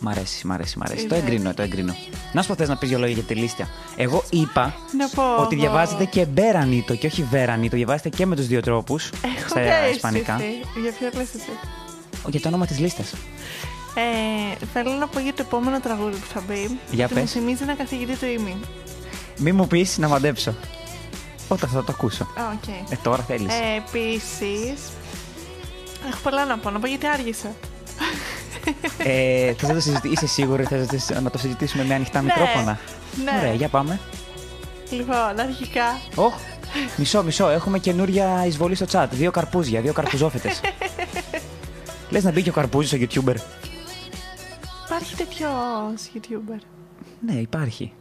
[0.01, 1.05] Μ' αρέσει, μ' αρέσει, μ' αρέσει.
[1.07, 1.23] Το Είναι.
[1.25, 1.95] εγκρίνω, το εγκρίνω.
[2.33, 3.67] Να σου πω, θες να πεις δύο λόγια για τη λίστια.
[3.95, 5.61] Εγώ είπα Να πω ότι εγώ.
[5.63, 7.75] διαβάζετε και μπέρανιτο και όχι βέρανιτο.
[7.75, 10.33] Διαβάζετε και με τους δύο τρόπους Έχω στα και ισπανικά.
[10.33, 10.61] αίσθηση.
[10.81, 11.49] Για ποιο λες εσύ.
[12.27, 13.13] Για το όνομα της λίστας.
[13.93, 16.79] Ε, θέλω να πω για το επόμενο τραγούδι που θα μπει.
[16.91, 17.31] Για ότι Μου πες.
[17.31, 18.55] θυμίζει ένα καθηγητή του ήμι.
[19.37, 20.55] Μη μου πεις να μαντέψω.
[21.47, 22.23] Όταν θα το ακούσω.
[22.23, 22.67] Α, οκ.
[22.91, 23.53] Ε, τώρα θέλεις.
[23.53, 24.79] Ε, Επίσης.
[26.09, 27.51] Έχω πολλά να πω, να πω γιατί άργησα.
[28.97, 32.22] Ε, θες να το συζητήσεις, είσαι σίγουρη θες να το- να το συζητήσουμε με ανοιχτά
[32.22, 32.80] Ναι, μικρόφωνα;
[33.24, 33.32] ναι.
[33.39, 33.99] Ωραία, για πάμε.
[34.89, 35.99] Λοιπόν, αρχικά.
[36.15, 36.34] Όχ,
[36.97, 37.49] μισό, μισό.
[37.49, 39.07] Έχουμε καινούρια εισβολή στο chat.
[39.11, 40.59] Δύο καρπούζια, δύο καρπουζόφετες.
[42.09, 43.36] Λες να μπει και ο καρπούζης ο YouTuber.
[44.86, 45.47] Υπάρχει τέτοιο
[46.13, 46.59] YouTuber.
[47.26, 47.93] Ναι, υπάρχει.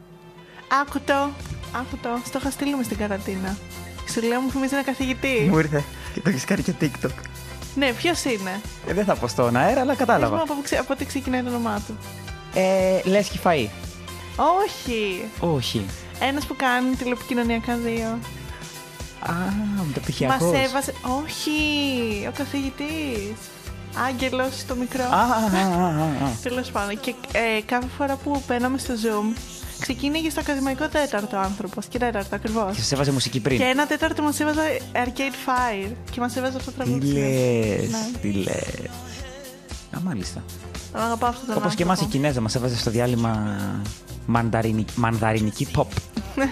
[0.81, 1.14] Άκου το.
[1.73, 2.09] Άκου το.
[2.27, 3.57] Στο είχα στείλει μες στην καραντίνα.
[4.12, 5.47] Σου λέω μου θυμίζει ένα καθηγητή.
[5.51, 7.11] Μου ήρθε και το έχεις κάνει και TikTok.
[7.79, 10.37] Ναι, ποιος είναι; Ε, δεν θα πω στον αέρα, αλλά Πες μου κατάλαβα.
[10.37, 11.97] από, πού ξε- από τι ξεκινάει το όνομά του.
[12.55, 13.68] Ε, λες και φαΐ.
[14.64, 15.24] Όχι.
[15.41, 15.87] Όχι.
[16.20, 18.07] Ένας που κάνει τηλεπικοινωνιακά δύο.
[19.20, 19.33] Α,
[19.76, 20.53] με το Μας πτυχιακός.
[20.64, 20.95] έβασε.
[21.24, 21.51] Όχι,
[22.29, 23.37] ο καθηγητής.
[24.07, 25.03] Άγγελος το μικρό.
[25.03, 25.20] Α, α,
[25.59, 26.31] α, α, α.
[26.43, 27.01] Τέλος πάντων.
[27.01, 29.37] Και ε, κάθε φορά που μπαίναμε στο Zoom,
[29.81, 31.87] ξεκίνηγε στο ακαδημαϊκό τέταρτο άνθρωπος.
[31.87, 32.74] Και τέταρτο ακριβώς.
[32.74, 33.59] Και σας έβαζε μουσική πριν.
[33.59, 35.93] Και ένα τέταρτο μας έβαζε Arcade Fire.
[36.11, 37.12] Και μας έβαζε αυτό το Τι τραγούδι.
[37.12, 38.18] λες, Ναι.
[38.20, 38.89] τι λες.
[39.97, 40.43] Α, μάλιστα.
[40.93, 43.57] Τον αγαπάω αυτόν τον Όπως και εμάς η Κινέζα μας έβαζε στο διάλειμμα
[44.26, 45.87] μανδαρινικ- μανδαρινική pop.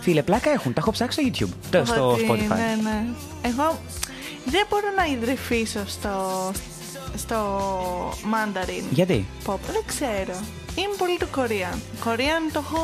[0.00, 0.72] Φίλε, πλάκα έχουν.
[0.72, 1.52] Τα έχω ψάξει στο YouTube.
[1.70, 2.48] Το, στο Ότι, Spotify.
[2.48, 3.04] Ναι, ναι.
[3.42, 3.78] Εγώ
[4.44, 6.12] δεν μπορώ να ιδρυφήσω στο,
[7.16, 7.58] στο
[8.10, 8.82] Mandarin.
[8.90, 9.56] Γιατί; Pop.
[9.72, 10.38] Δεν ξέρω.
[10.74, 11.78] Είμαι πολύ του Korean.
[12.08, 12.80] Korean το έχω...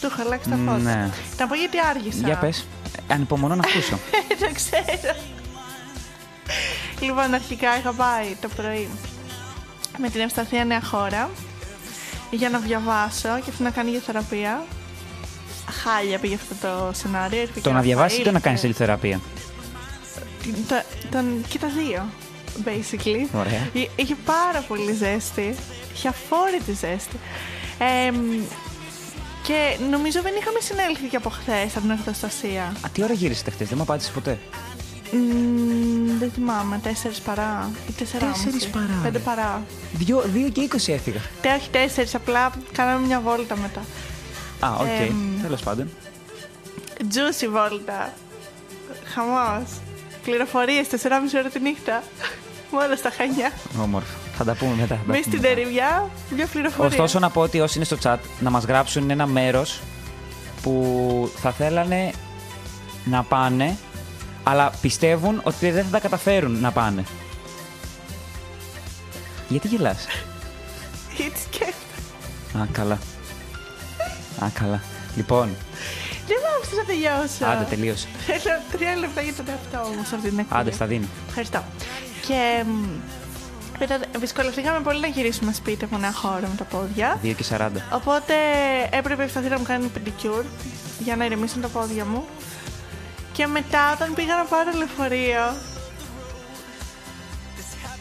[0.00, 0.78] Του έχω αλλάξει τα φώτα.
[0.78, 1.10] Ναι.
[1.38, 2.26] Να πω γιατί άργησα.
[2.26, 2.66] Για πες.
[3.08, 3.98] Ανυπομονώ να ακούσω.
[4.40, 5.16] Δεν ξέρω.
[7.00, 8.88] Λοιπόν, αρχικά είχα πάει το πρωί
[9.98, 11.30] με την Ευσταθία Νέα Χώρα
[12.30, 14.64] για να διαβάσω και αυτή να κάνει για θεραπεία.
[15.82, 17.40] Χάλια πήγε αυτό το σενάριο.
[17.40, 19.20] ήρθε και το να ένα διαβάσεις ή το file να κάνεις και- ηλιοθεραπεία.
[20.68, 22.04] το- τον, και τα δύο,
[22.64, 23.26] basically.
[23.38, 23.68] Ωραία.
[23.72, 25.54] Εί- Είχε πάρα πολύ ζέστη.
[25.94, 27.16] Είχε αφόρητη ζέστη.
[28.06, 28.16] Εμ,
[29.42, 32.62] και νομίζω δεν είχαμε συνέλθει και από χθες από την εργοστασία.
[32.62, 34.38] Α, τι ώρα γύρισετε χτε, δεν μου απάντησες ποτέ;
[35.12, 36.88] Μ, δεν θυμάμαι, 4
[37.24, 39.18] παρά ή 4 Τέσσερις παρά, 5 ρε.
[39.18, 39.62] παρά.
[39.92, 41.20] Δύο, δύο και 20 έφυγα.
[41.40, 43.80] Τε, όχι 4, απλά κάναμε μια βόλτα μετά.
[44.60, 44.86] Α, οκ.
[45.08, 45.42] Εμ.
[45.42, 45.90] Τέλος πάντων.
[46.98, 48.12] Juicy βόλτα.
[49.04, 49.68] Χαμός.
[50.24, 52.02] Πληροφορίες 4,5 ώρα τη νύχτα.
[52.70, 53.52] Μόνο στα χανιά.
[53.82, 54.16] Όμορφο.
[54.36, 54.86] Θα τα πούμε μετά.
[54.86, 55.48] θα τα Μέσα πούμε στην μετά.
[55.54, 56.88] τεριμιά, μια πληροφορία.
[56.88, 59.80] Ωστόσο, να πω ότι όσοι είναι στο chat να μας γράψουν ένα μέρος
[60.62, 62.12] που θα θέλανε
[63.04, 63.76] να πάνε,
[64.42, 67.04] αλλά πιστεύουν ότι δεν θα τα καταφέρουν να πάνε.
[69.48, 70.06] Γιατί γελάς;
[71.16, 72.62] Γιατί σκέφτομαι.
[72.64, 72.98] Α, καλά.
[74.44, 74.82] Α, καλά.
[75.16, 75.56] Λοιπόν,
[76.26, 77.44] Δεν μου άφησε να τελειώσω.
[77.58, 78.08] άντε τελείωσε.
[78.26, 80.60] Θέλω τρία λεπτά για τον εαυτό μου σε αυτή την εκπομπή.
[80.60, 81.06] Άντε, στα δίνω.
[81.28, 81.64] Ευχαριστώ.
[82.28, 83.00] Και μ,
[83.78, 87.18] μετά δυσκολευτήκαμε πολύ να γυρίσουμε σπίτι από νέα χώρα με τα πόδια.
[87.22, 87.68] 2 και 40.
[87.92, 88.34] Οπότε
[88.90, 90.44] έπρεπε η Ευσταθή να μου κάνει pedicure
[90.98, 92.24] για να ηρεμήσουν τα πόδια μου.
[93.32, 95.56] Και μετά όταν πήγα να πάρω λεωφορείο,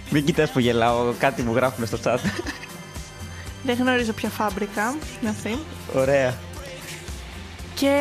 [0.09, 2.17] Μην κοιτάς που γελάω, κάτι μου γράφουν στο chat.
[3.63, 5.57] Δεν γνωρίζω ποια φάμπρικα είναι αυτή.
[5.95, 6.33] Ωραία.
[7.75, 7.95] Και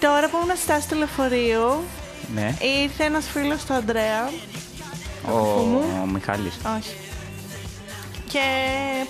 [0.00, 1.82] τώρα που ήμουν στη στάση του λεωφορείου,
[2.34, 2.54] Ναι.
[2.82, 4.30] ήρθε ένας φίλος του Αντρέα.
[5.32, 6.54] Ο, αδερφού μου; ο Μιχάλης.
[6.78, 6.94] Όχι.
[8.32, 8.40] Και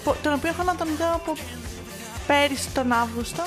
[0.04, 1.32] πο- τον οποίο έχω να τον δω από
[2.26, 3.42] πέρυσι τον Αύγουστο.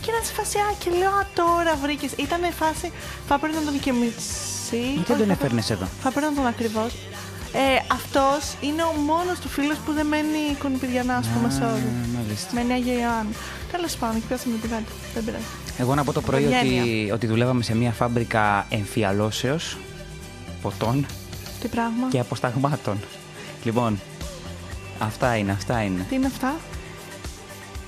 [0.00, 2.12] Και ήταν σε φάση, α, και λέω, α, τώρα βρήκες.
[2.16, 2.92] Ήταν φάση,
[3.28, 4.82] θα πρέπει να τον και μισή.
[4.94, 6.92] Γιατί δεν τον έφερνες εδώ; Θα πρέπει να τον ακριβώς.
[7.52, 11.90] Ε, αυτός είναι ο μόνος του φίλος που δεν μένει κονιπηδιανά, ας πούμε, σε όρου.
[12.16, 12.50] μάλιστα.
[12.54, 13.34] Μένει Άγιο Ιωάννου.
[13.72, 14.90] Τέλος πάντων, και πιάσαμε την πέντε.
[15.14, 15.44] Δεν πειράζει.
[15.78, 17.14] Εγώ να πω το πρωί ότι, Οικογένεια.
[17.14, 19.76] ότι δουλεύαμε σε μια φάμπρικα εμφιαλώσεως
[20.62, 21.06] ποτών
[21.60, 22.08] Τι πράγμα.
[22.10, 22.98] και αποσταγμάτων.
[23.62, 24.00] Λοιπόν,
[24.98, 26.06] αυτά είναι, αυτά είναι.
[26.08, 26.54] Τι είναι αυτά;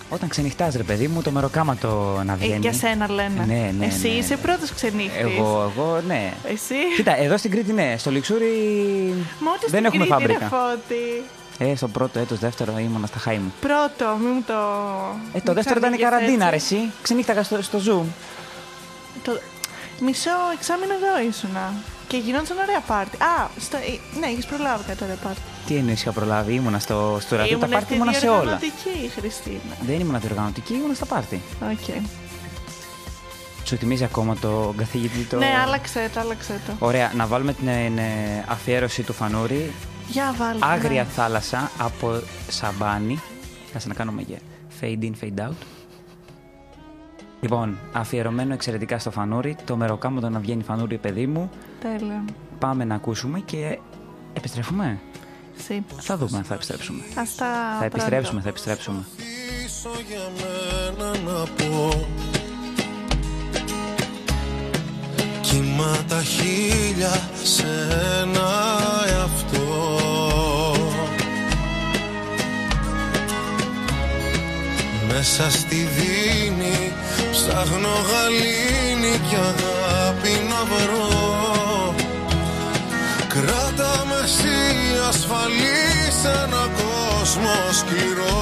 [0.09, 2.59] Όταν ξενυχτάς ρε παιδί μου, το μεροκάματο να Ε, βγαίνει.
[2.61, 3.45] για σένα λένε.
[3.47, 4.41] Ναι, ναι, Εσύ ναι, είσαι ναι.
[4.41, 5.21] πρώτος ξενύχτης.
[5.21, 6.33] Εγώ, εγώ, ναι.
[6.49, 8.47] Εσύ; Κοίτα, εδώ στην Κρήτη ναι, στο Λιξούρι
[9.41, 10.57] Μα ούτε δεν στην έχουμε Κρήτη, ρε φάμπρικα.
[10.57, 11.23] Φώτη.
[11.59, 13.53] Ε, στο πρώτο έτος, δεύτερο ήμουνα στα χάη μου.
[13.61, 14.55] Πρώτο, μην μου το.
[15.33, 16.77] Ε, το δεύτερο ήταν η καραντίνα, ρε εσύ.
[17.03, 18.07] Ξενύχταγα στο, στο Zoom.
[19.25, 19.41] Το...
[20.01, 21.73] Μισό εξάμηνο εδώ ήσουνα.
[22.13, 23.17] Και γινόταν ωραία πάρτι.
[23.17, 23.77] Α, στο...
[23.77, 25.41] ε, ναι, έχεις προλάβει κάτι ωραία πάρτι.
[25.67, 28.39] Τι εννοείς είχα προλάβει, ήμουνα στο, στο ράδιο, τα Ήμουν πάρτι ήμουνα σε όλα.
[28.39, 29.75] διοργανωτική, Χριστίνα.
[29.87, 31.43] Δεν ήμουνα διοργανωτική, ήμουνα στα πάρτι.
[31.71, 32.05] Οκ.
[33.65, 35.37] Σου θυμίζει ακόμα το καθηγητή το...
[35.37, 36.87] Ναι, άλλαξε το, άλλαξε το.
[36.87, 39.73] Ωραία, να βάλουμε την ε, ε, αφιέρωση του Φανούρη.
[40.09, 40.67] Για βάλτε.
[40.67, 41.09] Άγρια ναι.
[41.09, 43.21] θάλασσα από Σαμπάνι.
[43.73, 44.39] Κάτσε να κάνουμε για
[44.81, 45.57] fade in, fade out.
[47.45, 49.57] Λοιπόν, αφιερωμένο εξαιρετικά στο Φανούρη.
[49.65, 51.51] Το μεροκάματο να βγαίνει Φανούρη, παιδί μου.
[51.81, 52.25] Τέλεια.
[52.59, 53.79] Πάμε να ακούσουμε και
[54.33, 54.99] επιστρέφουμε;
[55.57, 55.83] Συ.
[56.01, 57.03] Θα δούμε αν θα επιστρέψουμε.
[57.15, 57.47] Ας τα
[57.79, 58.43] Θα επιστρέψουμε, πρώτο.
[58.43, 59.05] θα επιστρέψουμε.
[59.17, 62.07] Πίσω για μένα να πω
[65.41, 67.13] Κύμα τα χίλια
[67.43, 67.67] σε
[68.23, 68.51] ένα
[69.09, 69.71] εαυτό
[75.09, 76.93] Μέσα στη δίνη
[77.47, 81.95] ψάχνω γαλήνη και αγάπη να βρω.
[83.29, 84.59] Κράτα με εσύ
[85.09, 85.83] ασφαλή
[86.21, 88.41] σε ένα κόσμο σκληρό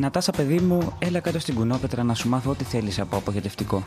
[0.00, 3.82] Νατάσα, παιδί μου, έλα κάτω στην κουνόπετρα να σου μάθω ό,τι θέλεις από αποχετευτικό.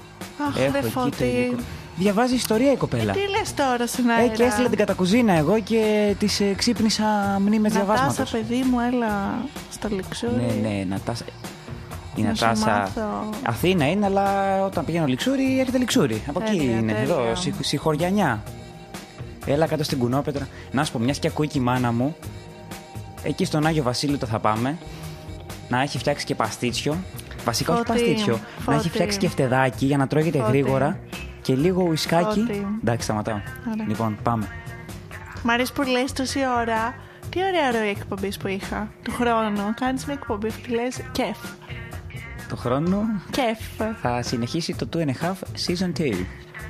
[0.47, 1.23] Αχ, ρε εκεί το Φώτη.
[1.23, 1.61] υλικό.
[1.95, 3.13] Διαβάζει ιστορία η κοπέλα.
[3.13, 4.33] Τι λες τώρα στην Ε, αέρα.
[4.33, 7.03] και έστειλε την κατακουζίνα εγώ και της ε, ξύπνησα
[7.39, 8.31] μνήμες Νατάσα, διαβάσματος.
[8.31, 9.37] παιδί μου, έλα
[9.71, 10.31] στο λεξούρι.
[10.61, 11.25] Ναι, ναι, Νατάσα.
[12.15, 13.29] Η Να σου Νατάσα μάθω.
[13.43, 14.25] Αθήνα είναι, αλλά
[14.65, 16.21] όταν πηγαίνω λιξούρι έρχεται λιξούρι.
[16.27, 17.01] Από εκεί Τέλεια, είναι, τέλεια.
[17.01, 18.43] εδώ, στη, στη χωριανιά.
[19.45, 20.47] Έλα κάτω στην κουνόπετρα.
[20.71, 22.15] Να σου πω, μιας και ακούει και η μάνα μου,
[23.23, 24.77] εκεί στον Άγιο Βασίλειο το θα πάμε,
[25.69, 26.97] να έχει φτιάξει και παστίτσιο.
[27.45, 28.39] Βασικά όχι Φώτη, παστίτσιο.
[28.65, 28.89] Να έχει Φώτη.
[28.89, 30.49] φτιάξει και φτεδάκι για να τρώγεται Φώτη.
[30.51, 30.99] γρήγορα
[31.41, 32.39] και λίγο ουισκάκι.
[32.39, 32.67] Φώτη.
[32.81, 33.39] Εντάξει, σταματάω.
[33.73, 33.85] Ωραία.
[33.87, 34.47] Λοιπόν, πάμε.
[35.43, 36.93] Μ' αρέσει που λες τόση ώρα.
[37.29, 38.87] Τι ωραία ροή εκπομπής που είχα.
[39.03, 41.37] Του χρόνου κάνεις μια εκπομπή που τη λες κεφ.
[42.49, 43.87] Το χρόνο Κεφ.
[44.01, 45.35] θα συνεχίσει το Two and a Half
[45.67, 46.11] Season 2.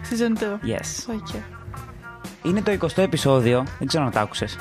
[0.09, 0.43] Season 2.
[0.43, 1.13] Yes.
[1.15, 1.41] Okay.
[2.43, 3.65] Είναι το 20ο επεισόδιο.
[3.79, 4.57] Δεν ξέρω να το άκουσες.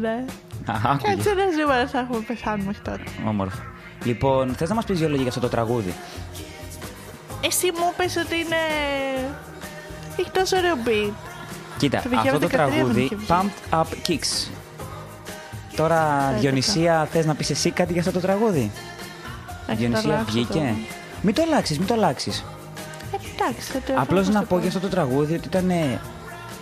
[0.00, 0.24] Ναι.
[0.66, 1.14] Άκουγε.
[1.14, 3.02] Κάτσε ένα ζούμε θα έχουμε πεθάνει μέχρι τότε.
[3.26, 3.58] Όμορφο.
[4.04, 5.94] Λοιπόν, θες να μας πεις δύο λόγια για αυτό το τραγούδι;
[7.44, 8.56] Εσύ μου πες ότι είναι...
[10.18, 11.12] Έχει τόσο ωραίο beat.
[11.78, 13.26] Κοίτα, Το 2013 αυτό το δεν τραγούδι είχε βγει.
[13.28, 14.48] Pumped Up Kicks.
[15.76, 18.70] Τώρα, Δεν Διονυσία, θες να πεις εσύ κάτι για αυτό το τραγούδι;
[19.66, 20.52] το Διονυσία, αλλάξω βγήκε.
[20.58, 20.92] το-
[21.22, 22.44] Μην το αλλάξεις, μην το αλλάξεις.
[23.12, 25.70] Ε, εντάξει, θα το Απλώς έχω να στο πω για αυτό το τραγούδι ότι ήταν.
[25.70, 26.00] ε,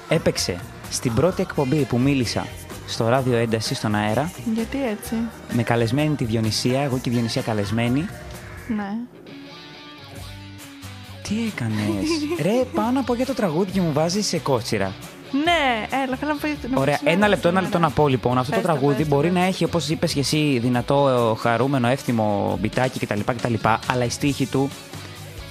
[0.09, 0.57] έπαιξε
[0.91, 2.47] στην πρώτη εκπομπή που μίλησα
[2.89, 5.15] στο ράδιο ένταση στον αέρα Γιατί έτσι;
[5.53, 8.07] με καλεσμένη τη Διονυσία, εγώ και η Διονυσία καλεσμένη.
[8.77, 8.91] Ναι.
[11.23, 12.09] Τι έκανες;
[12.43, 14.93] Ρε, πάω να πω για το τραγούδι και μου βάζεις σε κότσιρα.
[15.45, 16.69] Ναι, έλα, θέλω να πει.
[16.71, 17.61] να Ωραία, πεις ένα λεπτό, ένα σήμερα.
[17.61, 18.39] λεπτό να πω λοιπόν.
[18.39, 20.59] Αυτό το Πες το, τραγούδι πες το, μπορεί πες να έχει, όπως είπες και εσύ,
[20.63, 23.21] δυνατό, ε, χαρούμενο, εύθυμο μπιτάκι κτλ.
[23.25, 23.55] κτλ
[23.91, 24.71] αλλά η στίχη του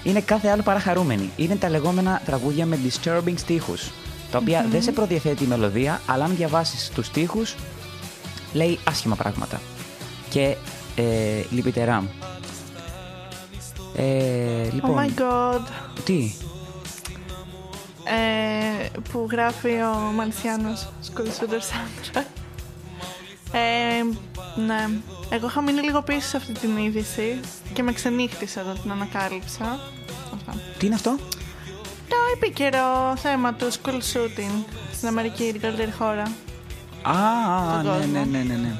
[0.04, 1.30] είναι κάθε άλλο παρά χαρούμενη.
[1.36, 3.92] Είναι τα λεγόμενα τραγούδια με disturbing στίχους,
[4.32, 4.72] τα οποία Μμμ.
[4.72, 7.56] δεν σε προδιαθέτει η μελωδία, αλλά αν διαβάσεις τους στίχους,
[8.54, 9.62] λέει άσχημα πράγματα.
[10.30, 10.56] Και
[10.96, 11.04] ε,
[11.50, 12.04] λυπητερά.
[13.96, 15.62] Ε, λοιπόν, Oh my god.
[16.04, 16.32] τι,
[18.04, 22.26] Ε, που γράφει ο Μαλσιάνος Σκουλσούντερ Σάντρα.
[23.52, 24.04] Ε,
[24.66, 24.90] ναι.
[25.30, 27.40] Εγώ είχα μείνει λίγο πίσω σε αυτή την είδηση
[27.74, 29.80] και με ξενύχτησα όταν την ανακάλυψα.
[30.34, 30.56] Αυτά.
[30.78, 31.16] τι είναι αυτό;
[32.10, 34.64] Το επίκαιρο θέμα του school shooting
[34.94, 36.32] στην Αμερική, την καλύτερη χώρα.
[37.02, 38.12] Α, α, Στον ναι, κόσμο.
[38.12, 38.80] ναι, ναι, ναι, ναι.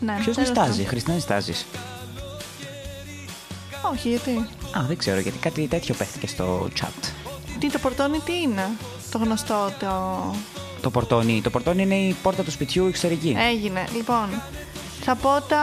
[0.00, 0.86] Ναι, Ποιος τέλος νιστάζει, πάντων.
[0.86, 1.66] Χριστίνα νιστάζεις;
[3.92, 4.30] Όχι, γιατί;
[4.78, 7.08] Α, δεν ξέρω, γιατί κάτι τέτοιο πέφτηκε στο chat.
[7.58, 8.68] Τι το πορτόνι τι είναι;
[9.10, 10.20] Το γνωστό, το...
[10.80, 11.40] Το πορτόνι.
[11.42, 13.36] Το πορτόνι είναι η πόρτα του σπιτιού εξωτερική.
[13.50, 13.84] Έγινε.
[13.96, 14.42] Λοιπόν,
[15.00, 15.60] θα πω τα...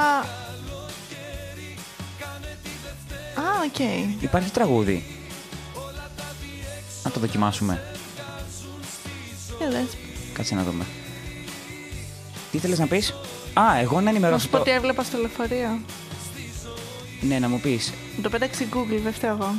[3.36, 3.80] Α, οκ.
[4.22, 5.21] Υπάρχει τραγούδι.
[7.04, 7.82] Να το δοκιμάσουμε.
[9.58, 9.98] Για δες.
[10.34, 10.86] Κάτσε να δούμε.
[12.52, 13.14] Τι θέλεις να πεις;
[13.54, 14.64] Α, εγώ να Να ενημερώσω σου πω το...
[14.64, 15.80] τι έβλεπα στο λεωφορείο.
[17.22, 17.94] Ναι, να μου πεις.
[18.22, 19.54] Το πέταξε η Google, δεν φταίω εγώ.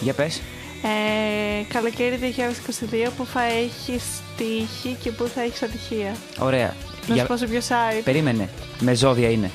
[0.00, 0.40] Για πες.
[0.82, 2.18] Ε, καλοκαίρι
[3.08, 4.02] 2022 που θα έχεις
[4.36, 6.16] τύχη και που θα έχεις ατυχία.
[6.38, 6.74] Ωραία.
[7.06, 8.00] Να Για- σου πω σε ποιο site.
[8.04, 8.48] Περίμενε.
[8.80, 9.50] Με ζώδια είναι.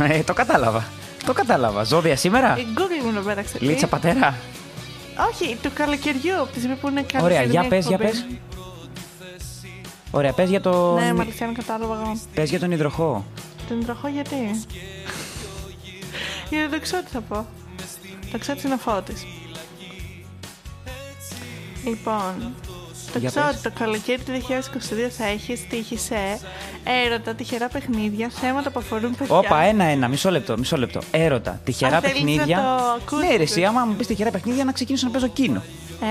[0.10, 0.84] ε, το κατάλαβα.
[1.24, 1.82] Το κατάλαβα.
[1.82, 3.56] Ζώδια σήμερα; Η Google μου το πέταξε.
[3.60, 4.38] Λίτσα Τι; πατέρα.
[5.30, 8.12] Όχι, του καλοκαιριού, από τη στιγμή που είναι καλοκαιρινή Ωραία, για πες, για εκπομπή.
[8.12, 8.26] πες.
[10.10, 10.94] Ωραία, πες για το...
[10.94, 12.20] Ναι, Μαλισιάν, κατάλαβα εγώ.
[12.34, 13.24] Πες για τον υδροχό.
[13.68, 14.64] Τον τροχό γιατί;
[16.50, 17.46] Γιατί το ξέρω τι θα πω.
[18.32, 19.26] Το ξέρω είναι ο Φώτης.
[21.84, 22.54] Λοιπόν,
[23.16, 23.54] το Για ξέρω πες.
[23.54, 26.16] ότι το καλοκαίρι του 2022 θα έχει στοίχη σε
[27.06, 29.36] έρωτα, τυχερά παιχνίδια, θέματα που αφορούν παιδιά.
[29.36, 31.00] Όπα, ένα-ένα, μισό λεπτό, μισό λεπτό.
[31.10, 32.56] Έρωτα, τυχερά Αν θέλεις παιχνίδια.
[32.56, 33.28] να το ακούσεις.
[33.28, 35.62] Ναι, ρε, εσύ, άμα μου πεις τυχερά παιχνίδια, να ξεκινήσω να παίζω κίνο.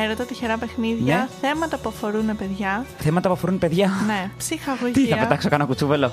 [0.04, 1.28] Έρωτα, τυχερά παιχνίδια, Ναι.
[1.42, 2.86] θέματα που αφορούν παιδιά.
[3.00, 3.92] Θέματα που αφορούν παιδιά.
[4.08, 4.94] Ναι, ψυχαγωγία.
[4.94, 6.12] Τι θα πετάξω, κάνω κουτσούβελο.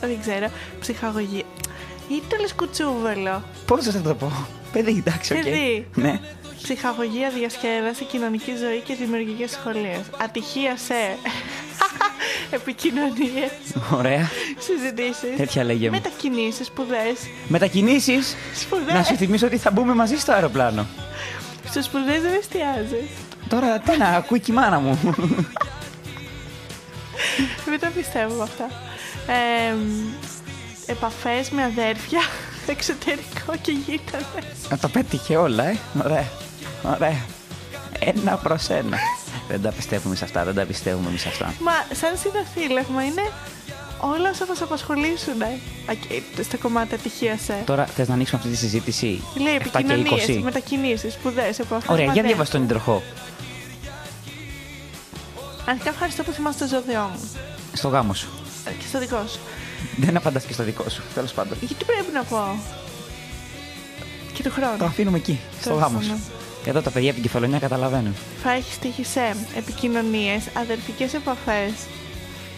[0.00, 0.46] Δεν ξέρω.
[0.80, 1.42] Ψυχαγωγία.
[2.08, 3.42] Ή το λες κουτσούβελο.
[3.66, 4.32] Πώς θα το πω;
[4.72, 5.42] Παιδί, εντάξει, οκ.
[5.42, 5.86] Παιδί.
[5.94, 6.20] Ναι.
[6.62, 10.00] Ψυχαγωγία, διασκέδαση, κοινωνική ζωή και δημιουργικές ασχολίες.
[10.22, 10.94] Ατυχία σε
[12.58, 13.50] επικοινωνίες,
[13.92, 14.30] Ωραία.
[14.58, 15.36] συζητήσεις.
[15.36, 15.94] Τέτοια λέγε μου.
[15.94, 17.18] Μετακινήσεις, σπουδές.
[17.48, 18.94] Μετακινήσεις; Σπουδές.
[18.94, 20.86] Να σου θυμίσω ότι θα μπούμε μαζί στο αεροπλάνο.
[21.68, 23.08] Στις σπουδές δεν εστιάζεις.
[23.48, 24.98] Τώρα τι να ακούει και η μάνα μου.
[27.66, 28.64] Δεν τα πιστεύω αυτά.
[29.26, 29.74] Ε,
[30.86, 32.20] Επαφές με αδέρφια,
[32.74, 34.68] εξωτερικό και γείτονες.
[34.70, 35.76] Να το πέτυχε όλα, ε.
[36.04, 36.24] Ωραία.
[36.82, 37.24] Ωραία.
[37.98, 38.96] Ένα προς ένα.
[39.48, 41.54] δεν τα πιστεύουμε σε αυτά, δεν τα πιστεύουμε εμείς αυτά.
[41.60, 43.22] Μα σαν συνοθήλευμα είναι
[44.00, 45.40] όλα όσα θα σε απασχολήσουν.
[45.40, 45.44] ε.
[45.90, 45.94] Α,
[46.34, 47.54] και στα κομμάτια ατυχία σε.
[47.64, 49.22] Τώρα θες να ανοίξουμε αυτή τη συζήτηση.
[49.40, 50.40] Λέει 7 και επικοινωνίες, 20.
[50.42, 51.92] μετακινήσεις, σπουδές, επαφέ.
[51.92, 53.02] Ωραία, για διαβάσει τον υδροχό.
[55.66, 57.30] Αρχικά ευχαριστώ που θυμάστε το ζώδιό μου.
[57.72, 58.28] Στο γάμο σου.
[58.64, 59.38] Ε, Και στο δικό σου.
[59.96, 61.02] Δεν απαντάς και στο δικό σου.
[61.14, 61.56] Τέλος πάντων.
[61.60, 62.56] Γιατί πρέπει να πω.
[64.32, 64.76] Και του χρόνου.
[64.78, 66.18] Το αφήνουμε εκεί, στο Τέλος γάμο σου.
[66.62, 66.76] Πάντων.
[66.76, 68.14] Εδώ τα παιδιά από την κεφαλονιά καταλαβαίνουν.
[68.42, 69.20] Θα έχεις τύχει σε
[69.56, 71.72] επικοινωνίες, αδερφικέ επαφές,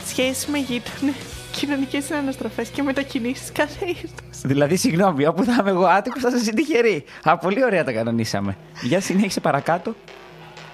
[0.07, 1.15] σχέσεις με γείτονες,
[1.53, 4.15] κοινωνικές αναστροφέ και μετακινήσεις κάθε είδου.
[4.43, 7.05] Δηλαδή, συγγνώμη, όπου θα είμαι εγώ άτυχος, θα είσαι τυχερή.
[7.23, 8.57] Α, πολύ ωραία τα κανονίσαμε.
[8.83, 9.95] Για συνέχισε παρακάτω,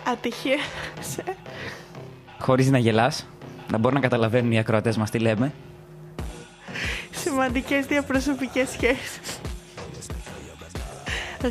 [0.04, 0.58] Ατυχία
[1.00, 1.24] σε
[2.38, 3.26] χωρίς να γελάς.
[3.70, 5.52] Να μπορούν να καταλαβαίνουν οι ακροατές μας τι λέμε.
[7.10, 9.40] σημαντικές διαπροσωπικές σχέσεις.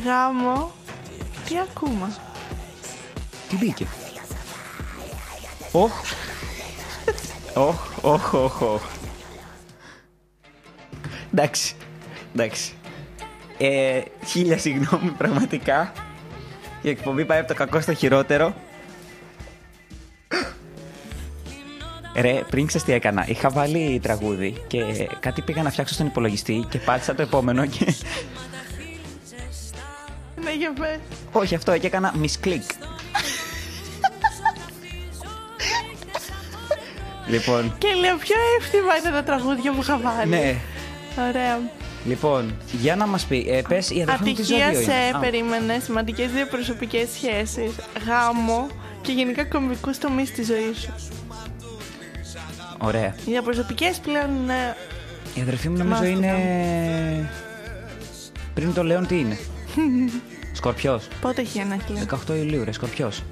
[0.04, 0.70] Γάμο.
[1.50, 2.14] Τι ακούμε.
[3.48, 3.86] Τι μπήκε;
[5.72, 5.92] Οχ.
[7.54, 8.82] Οχ, οχ, οχ, οχ.
[11.32, 11.74] Εντάξει.
[12.34, 12.72] Εντάξει.
[13.58, 15.92] Ε, χίλια συγγνώμη πραγματικά.
[16.82, 18.54] Η εκπομπή πάει από το κακό στο χειρότερο.
[22.14, 23.28] Ρε, πριν ξέρεις τι έκανα.
[23.28, 27.94] Είχα βάλει τραγούδι και κάτι πήγα να φτιάξω στον υπολογιστή και πάτησα το επόμενο και...
[30.44, 30.98] Ναι, για πες.
[31.32, 32.62] Όχι αυτό, και έκανα misclick.
[37.26, 40.30] λοιπόν, Και λέω πιο εύθυμα είναι τα τραγούδια που είχα βάλει.
[40.30, 40.56] ναι.
[41.28, 41.60] Ωραία.
[42.04, 45.16] Λοιπόν, για να μας πει, ε, πες η αδερφή μου τι Ατυχία ζώδιο σε είναι.
[45.16, 47.72] Α, περίμενε, σημαντικές διαπροσωπικέ σχέσεις,
[48.06, 48.66] γάμο
[49.02, 50.92] και γενικά κομβικούς τομείς στη ζωής σου.
[52.78, 53.14] Ωραία.
[53.26, 54.76] Οι διαπροσωπικέ πλέον είναι.
[55.34, 56.16] Η αδερφή μου νομίζω Μάστορα.
[56.36, 57.30] είναι...
[58.54, 59.38] Πριν το Λέον τι είναι;
[60.58, 61.08] Σκορπιός.
[61.20, 62.06] Πότε έχει γενέθλια.
[62.28, 63.22] 18 Ιουλίου, ρε, Σκορπιός.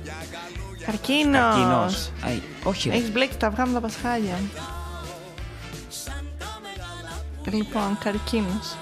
[0.87, 1.39] Καρκίνο.
[1.39, 2.11] Καρκίνος.
[2.25, 2.95] Αϊ, όχι ρε.
[2.97, 4.39] Έχεις μπλέξει τα αυγά με τα πασχάλια.
[7.53, 8.77] Λοιπόν, καρκίνος.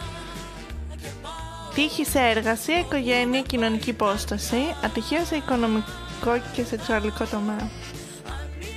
[1.75, 4.57] Τύχη σε εργασία, οικογένεια, κοινωνική υπόσταση.
[4.85, 7.69] Ατυχία σε οικονομικό και σεξουαλικό τομέα.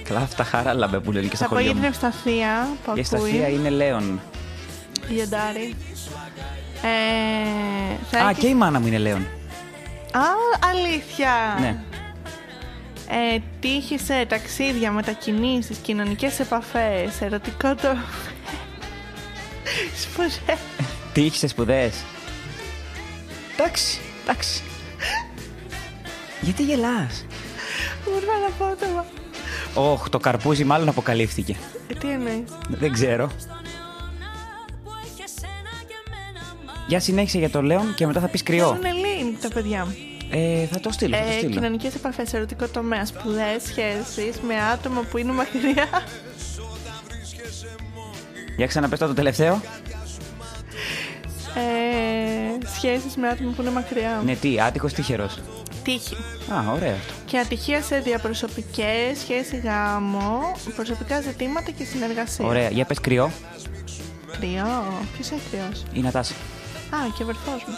[0.03, 1.87] Καλά, αυτά χάραλα που λένε και στα Θα πω για χωριά την μου.
[1.87, 2.99] ευσταθία που Η ακούει.
[2.99, 4.19] ευσταθία είναι Λέον.
[5.09, 5.75] Λιοντάρι.
[6.83, 9.27] Ε, θα Α, έχεις- και η μάνα μου είναι Λέον.
[10.11, 10.21] Α,
[10.71, 11.57] αλήθεια.
[11.59, 11.75] Ναι.
[13.35, 17.87] Ε, τύχη σε ταξίδια, μετακινήσεις, κοινωνικές επαφές, ερωτικό το...
[20.03, 20.57] Σπουδέ.
[21.13, 21.91] Τι είχες σπουδέ.
[23.57, 24.61] Εντάξει, εντάξει.
[26.41, 27.25] Γιατί γελάς;
[28.05, 29.05] Μπορώ να πω το...
[29.81, 31.55] Όχ, το καρπούζι μάλλον αποκαλύφθηκε.
[31.87, 33.29] Ε, τι εννοείς; Δεν ξέρω.
[36.89, 38.77] Για συνέχισε για το Λέον και μετά θα πεις κρυό.
[38.79, 39.95] Είναι link τα παιδιά μου.
[40.31, 41.51] Ε, θα το στείλω, θα το Ε, στείλω.
[41.53, 45.87] κοινωνικές επαφές, ερωτικό τομέα, σπουδές, σχέσεις με άτομα που είναι μακριά.
[48.57, 49.61] Για ξαναπες το το τελευταίο.
[51.55, 54.21] Ε, σχέσεις με άτομα που είναι μακριά.
[54.25, 55.39] Ναι, τι, άτυχος τυχερός.
[55.83, 56.15] Τύχη.
[56.53, 57.13] Α, ωραίο αυτό.
[57.25, 62.45] Και ατυχία σε διαπροσωπικές, σχέση γάμο, προσωπικά ζητήματα και συνεργασία.
[62.45, 63.31] Ωραία, για πες κρυό.
[64.39, 64.83] Κρυό.
[65.13, 66.33] Ποιος είναι κρυός; Η Νατάσα.
[66.89, 67.77] Α, και ο αδερφός μου.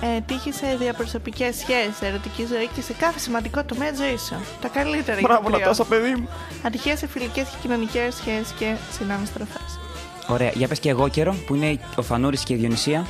[0.00, 4.34] Ε, τύχη σε διαπροσωπικές σχέσεις, ερωτική ζωή και σε κάθε σημαντικό τομέα της ζωής σου.
[4.60, 5.58] Τα καλύτερα για Μπράβο, το κρυό.
[5.58, 6.28] Νατάσα, παιδί μου.
[6.62, 9.78] Ατυχία σε φιλικές και κοινωνικές σχέσεις και συνάμεστροφές.
[10.28, 13.06] Ωραία, για πες και εγώ καιρό που είναι ο Φανούρης και η Διονυσία.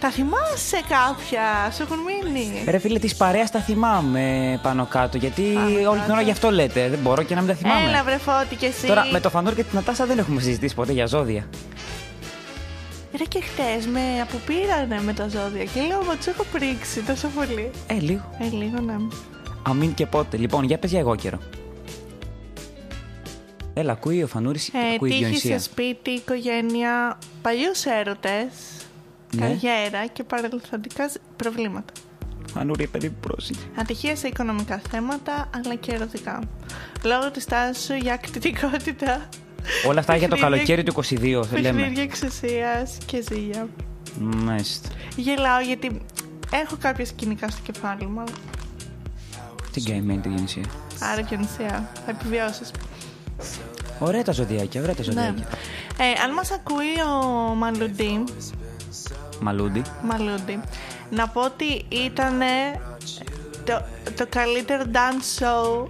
[0.00, 5.16] Τα θυμάσαι κάποια, σου έχουν μείνει; Ρε φίλε, της παρέας τα θυμάμαι πάνω κάτω.
[5.16, 5.42] Γιατί
[5.90, 6.88] όλη την ώρα γι' αυτό λέτε.
[6.88, 7.88] Δεν μπορώ και να μην τα θυμάμαι.
[7.88, 8.86] Έλα βρε φώτη και εσύ.
[8.86, 11.48] Τώρα με το Φανούρη και την Νατάσα δεν έχουμε συζητήσει ποτέ για ζώδια.
[13.16, 17.28] Ρε και χτες με αποπήρανε με τα ζώδια και λέω μα τους έχω πρίξει τόσο
[17.28, 17.70] πολύ.
[17.86, 18.30] Ε, λίγο.
[18.38, 19.12] Ε, λίγο να μην.
[19.62, 20.36] Αμήν και πότε.
[20.36, 21.38] Λοιπόν, για πες για εγώ καιρό.
[23.74, 25.58] Έλα, ακούει ο Φανούρης, Ε, ακούει η τύχη σε Διονυσία.
[25.58, 28.46] σπίτι, οικογένεια, παλιούς έρωτες,
[29.36, 29.40] Ναι.
[29.40, 31.92] καριέρα και παρελθοντικά ζ- προβλήματα.
[32.52, 33.60] Φανούρη, παιδί μου, πρόσεχε.
[33.76, 36.40] Ατυχία σε οικονομικά θέματα αλλά και ερωτικά.
[37.04, 39.28] Λόγω της τάσης σου για ακτιτικότητα,
[39.86, 41.78] Όλα αυτά για το Παιχνίδια- καλοκαίρι του 22, λέμε.
[41.80, 43.68] παιχνίδια εξουσίας και ζήλια.
[44.20, 44.88] Μάλιστα.
[45.16, 46.00] Γελάω γιατί
[46.52, 48.20] έχω κάποια σκηνικά στο κεφάλι μου.
[48.20, 48.30] αλλά-
[49.72, 50.64] Τι καημένη τη Διονυσία.
[51.12, 51.90] Άρα και νησιά.
[52.04, 52.70] Θα επιβιώσεις.
[53.98, 55.12] Ωραία τα ζωδιάκια, ωραία τα Ναι.
[55.12, 55.46] ζωδιάκια.
[55.98, 58.24] Ε, αν μας ακούει ο Μαλουντή,
[59.40, 59.82] Μαλούντι.
[60.04, 60.60] Μαλούντι,
[61.10, 62.38] να πω ότι ήταν
[63.64, 63.82] το,
[64.16, 65.86] το καλύτερο dance show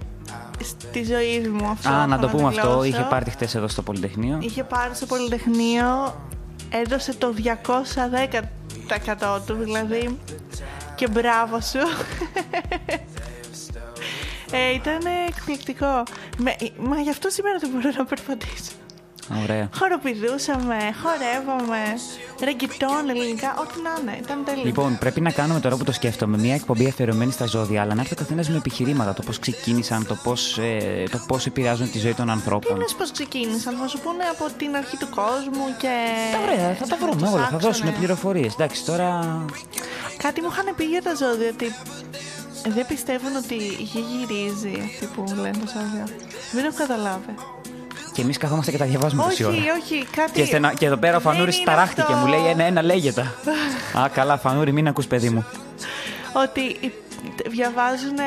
[0.63, 1.89] στη ζωή μου αυτό.
[1.89, 2.61] Α, να έχω το πούμε αυτό.
[2.61, 2.83] δηλώσω.
[2.83, 4.37] Είχε πάρει χτε εδώ στο Πολυτεχνείο.
[4.41, 6.15] Είχε πάρει στο Πολυτεχνείο,
[6.69, 7.33] έδωσε το
[9.37, 10.19] 210% του, δηλαδή,
[10.95, 11.79] και μπράβο σου.
[14.51, 16.03] ε, ήταν εκπληκτικό.
[16.37, 18.71] Με, μα γι' αυτό σήμερα δεν μπορώ να περπατήσω.
[19.43, 19.69] Ωραία.
[19.75, 21.81] Χοροπηδούσαμε, χορεύαμε,
[22.43, 24.17] ρεγκετόν, ελληνικά, ό,τι να είναι.
[24.23, 24.63] Ήταν τέλειο.
[24.63, 28.01] Λοιπόν, πρέπει να κάνουμε τώρα που το σκέφτομαι μια εκπομπή αφιερωμένη στα ζώδια, αλλά να
[28.01, 29.13] έρθει ο καθένας με επιχειρήματα.
[29.13, 32.77] Το πώς ξεκίνησαν, το πώς ε, το πώς επηρεάζουν τη ζωή των Τι ανθρώπων.
[32.77, 35.93] λες πώς ξεκίνησαν, θα σου πούνε από την αρχή του κόσμου και...
[36.43, 37.37] Ωραία, θα τα βρούμε τους όλα.
[37.37, 37.63] Θα άξονες.
[37.65, 38.53] δώσουμε πληροφορίες.
[38.53, 39.45] Εντάξει, τώρα.
[40.17, 41.73] Κάτι μου είχαν πει για τα ζώδια ότι
[42.75, 46.07] δεν πιστεύουν ότι η γη γυρίζει αυτοί που λένε τα ζώδια.
[46.51, 47.33] Δεν έχω καταλάβει.
[48.19, 49.55] Και εμείς καθόμαστε και τα διαβάζουμε όχι, τόση ώρα.
[49.81, 50.31] όχι, κάτι...
[50.31, 50.73] Και, στενα...
[50.73, 52.01] και εδώ πέρα ο Δεν Φανούρη είναι ταράχτηκε.
[52.01, 52.15] αυτό.
[52.15, 53.21] Μου λέει ένα-ένα λέγεται.
[53.99, 55.45] Α, καλά, Φανούρη, μην ακούς παιδί μου.
[56.33, 56.91] Ότι οι-
[57.49, 58.17] διαβάζουν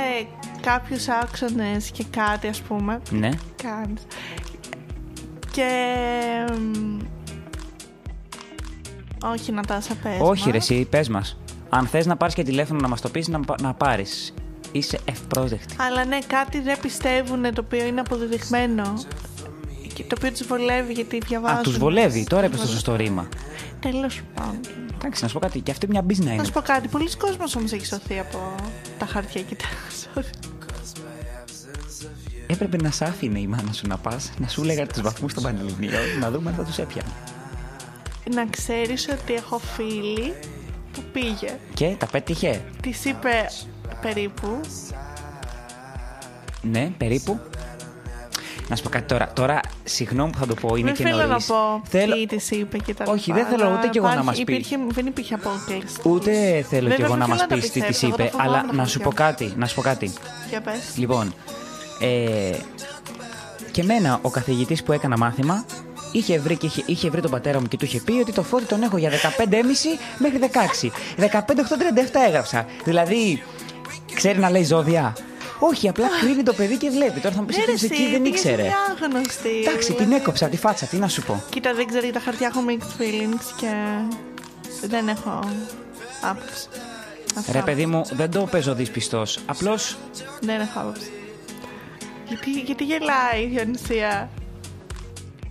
[0.60, 3.00] κάποιους άξονες και κάτι ας πούμε.
[3.10, 3.28] Ναι.
[3.62, 4.02] Κάτι.
[5.50, 5.68] Και...
[6.58, 6.98] μ,
[9.32, 10.70] Όχι, Νατάσα, πες Όχι, ρε, μας.
[10.70, 11.36] εσύ, πες μας.
[11.68, 14.34] Αν θες να πάρεις και τηλέφωνο να μας το πεις, να, πα- να πάρεις.
[14.72, 15.74] Είσαι ευπρόσδεκτη.
[15.78, 18.92] Αλλά ναι, κάτι δεν πιστεύουν το οποίο είναι αποδεδειγμένο.
[19.94, 21.58] Και το οποίο τους βολεύει γιατί διαβάζουν.
[21.58, 22.24] Α, τους βολεύει.
[22.24, 23.28] Τώρα είπε το σωστό ρήμα.
[23.80, 24.60] Τέλος πάντων.
[24.98, 25.60] Εντάξει, να σου πω κάτι.
[25.60, 26.44] Και αυτή μια μπίζνα Να είναι.
[26.44, 26.88] σου πω κάτι.
[26.88, 28.54] Πολλοί κόσμος όμως έχει σωθεί από
[28.98, 29.64] τα χαρτιά και τα
[30.14, 30.30] ζώδια.
[32.46, 35.42] Έπρεπε να σ' άφηνε η μάνα σου να πας, να σου έλεγα τους βαθμούς των
[35.42, 37.10] Πανελληνίων, να δούμε αν θα τους έπιανε.
[38.34, 40.34] Να ξέρεις ότι έχω φίλη
[40.92, 41.58] που πήγε.
[41.74, 42.64] Και τα πέτυχε.
[42.82, 43.46] Της είπε
[44.02, 44.60] περίπου.
[46.62, 47.40] Ναι, περίπου.
[48.68, 49.32] Να σου πω κάτι τώρα.
[49.32, 51.46] Τώρα, συγγνώμη που θα το πω, είναι Δεν και θέλω να νωρίς.
[51.46, 52.14] πω Θέλω...
[52.14, 54.28] τι της είπε και τα Όχι, λοιπά, δεν θέλω αλλά ούτε κι εγώ να υπάρχει-
[54.38, 54.56] μας πεις.
[54.56, 55.96] υπήρχε, Δεν υπήρχε απόκληση.
[56.02, 56.30] Ούτε
[56.68, 58.22] θέλω κι Βέβαια, εγώ να δεν μας θέλω πεις να τι τα της πιστέψω, είπε,
[58.22, 59.24] εγώ τα αλλά φοβάμαι να τα σου πω χαρτιά.
[59.46, 59.52] κάτι.
[59.58, 60.12] Να σου πω κάτι.
[60.48, 60.78] Για πες.
[60.96, 61.34] Λοιπόν,
[62.00, 62.56] ε,
[63.70, 65.64] και εμένα ο καθηγητής που έκανα μάθημα
[66.12, 68.42] είχε βρει, και είχε, είχε βρει τον πατέρα μου και του είχε πει ότι το
[68.42, 70.90] φώτι τον έχω για 15,5 μέχρι 16.
[71.16, 72.66] 15,837 έγραψα.
[72.84, 73.42] Δηλαδή,
[74.14, 75.16] ξέρει να λέει ζώδια;
[75.64, 77.20] Όχι, απλά κρύβει το παιδί και βλέπει.
[77.20, 78.62] Τώρα θα μου πεις Ναι, ρε, εκεί εσύ, δεν πήγες ήξερε.
[78.62, 79.48] μια άγνωστη.
[79.66, 81.42] Εντάξει, την έκοψα από τη φάτσα, τι να σου πω.
[81.50, 83.70] Κοίτα, δεν ξέρω για τα χαρτιά έχω mixed feelings και
[84.86, 85.40] δεν έχω
[86.22, 86.66] άποψη.
[87.38, 87.52] Αυτά.
[87.52, 89.38] Ρε παιδί μου, δεν το παίζω δυσπιστός.
[89.46, 89.96] Απλώς
[90.40, 91.10] Δεν έχω άποψη.
[92.28, 94.28] Γιατί, γιατί γελάει η Διονυσία;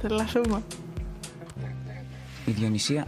[0.01, 0.61] Τρελαθούμε.
[2.45, 3.01] η Διονυσία.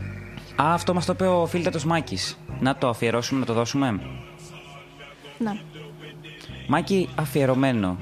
[0.62, 2.38] Α, αυτό μας το είπε ο φίλτατος Μάκης.
[2.60, 3.92] Να το αφιερώσουμε, να το δώσουμε.
[5.38, 5.52] Ναι.
[6.67, 7.99] Μάκη, αφιερωμένο.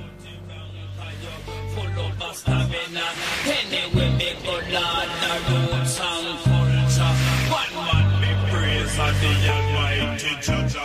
[3.57, 7.15] Anyway, me go Lord, the roots and culture.
[7.61, 10.85] One man me praise and the Almighty Jaja.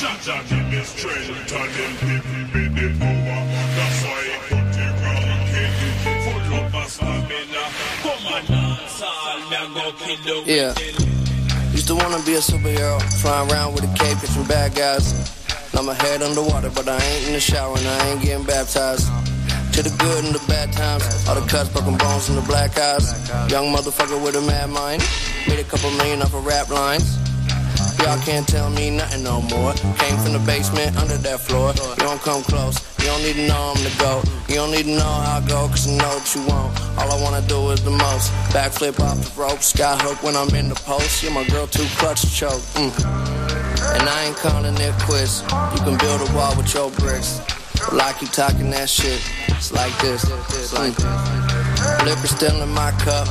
[0.00, 3.42] Jaja give me strength and him give me the power.
[3.76, 5.74] That's why he put the ranking
[6.24, 7.64] full of a stamina.
[8.02, 10.72] Come on, dance all me a go kill the Yeah.
[11.72, 15.06] Used to wanna be a superhero, flying around with a cape, catching bad guys.
[15.75, 19.11] Now my head underwater, but I ain't in the shower and I ain't getting baptized.
[19.73, 22.79] To the good and the bad times, all the cuts, broken bones, and the black
[22.79, 23.11] eyes.
[23.51, 25.03] Young motherfucker with a mad mind,
[25.49, 27.17] made a couple million off of rap lines.
[28.05, 29.73] Y'all can't tell me nothing no more.
[29.73, 31.73] Came from the basement under that floor.
[31.73, 32.77] You don't come close.
[32.99, 34.29] You don't need to know I'm the GOAT.
[34.47, 36.79] You don't need to know how I go, cause you know what you want.
[36.99, 38.31] All I wanna do is the most.
[38.53, 41.23] Backflip off the ropes, got hook when I'm in the post.
[41.23, 42.61] Yeah, my girl too clutch to choke.
[42.77, 42.93] Mm.
[43.97, 45.41] And I ain't calling it quits.
[45.41, 47.41] You can build a wall with your bricks.
[47.91, 49.19] Well, I keep talking that shit.
[49.49, 50.23] It's like this.
[50.53, 51.54] It's like mm.
[52.05, 53.27] Liquor still in my cup.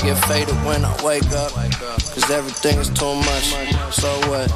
[0.00, 1.52] Get faded when I wake up.
[1.52, 3.54] Cause everything is too much.
[3.92, 4.50] So what?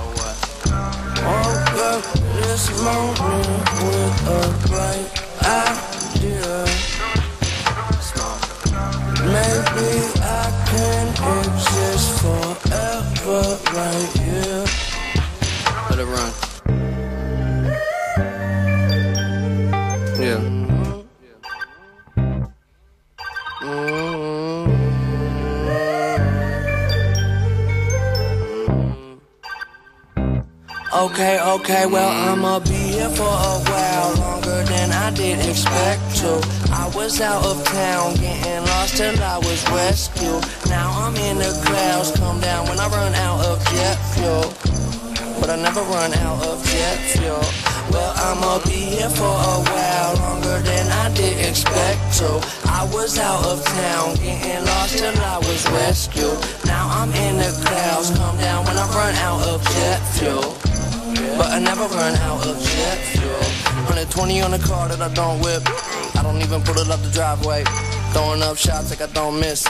[1.23, 2.05] Woke up
[2.41, 3.49] this morning
[3.87, 5.09] with a bright
[5.43, 6.66] idea.
[9.23, 11.07] Maybe I can
[11.39, 14.65] exist forever right here.
[15.89, 16.33] Let it run.
[20.20, 20.52] Yeah.
[30.94, 36.36] Okay, okay, well, I'ma be here for a while longer than I did expect to.
[36.70, 40.44] I was out of town getting lost till I was rescued.
[40.69, 44.44] Now I'm in the clouds, come down when I run out of jet fuel.
[45.40, 47.40] But I never run out of jet fuel.
[47.90, 52.36] Well, I'ma be here for a while longer than I did expect to.
[52.69, 56.36] I was out of town getting lost till I was rescued.
[56.66, 60.59] Now I'm in the clouds, come down when I run out of jet fuel.
[61.39, 63.43] But I never run out of jet fuel.
[63.89, 65.62] 120 on the car that I don't whip.
[66.16, 67.64] I don't even put it up the driveway.
[68.12, 69.64] Throwing up shots like I don't miss.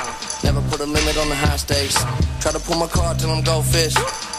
[0.44, 1.94] Never put a limit on the high stakes.
[2.40, 3.94] Try to pull my car till I'm go fish.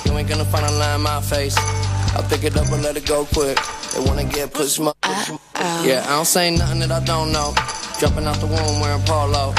[0.06, 1.56] You ain't gonna find a line in my face.
[1.58, 3.58] I pick it up and let it go quick.
[3.94, 7.54] They wanna get pussy, mo- Yeah, I don't say nothing that I don't know.
[8.00, 9.54] Jumping out the womb wearing polo.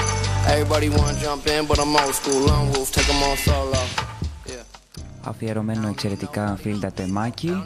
[0.46, 2.40] Everybody wanna jump in, but I'm old school.
[2.40, 3.80] Lone wolf, take 'em on solo.
[5.24, 7.64] Αφιερωμένο εξαιρετικά φίλτα τεμάκι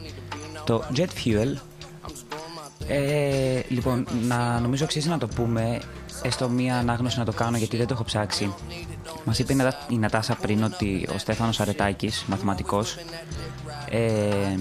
[0.64, 1.54] το Jet Fuel.
[2.88, 5.80] Ε, λοιπόν να νομίζω αξίζει να το πούμε.
[6.22, 8.54] Έστω μία ανάγνωση να το κάνω γιατί δεν το έχω ψάξει.
[9.24, 12.96] Μας είπε η Νατά- η Νατάσα πριν ότι ο Στέφανος Αρετάκης μαθηματικός
[13.90, 14.56] ε,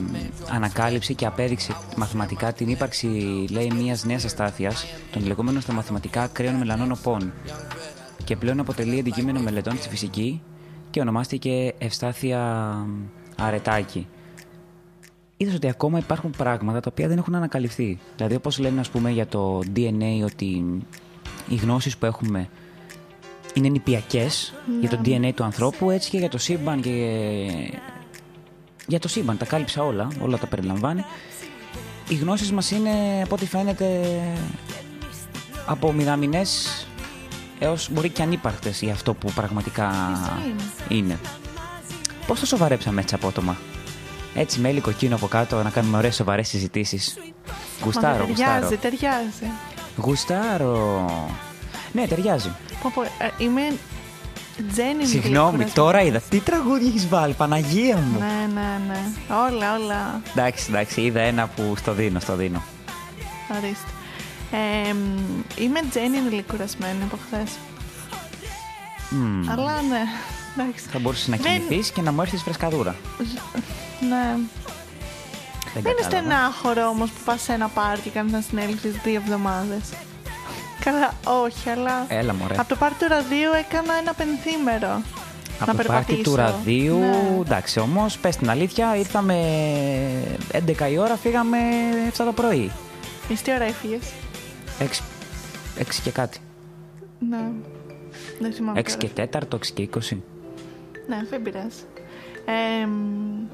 [0.51, 3.07] ανακάλυψε και απέδειξε μαθηματικά την ύπαρξη
[3.51, 6.97] λέει μιας νέας αστάθειας των λεγόμενων στα μαθηματικά ακραίων μελανών
[8.23, 10.41] και πλέον αποτελεί αντικείμενο μελετών στη φυσική
[10.97, 12.75] και ονομάστηκε Ευστάθεια
[13.37, 14.07] Αρετάκη.
[15.37, 17.99] Είδες ότι ακόμα υπάρχουν πράγματα τα οποία δεν έχουν ανακαλυφθεί.
[18.15, 20.81] Δηλαδή όπως λένε ας πούμε για το DNA ότι
[21.47, 22.49] οι γνώσεις που έχουμε
[23.53, 24.79] είναι νηπιακές Ναι.
[24.79, 27.19] για το DNA του ανθρώπου έτσι και για το σύμπαν και
[28.87, 31.03] για το σύμπαν τα κάλυψα όλα, όλα τα περιλαμβάνει.
[32.09, 34.01] Οι γνώσεις μας είναι από ό,τι φαίνεται
[35.65, 36.87] από μηδαμινές
[37.59, 39.91] έως μπορεί και ανύπαρκτες για αυτό που πραγματικά
[40.87, 41.19] είναι.
[42.27, 43.57] Πώς το σοβαρέψαμε έτσι απότομα;
[44.35, 47.17] Έτσι με ήλικο κίνο από κάτω να κάνουμε ωραίες σοβαρές συζητήσεις.
[47.83, 48.51] Γουστάρω, Μα γουστάρω.
[48.59, 49.51] ταιριάζει, ταιριάζει.
[49.97, 51.05] Γουστάρω.
[51.91, 52.51] Ναι, ταιριάζει.
[52.81, 53.07] Πω, πω, ε,
[53.37, 53.61] είμαι
[54.71, 56.19] Τζένι Συγγνώμη, τώρα είδα.
[56.29, 58.19] Τι τραγούδια έχεις βάλει, Παναγία μου.
[58.19, 58.99] Ναι, ναι, ναι.
[59.35, 60.21] Όλα, όλα.
[60.35, 62.63] Εντάξει, εντάξει, είδα ένα που στο δίνω, στο δίνω.
[63.51, 63.89] Ορίστε.
[64.51, 67.51] Ε, μ, είμαι Τζένι κουρασμένη από χθες.
[69.09, 69.49] Μμμ.
[69.49, 70.01] Αλλά ναι.
[70.57, 70.85] Εντάξει.
[70.91, 72.95] Θα μπορούσε να Δεν- κοιμηθείς και να μου έρθεις φρεσκαδούρα.
[74.09, 74.35] Ναι.
[75.73, 76.09] Δεν Δεν είναι κατάλαβα.
[76.09, 79.81] στενάχωρο όμως που πας σε ένα πάρτι και κάνεις να συνέλθεις δύο εβδομάδες.
[80.83, 81.13] Καλά,
[81.43, 82.05] όχι, αλλά.
[82.07, 82.55] Έλα, μωρέ.
[82.59, 85.01] Από το πάρτι του ραδίου έκανα ένα πενθήμερο.
[85.59, 86.35] Από να το πάρτι του περπατήσω.
[86.35, 87.39] ραδίου, Ναι.
[87.45, 89.35] εντάξει, όμως πες την αλήθεια, ήρθαμε
[90.51, 91.57] 11 η ώρα, φύγαμε
[92.07, 92.71] 7 το πρωί.
[93.31, 94.01] Εσύ τι ώρα έφυγες;
[94.79, 94.83] 6,
[95.77, 96.39] 6 και κάτι.
[97.29, 97.51] Ναι.
[98.39, 98.79] Δεν θυμάμαι.
[98.79, 99.47] 6 και τώρα.
[99.49, 100.17] 4, 6 και 20.
[101.07, 101.83] Ναι, δεν πειράζει.
[102.45, 103.45] Ε, μ,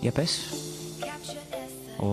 [0.00, 0.52] Για πες.
[1.96, 2.06] Ω.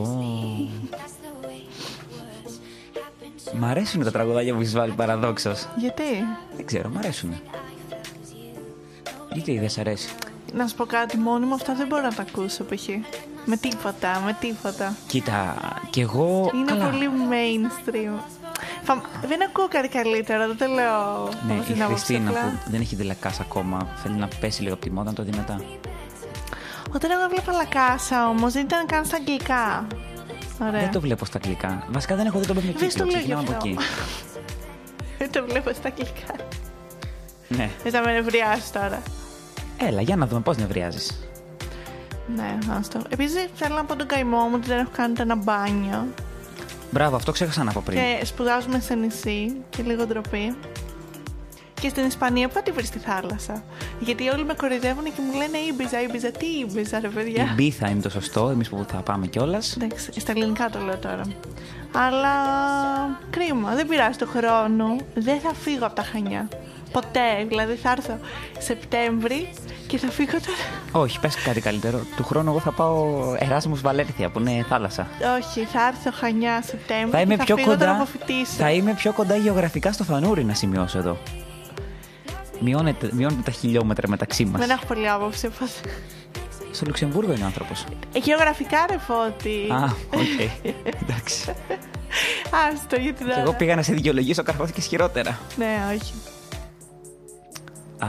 [3.56, 5.68] Μ' αρέσουν τα τραγουδάκια που έχεις βάλει παραδόξως.
[5.78, 6.04] γιατί;
[6.56, 7.34] Δεν ξέρω, μ' αρέσουν.
[9.34, 10.10] Γιατί δεν σ' αρέσει.
[10.54, 12.88] Να σου πω κάτι, μόνη μου αυτά δεν μπορώ να τα ακούσω π.χ.
[13.46, 14.96] Με τίποτα, με τίποτα.
[15.08, 15.56] Κοίτα,
[15.90, 16.52] κι εγώ.
[16.56, 16.86] Είναι καλά.
[16.90, 18.20] πολύ mainstream.
[18.84, 22.42] Θα- Δεν ακούω κάτι καλύτερο, δεν το λέω Ναι, από η την άποψη Χριστίνα απλά.
[22.64, 25.24] που δεν έχει δει λακάς ακόμα θέλει να πέσει λίγο από τη μόδα να το
[25.24, 25.62] δει μετά.
[26.96, 29.88] Όταν εγώ έβλεπα λακάσα όμως δεν ήταν καν στα αγγλικά.
[30.62, 30.80] Ωραία.
[30.80, 31.84] Δεν το βλέπω στα αγγλικά.
[31.92, 32.92] Βασικά δεν έχω δει τον Δεν παιχνίδι.
[32.92, 33.68] στο λέω γι' Ξεκινάμε από αυτό.
[33.68, 33.78] εκεί.
[35.20, 36.34] Δεν το βλέπω στα αγγλικά.
[37.48, 37.70] Ναι.
[37.84, 39.02] Δεν θα με νευριάσει τώρα.
[39.78, 41.20] Έλα, για να δούμε πώς νευριάζεις.
[42.36, 43.02] Ναι, άστο.
[43.10, 46.08] Επίσης θέλω να πω τον καημό μου ότι δεν έχω κάνει ένα μπάνιο.
[46.92, 48.00] Μπράβο, αυτό ξέχασα να πω πριν.
[48.00, 50.56] Και σπουδάζουμε σε νησί και λίγο ντροπή.
[51.82, 53.64] Και στην Ισπανία πού θα τη βρει στη θάλασσα;
[54.00, 57.54] Γιατί όλοι με κοροϊδεύουν και μου λένε Ήμπιζα, Ήμπιζα, τι Ήμπιζα, ρε Η παιδιά.
[57.56, 59.76] Μπίθα είναι το σωστό, εμείς που θα πάμε κιόλας.
[59.76, 61.22] Εντάξει, στα ελληνικά το λέω τώρα.
[61.92, 62.36] Αλλά
[63.30, 64.96] κρίμα, δεν πειράζει το χρόνο.
[65.14, 66.48] Δεν θα φύγω από τα Χανιά.
[66.94, 67.46] Ποτέ.
[67.48, 68.20] Δηλαδή θα έρθω
[68.60, 69.50] Σεπτέμβρη
[69.88, 71.04] και θα φύγω τώρα.
[71.06, 72.00] Όχι, πες κάτι καλύτερο.
[72.16, 75.08] Του χρόνου εγώ θα πάω Εράσμους Βαλέρθια που είναι θάλασσα.
[75.40, 77.10] Όχι, θα έρθω Χανιά Σεπτέμβρη.
[77.12, 77.92] Θα είμαι και πιο φύγω τώρα κοντά.
[77.92, 78.52] να αποφοιτήσω.
[78.58, 81.18] Θα είμαι πιο κοντά γεωγραφικά στο φανούρι να σημειώσω εδώ.
[82.60, 84.62] Μειώνεται, μειώνεται τα χιλιόμετρα μεταξύ μας.
[84.62, 85.46] Δεν έχω πολύ άποψη.
[85.48, 85.72] οπότε-
[86.72, 87.86] Στο Λουξεμβούργο είναι ο άνθρωπος.
[88.14, 89.68] Ε, Γεωγραφικά ρε Φώτη.
[89.72, 89.84] Α,
[90.14, 90.40] οκ.
[91.02, 91.54] Εντάξει.
[92.74, 93.40] Άστο, γιατί Και δεν.
[93.40, 95.40] εγώ πήγα να σε δικαιολογήσω, καρφώθηκες χειρότερα.
[95.56, 96.14] Ναι, όχι.
[98.04, 98.08] Α,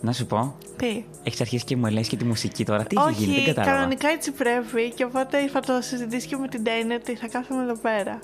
[0.00, 0.54] να σου πω.
[0.76, 2.82] Τι; Έχεις αρχίσει και μου λες και τη μουσική τώρα.
[2.84, 3.76] Τι έχει γίνει, δεν Όχι, κατάλαβα.
[3.76, 7.62] κανονικά έτσι πρέπει και οπότε θα το συζητήσεις και με την Τέινε ότι θα κάθομαι
[7.62, 8.18] εδώ πέρα.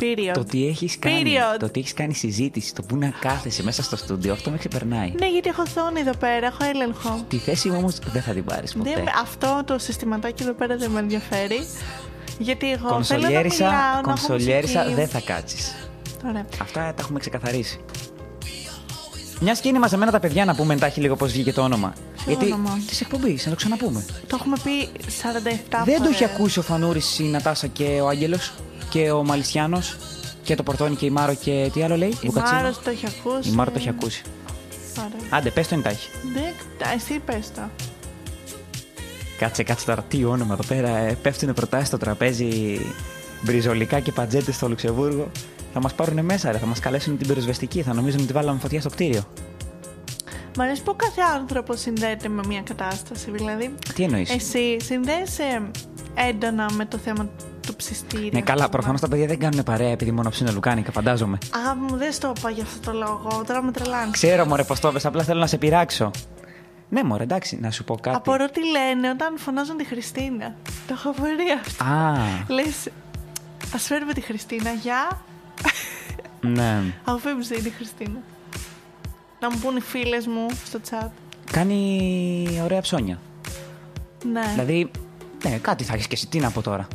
[0.00, 0.30] Period.
[0.32, 1.58] Το ότι έχεις κάνει, Period.
[1.58, 5.14] το ότι έχεις κάνει συζήτηση, το που να κάθεσαι μέσα στο στούντιο, αυτό με ξεπερνάει.
[5.20, 7.24] Ναι, γιατί έχω οθόνη εδώ πέρα, έχω έλεγχο.
[7.28, 8.92] Τη θέση μου όμως δεν θα την πάρεις ποτέ.
[8.94, 11.58] Δεν, αυτό το συστηματάκι εδώ πέρα δεν με ενδιαφέρει.
[12.38, 14.94] Γιατί εγώ θέλω να Κονσολιέρισα, μιλάω, να έχω κονσολιέρισα μουσική.
[15.00, 15.90] δεν θα κάτσεις.
[16.28, 16.46] Ωραία.
[16.60, 17.80] Αυτά τα έχουμε ξεκαθαρίσει.
[19.40, 21.92] Μια και είναι μαζεμένα τα παιδιά να πούμε εντάχει λίγο πώς βγήκε το όνομα.
[22.26, 24.04] Γιατί όνομα; της εκπομπής, να το ξαναπούμε.
[24.26, 26.10] Το έχουμε πει 47 Δεν το φορές.
[26.14, 28.52] έχει ακούσει ο Φανούρης, η Νατάσα και ο Άγγελος
[28.90, 29.96] και ο Μαλισιάνος
[30.42, 32.08] και το Πορτόνι και η Μάρο και τι άλλο λέει.
[32.08, 32.60] Η Λουκατσίνο.
[32.60, 33.48] Μάρος το έχει ακούσει.
[33.48, 34.22] Η Μάρο το έχει ακούσει.
[34.98, 35.28] Ωραία.
[35.30, 36.08] Άντε, πες το εντάχει.
[36.34, 37.60] Δεν, τα- εσύ πες το.
[39.38, 40.02] Κάτσε, κάτσε τώρα.
[40.08, 40.88] Τι όνομα εδώ πέρα.
[40.96, 42.80] Ε, πέφτουν προτάσεις στο τραπέζι.
[43.42, 45.30] Μπριζολικά και παντζέτες στο Λουξεμβούργο.
[45.72, 46.58] Θα μας πάρουν μέσα, ρε.
[46.58, 47.82] Θα μας καλέσουν την πυροσβεστική.
[47.82, 49.22] Θα νομίζουν ότι βάλαμε φωτιά στο κτίριο.
[50.56, 53.30] Μ' αρέσει που κάθε άνθρωπο συνδέεται με μια κατάσταση.
[53.30, 55.62] Δηλαδή, Τι εννοείς; εσύ συνδέεσαι
[56.14, 57.28] έντονα με το θέμα
[57.66, 58.30] του ψιστήρι.
[58.32, 58.68] Ναι, ας καλά, πούμε.
[58.68, 61.38] προφανώς τα παιδιά δεν κάνουν παρέα επειδή μόνο ψήνουν λουκάνικα, φαντάζομαι.
[61.54, 63.44] Αγάπη μου, δεν στο είπα για αυτό το λόγο.
[63.46, 64.10] Τώρα με τρελάνεις.
[64.12, 66.10] Ξέρω, μωρέ, πώ το πες, απλά θέλω να σε πειράξω.
[66.88, 68.16] Ναι, μωρέ, εντάξει, να σου πω κάτι.
[68.16, 70.54] Απορώ τι λένε όταν φωνάζουν τη Χριστίνα.
[70.86, 71.34] Το έχω βρει
[71.64, 71.84] αυτό.
[71.84, 72.14] Α,
[72.48, 72.88] Λες,
[73.74, 74.70] ας φέρουμε τη Χριστίνα.
[74.70, 75.22] Γεια.
[76.40, 76.82] Ναι.
[77.04, 78.18] Αφού είναι η Χριστίνα.
[79.40, 81.08] Να μου πούν οι φίλες μου στο chat.
[81.50, 83.18] Κάνει ωραία ψώνια.
[84.32, 84.42] Ναι.
[84.50, 84.90] Δηλαδή,
[85.44, 86.26] ναι, κάτι θα έχεις και εσύ.
[86.26, 86.88] Τι να πω τώρα.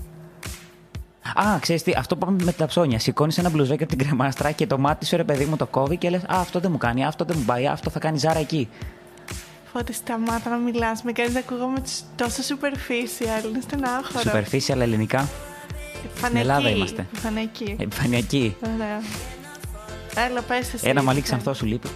[1.36, 3.00] Α, ξέρεις τι, αυτό που είπαμε με τα ψώνια.
[3.00, 5.98] Σηκώνεις ένα μπλουζάκι από την κρεμάστρα και το μάτι σου, ρε παιδί μου, το κόβει
[5.98, 8.40] και λες: Α, αυτό δεν μου κάνει, αυτό δεν μου πάει, αυτό θα κάνει ζάρα
[8.40, 8.70] εκεί.
[9.74, 11.04] Φώτη, σταμάτα να μιλάς.
[11.04, 13.46] Με κάνει να ακούγομαι τους- τόσο superficial.
[13.50, 14.32] Είναι στενάχωρο.
[14.32, 15.28] Superficial ελληνικά.
[16.06, 16.38] Επιφανειακή.
[16.50, 17.02] Ελλάδα είμαστε.
[17.12, 17.76] Επιφανειακή.
[17.80, 18.56] Επιφανειακή.
[18.76, 19.02] Ωραία.
[20.16, 20.88] Έλα, πες εσύ.
[20.88, 21.88] Ένα μαλλί ξανθό σου λείπει.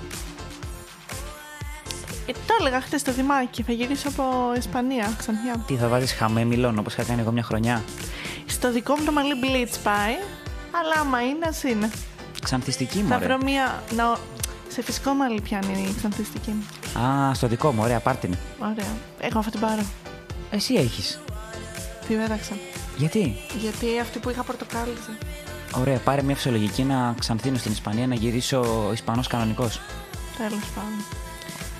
[2.26, 3.64] Ε, το έλεγα χθε στο Δημάκι.
[3.64, 4.24] Θα γυρίσω από
[4.58, 5.64] Ισπανία, ξανθιά.
[5.68, 7.84] Τι θα βάζει χαμέ μιλών όπως είχα κάνει εγώ μια χρονιά;
[8.46, 10.14] Στο δικό μου το μαλλί blitz πάει.
[10.72, 11.90] Αλλά άμα είναι, ας είναι.
[12.44, 13.28] Ξανθιστική μου, Θα ωραία.
[13.28, 13.84] βρω μία.
[13.96, 14.18] Να...
[14.68, 16.66] Σε φυσικό μαλλί πιάνει η ξανθιστική μου.
[17.06, 18.38] Α, στο δικό μου, ωραία, πάρτε με.
[18.60, 18.92] Ωραία.
[19.20, 19.82] Εγώ θα την πάρω.
[20.52, 21.20] Εσύ έχεις.
[22.08, 22.54] Τη πέταξα.
[22.98, 25.18] Γιατί; Γιατί αυτή που είχα πορτοκάλιζε.
[25.76, 29.82] Ωραία, πάρε μια φυσιολογική να ξανθύνω στην Ισπανία να γυρίσω Ισπανός κανονικός.
[30.38, 31.04] Τέλος πάντων.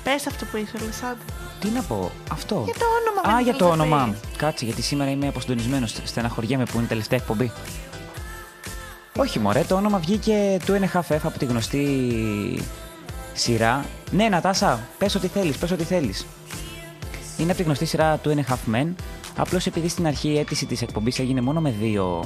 [0.04, 1.20] Πες αυτό που ήθελες, άντε.
[1.60, 2.62] Τι να πω, αυτό.
[2.66, 4.18] Για το όνομα, Α, δεν για το ήθελες να όνομα.
[4.22, 4.38] πεις.
[4.38, 5.88] Κάτσε, γιατί σήμερα είμαι αποστονισμένο.
[5.88, 7.52] Στεναχωριέμαι που είναι η τελευταία εκπομπή.
[9.18, 12.64] Όχι, μωρέ, το όνομα βγήκε του NHFF από τη γνωστή
[13.34, 13.86] σειρά.
[14.12, 16.26] Ναι, Νατάσα, πες ό,τι θέλεις, πες ό,τι θέλεις.
[17.38, 18.88] Είναι από τη γνωστή σειρά του NHF Men.
[19.38, 22.24] Απλώς επειδή στην αρχή η αίτηση της εκπομπής έγινε μόνο με δύο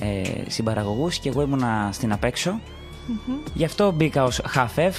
[0.00, 2.60] ε, συμπαραγωγούς και εγώ ήμουνα στην απέξω.
[3.06, 3.36] Μμμ.
[3.54, 4.92] Γι' αυτό μπήκα ως χαφεύ,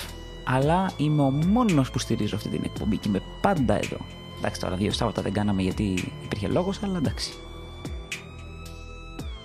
[0.44, 3.98] αλλά είμαι ο μόνος που στηρίζω αυτή την εκπομπή και είμαι πάντα εδώ.
[4.38, 7.34] Εντάξει, τώρα δύο Σάββατα δεν κάναμε γιατί υπήρχε λόγος, αλλά εντάξει.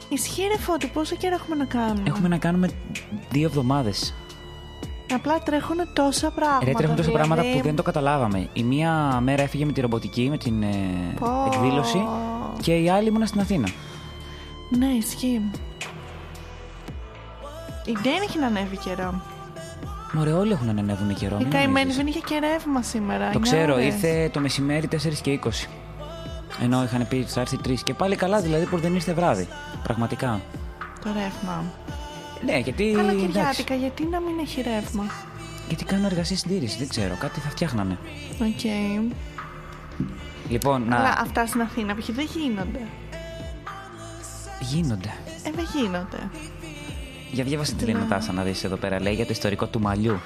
[0.09, 2.71] Ισχύει ρε Φώτη, πόσο καιρό έχουμε να κάνουμε; Έχουμε να κάνουμε
[3.31, 4.15] δύο εβδομάδες.
[5.15, 6.65] Απλά τρέχουν τόσα πράγματα.
[6.65, 7.61] Ρε, τρέχουν τόσα πράγματα δηλαδή.
[7.61, 8.49] που δεν το καταλάβαμε.
[8.53, 10.77] Η μία μέρα έφυγε με τη ρομποτική, με την ε,
[11.19, 11.27] Πω.
[11.53, 12.07] εκδήλωση
[12.61, 13.69] και η άλλη ήμουνα στην Αθήνα.
[14.79, 15.51] Ναι, ισχύει.
[17.85, 19.23] Η Ντέν έχει να ανέβει καιρό.
[20.13, 21.37] Μωρέ, όλοι έχουν να ανέβουν καιρό.
[21.41, 21.97] Η μην καημένη νομίζεις.
[21.97, 23.25] δεν είχε και ρεύμα σήμερα.
[23.25, 23.87] Το Είναι ξέρω, ώρες.
[23.87, 25.69] ήρθε το μεσημέρι 4 και 20.
[26.63, 29.49] Ενώ είχαν πει ότι θα έρθει 3 και πάλι καλά, δηλαδή που δεν ήρθε βράδυ.
[29.83, 30.41] Πραγματικά.
[31.05, 31.65] Το ρεύμα.
[32.45, 32.95] Ναι, γιατί.
[32.99, 35.05] Αλλά εντάξει, Κυριάτικα, γιατί να μην έχει ρεύμα;
[35.69, 37.99] γιατί κάνουν εργασία συντήρησης, δεν ξέρω, κάτι θα φτιάχνανε.
[38.41, 38.71] Οκ.
[40.49, 40.97] Λοιπόν, να.
[40.97, 42.07] Αλλά αυτά στην Αθήνα π.χ.
[42.11, 42.81] δεν γίνονται.
[44.75, 45.15] Γίνονται.
[45.45, 46.31] Ε, δεν γίνονται.
[47.33, 48.01] Για διάβασε τη λέει Ναι.
[48.01, 49.01] Νατάσα να δεις εδώ πέρα.
[49.01, 50.21] Λέει για το ιστορικό του μαλλιού.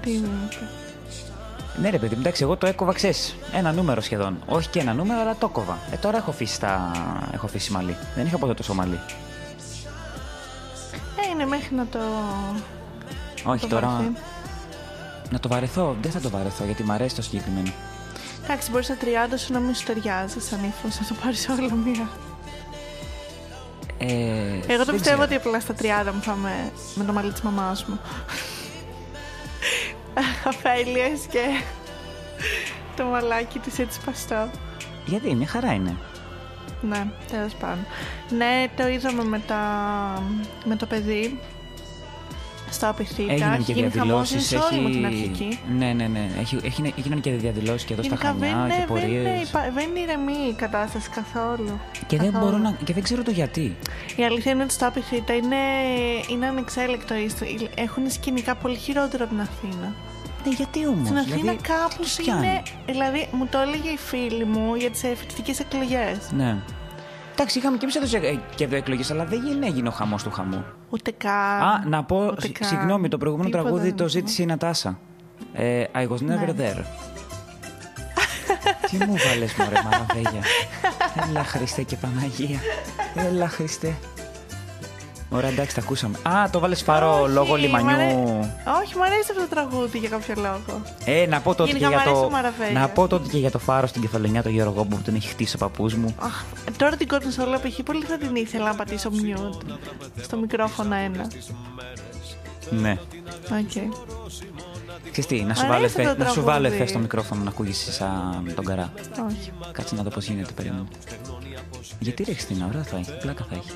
[0.00, 0.68] Τι γίνεται.
[1.80, 3.36] Ναι, ρε παιδί μου, εντάξει, εγώ το έκοβα ξέρεις.
[3.52, 4.38] Ένα νούμερο σχεδόν.
[4.46, 5.78] Όχι και ένα νούμερο, αλλά το έκοβα.
[5.90, 6.90] Ε, τώρα έχω αφήσει, τα...
[7.32, 7.96] έχω αφήσει μαλλί.
[8.14, 9.00] Δεν είχα ποτέ τόσο μαλλί.
[11.26, 11.98] Ε, είναι μέχρι να το.
[13.44, 13.86] Όχι, το τώρα.
[13.86, 14.12] βαρεθεί.
[15.30, 15.96] Να το βαρεθώ.
[16.02, 17.72] Δεν θα το βαρεθώ γιατί μου αρέσει το συγκεκριμένο.
[18.44, 19.06] Εντάξει, μπορείς στα 30
[19.36, 22.08] σου να μην σου ταιριάζει σαν ύφος, να το πάρεις όλο μία.
[23.98, 24.06] Ε,
[24.68, 25.22] Εγώ το δεν πιστεύω ξέρω.
[25.22, 25.74] ότι απλά στα
[26.08, 28.00] 30 μου θα είμαι με το μαλλί της μαμάς μου.
[30.46, 31.44] Αφέλειες και
[32.96, 34.50] το μαλάκι της έτσι παστό.
[35.06, 35.96] Γιατί, μια χαρά είναι.
[36.82, 37.86] Ναι, τέλος πάντων.
[38.36, 39.62] Ναι, το είδαμε με, τα...
[40.64, 41.38] με το παιδί
[42.74, 43.32] στο Απιθήτα.
[43.32, 43.96] Έγιναν Έχει και γίνει χαμός,
[44.30, 44.50] διαδηλώσεις.
[44.52, 45.58] είναι σε όλη μου την αρχική.
[45.78, 46.28] Ναι, ναι, ναι.
[46.40, 49.08] Έχει, έχει, έγιναν και διαδηλώσεις και εδώ στα Γενικά δεν, Χανιά ναι, και δεν, πορείες.
[49.26, 51.80] είναι, υπα- δεν είναι ηρεμή η κατάσταση καθόλου.
[52.06, 52.50] Και δεν, Καθόλου.
[52.50, 53.76] μπορώ να, και δεν ξέρω το γιατί.
[54.16, 55.56] Η αλήθεια είναι ότι στο Απιθήτα είναι,
[56.30, 57.14] είναι ανεξέλεκτο.
[57.74, 59.94] Έχουν σκηνικά πολύ χειρότερα από την Αθήνα.
[60.44, 62.62] Ναι, γιατί όμως; Στην Αθήνα δηλαδή, κάπως τους πιάνει; είναι.
[62.86, 66.18] Δηλαδή, μου το έλεγε η φίλη μου για τις φοιτητικές εκλογές.
[66.36, 66.56] Ναι.
[67.32, 70.22] Εντάξει, είχαμε και εμείς εδώ σε- και εδώ εκλογές, αλλά δεν έγινε, έγινε ο χαμός
[70.22, 70.64] του χαμού.
[70.90, 71.32] Ούτε καν.
[71.62, 72.68] Α, να πω, ούτε σ- καν.
[72.68, 74.98] συγγνώμη, το προηγούμενο Τίποτα τραγούδι δεν το μου ζήτησε η Νατάσα.
[75.52, 76.54] Ε, I was never Ναι.
[76.58, 76.82] there.
[78.90, 80.42] Τι μου βάλες μωρέ μαραβέγια.
[81.28, 82.58] Έλα Χριστέ και Παναγία.
[83.14, 83.94] Έλα Χριστέ.
[85.30, 86.18] Ωραία, εντάξει, τα ακούσαμε.
[86.22, 88.38] Α, το βάλες φάρο Όχι, λόγω μ' αρέ- λιμανιού.
[88.82, 90.82] Όχι, μου αρέσει αυτό το τραγούδι για κάποιο λόγο.
[91.04, 92.26] Ε, να πω τότε και Γενικά για μ' αρέσει το.
[92.26, 92.80] ο Μαραβέγια.
[92.80, 95.28] Να πω τότε και για το φάρο στην Κεφαλονιά το Γιώργο μου που τον έχει
[95.28, 96.14] χτίσει ο παππούς μου.
[96.18, 96.42] Αχ,
[96.76, 97.82] τώρα την κονσόλα π.χ.
[97.84, 99.72] πολύ θα την ήθελα να πατήσω mute.
[100.22, 101.26] Στο μικρόφωνο ένα.
[102.70, 102.96] Ναι.
[103.52, 103.72] Οκ.
[105.10, 106.82] Ξέρεις τι, να σου, Μ' βάλω αρέσει εφέ, αυτό το να σου βάλω τραγούδι.
[106.82, 108.92] εφέ στο μικρόφωνο να ακούγεσαι σαν τον καρά.
[109.28, 109.52] Όχι.
[109.72, 110.82] Κάτσε να δω πώς γίνεται, περίμενε.
[111.98, 113.70] Γιατί ρε Χριστίνα, ωραία θα έχει, πλάκα θα έχει.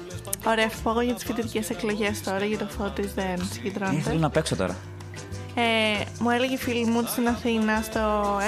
[0.46, 3.48] Ωραία, θα πω εγώ για τις φοιτητικές εκλογές τώρα, για το φώτη δεν Ε, θέλω
[3.52, 4.14] συγκεντρώνεται.
[4.14, 4.76] να παίξω τώρα.
[5.54, 8.00] Ε, μου έλεγε η φίλη μου ότι στην Αθήνα, στο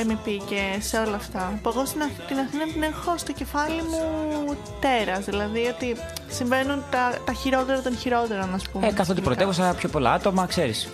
[0.08, 1.58] MEP και σε όλα αυτά.
[1.62, 5.24] Που εγώ στην Αθ- την Αθήνα την έχω στο κεφάλι μου τέρας.
[5.24, 5.96] Δηλαδή ότι
[6.28, 8.86] συμβαίνουν τα, τα χειρότερα των χειρότερων, ας πούμε.
[8.86, 9.22] Ε, καθότι γενικά.
[9.34, 10.88] πρωτεύουσα πιο πολλά άτομα, ξέρεις.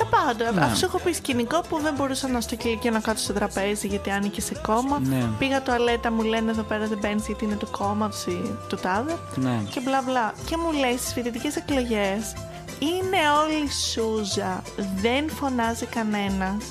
[0.00, 0.52] Τα πάντα.
[0.52, 0.60] Ναι.
[0.60, 3.86] Αυτό σου έχω πει σκηνικό που δεν μπορούσα να στο κηλικείο να κάτσω στο τραπέζι
[3.86, 5.00] γιατί άνοιγε σε κόμμα.
[5.00, 5.28] Ναι.
[5.38, 9.16] Πήγα τουαλέτα, μου λένε εδώ πέρα δεν μπαίνεις γιατί είναι τους κόμματο ή του τάδε.
[9.34, 9.62] Ναι.
[9.70, 10.32] Και μπλα μπλα.
[10.46, 12.34] Και μου λέει στις φοιτητικές εκλογές
[12.78, 14.62] είναι όλη σούζα.
[15.00, 16.64] Δεν φωνάζει κανένας.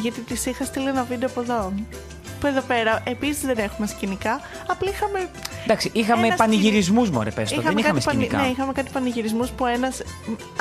[0.00, 1.72] Γιατί τη είχα στείλει ένα βίντεο από εδώ.
[2.40, 4.40] Που εδώ πέρα επίσης δεν έχουμε σκηνικά.
[4.66, 5.28] Απλά είχαμε.
[5.64, 7.60] Εντάξει, είχαμε ένα πανηγυρισμούς, μωρέ, πες το.
[7.60, 8.36] Δεν είχαμε κάτι πανη- σκηνικά.
[8.46, 10.02] Ναι, είχαμε κάτι πανηγυρισμούς που ένας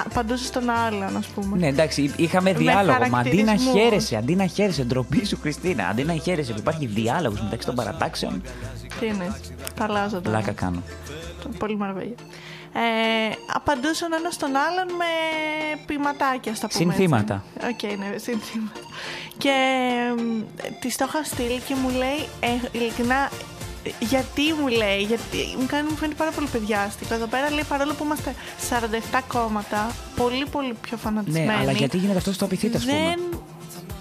[0.06, 1.58] απαντούσε στον άλλον, ας πούμε.
[1.58, 2.86] Ναι, εντάξει, είχαμε Με διάλογο.
[2.88, 3.82] Μα αντί να χαρακτηρισμούς.
[3.82, 5.88] χαίρεσαι, αντί να χαίρεσαι, ντροπή σου, Χριστίνα.
[5.88, 8.42] Αντί να χαίρεσαι που υπάρχει διάλογος μεταξύ των παρατάξεων.
[9.00, 9.36] Τι είναι,
[9.76, 10.38] τα αλλάζω τώρα.
[10.38, 10.82] Πλάκα κάνω.
[11.58, 12.16] Πολύ μαρβέλια.
[12.74, 15.12] Ε, απαντούσαν ένας στον άλλον με
[15.86, 16.94] ποιηματάκια, στα πούμε.
[16.94, 17.44] Συνθήματα.
[17.60, 17.86] έτσι.
[17.86, 18.80] Οκ, ναι, συνθήματα.
[19.38, 19.56] Και
[20.80, 23.30] της το είχα στείλει και μου λέει, ε, ειλικρινά,
[23.84, 27.14] ε, γιατί μου λέει, γιατί μου κάνει μου φαίνεται πάρα πολύ παιδιάστικο.
[27.14, 28.36] Εδώ πέρα λέει παρόλο που είμαστε
[28.70, 31.46] 47 κόμματα, πολύ πολύ πιο φανατισμένοι.
[31.46, 33.20] Ναι, αλλά γιατί γίνεται αυτός στο απειθείτε, ας πούμε; δεν,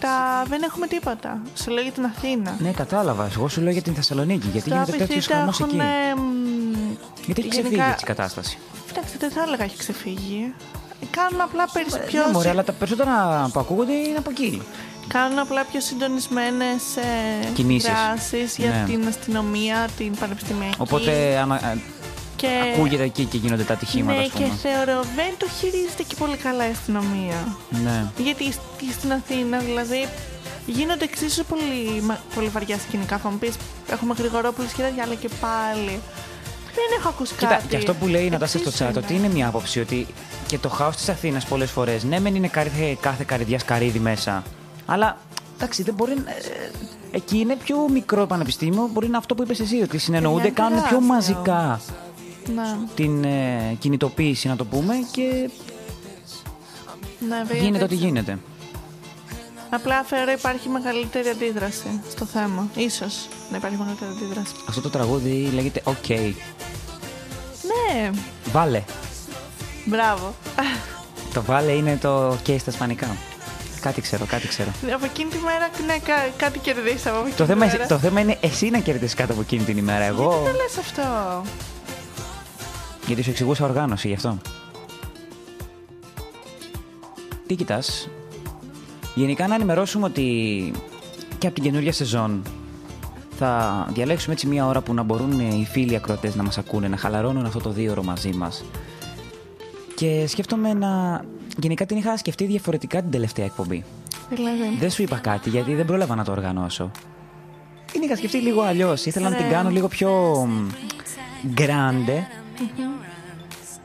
[0.01, 1.43] τα, δεν έχουμε τίποτα.
[1.55, 2.57] Σε λέω για την Αθήνα.
[2.59, 3.29] Ναι, κατάλαβα.
[3.37, 4.49] Εγώ σου λέω για την Θεσσαλονίκη.
[4.49, 5.77] Γιατί Στο γίνεται τέτοιος Απειθήτα χαμός εκεί;
[7.31, 8.59] Έχουν, εμ, Γιατί έχει ξεφύγει γενικά- έτσι η κατάσταση;
[8.91, 10.55] Εντάξει, δεν θα έλεγα έχει ξεφύγει.
[11.11, 13.15] Κάνουν απλά περισσ- πιο, Ναι, μωρέ, αλλά τα περισσότερα
[13.53, 14.63] που ακούγονται είναι από εκεί.
[15.07, 17.91] κάνουν απλά πιο συντονισμένες ε, Κινήσεις.
[17.91, 18.85] δράσεις για Ναι.
[18.87, 20.75] την αστυνομία, την πανεπιστημιακή.
[20.79, 21.79] Οπότε ανα- ε,
[22.37, 22.49] και...
[22.75, 24.45] ακούγεται εκεί και γίνονται τα ατυχήματα, Ναι, ας πούμε.
[24.47, 27.57] και θεωρώ δεν το χειρίζεται και πολύ καλά η αστυνομία.
[27.85, 28.05] Ναι.
[28.19, 30.09] Γιατί σ- και στην Αθήνα, δηλαδή,
[30.67, 33.19] γίνονται εξίσου πολύ, μα- πολύ βαριά σκηνικά.
[33.19, 33.55] Θα μου πεις,
[33.91, 36.01] έχουμε γρηγορόπουλου και τέτοια, αλλά και πάλι.
[36.75, 37.67] Δεν έχω ακούσει Κοίτα, κάτι.
[37.67, 40.07] και αυτό που λέει η Νατάσια στο Εξίσου chat, ότι είναι μια άποψη ότι
[40.47, 44.43] και το χάος της Αθήνας πολλές φορές, ναι, μεν είναι κάθε, κάθε καρδιά καρύδι μέσα,
[44.87, 45.19] αλλά
[45.57, 46.15] εντάξει, δεν μπορεί.
[46.15, 46.71] να- ε,
[47.11, 50.73] εκεί είναι πιο μικρό πανεπιστήμιο, μπορεί να αυτό που είπες εσύ, ότι συνεννοούνται, Είναι κάνουν
[50.73, 51.07] πιο τεράστιο.
[51.07, 51.81] μαζικά
[52.55, 55.51] Ναι, την ε, κινητοποίηση, να το πούμε, και
[57.29, 58.07] ναι, βέβαια, γίνεται ό,τι έτσι.
[58.07, 58.39] γίνεται.
[59.71, 62.69] Απλά θεωρώ υπάρχει μεγαλύτερη αντίδραση στο θέμα.
[62.75, 64.53] Ίσως να υπάρχει μεγαλύτερη αντίδραση.
[64.69, 66.33] Αυτό το τραγούδι λέγεται OK.
[67.63, 68.11] Ναι,
[68.53, 68.83] Βάλε.
[69.85, 70.35] μπράβο.
[71.35, 73.17] Το βάλε είναι το OK στα ισπανικά.
[73.81, 74.71] Κάτι ξέρω, κάτι ξέρω.
[74.95, 77.17] Από εκείνη τη μέρα ναι, κά- κάτι κερδίσαμε.
[77.17, 77.87] Από εκείνη Το τη θέμα, μέρα.
[77.87, 80.05] το θέμα είναι εσύ να κερδίσεις κάτω από εκείνη την ημέρα.
[80.05, 80.23] Εγώ.
[80.43, 81.03] Γιατί το λες αυτό;
[83.07, 84.39] Γιατί σου εξηγούσα οργάνωση γι' αυτό.
[87.47, 88.09] Τι κοιτάς;
[89.19, 90.23] Γενικά να ενημερώσουμε ότι
[91.39, 92.43] και από την καινούργια σεζόν
[93.39, 96.97] θα διαλέξουμε έτσι μια ώρα που να μπορούν οι φίλοι ακροατές να μας ακούνε, να
[96.97, 98.65] χαλαρώνουν αυτό το δύο ώρο μαζί μας.
[99.95, 101.23] Και σκέφτομαι να...
[101.57, 103.85] Γενικά την είχα σκεφτεί διαφορετικά την τελευταία εκπομπή.
[104.29, 104.77] Δηλαδή.
[104.79, 106.91] Δεν σου είπα κάτι γιατί δεν πρόλαβα να το οργανώσω.
[107.93, 109.07] Την είχα σκεφτεί λίγο αλλιώς.
[109.07, 109.57] Ήθελα να την Ωραία.
[109.57, 110.11] κάνω λίγο πιο
[110.49, 110.69] μ,
[111.57, 112.23] grande.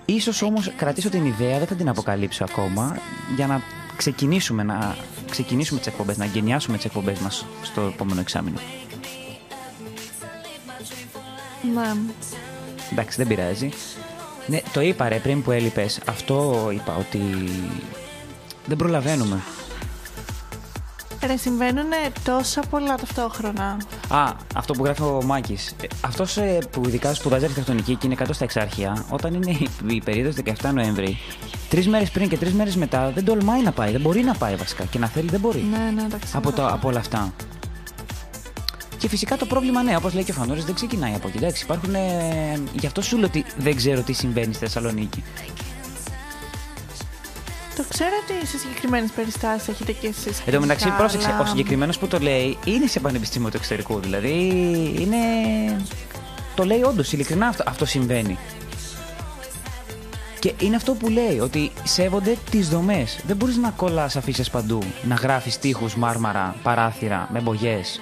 [0.05, 2.97] Ίσως όμως κρατήσω την ιδέα, δεν θα την αποκαλύψω ακόμα,
[3.35, 3.61] για να
[3.97, 4.95] ξεκινήσουμε, να
[5.29, 8.59] ξεκινήσουμε τις εκπομπές, να εγκαινιάσουμε τις εκπομπές μας στο επόμενο εξάμεινο.
[11.73, 11.95] Ναι.
[12.91, 13.69] Εντάξει, δεν πειράζει.
[14.47, 15.99] Ναι, το είπα ρε πριν που έλειπες.
[16.05, 17.19] Αυτό είπα ότι
[18.65, 19.41] δεν προλαβαίνουμε.
[21.27, 21.85] Ρε, συμβαίνουν
[22.23, 23.77] τόσα πολλά ταυτόχρονα.
[24.07, 25.75] Α, αυτό που γράφει ο Μάκης.
[26.01, 26.37] Αυτός
[26.71, 30.69] που ειδικά σπουδάζει αρχιτεκτονική και είναι κάτω στα εξάρχεια, όταν είναι η, η περίοδος 17
[30.73, 31.17] Νοέμβρη,
[31.69, 33.91] τρεις μέρες πριν και τρεις μέρες μετά δεν τολμάει να πάει.
[33.91, 34.83] Δεν μπορεί να πάει βασικά.
[34.83, 35.65] Και να θέλει δεν μπορεί.
[35.71, 36.37] Ναι, ναι, εντάξει.
[36.37, 37.33] από, το, από όλα αυτά.
[38.97, 41.37] Και φυσικά το πρόβλημα, ναι, όπως λέει και ο Φανόρη, δεν ξεκινάει από εκεί.
[41.37, 41.95] Εντάξει, υπάρχουν.
[41.95, 41.99] Ε,
[42.73, 45.23] γι' αυτό σου λέω ότι δεν ξέρω τι συμβαίνει στη Θεσσαλονίκη.
[47.75, 50.41] Το ξέρω ότι σε συγκεκριμένες περιστάσεις έχετε και εσείς.
[50.45, 53.99] Εν τω μεταξύ, πρόσεξε, ο συγκεκριμένος που το λέει είναι σε πανεπιστήμιο του εξωτερικού.
[53.99, 54.37] Δηλαδή
[54.99, 55.17] είναι.
[56.55, 58.37] Το λέει όντως, ειλικρινά αυτό, αυτό συμβαίνει.
[60.39, 63.19] Και είναι αυτό που λέει, ότι σέβονται τις δομές.
[63.27, 68.01] Δεν μπορείς να κολλάς αφήσεις παντού, να γράφεις τείχους, μάρμαρα, παράθυρα, με μπογιές.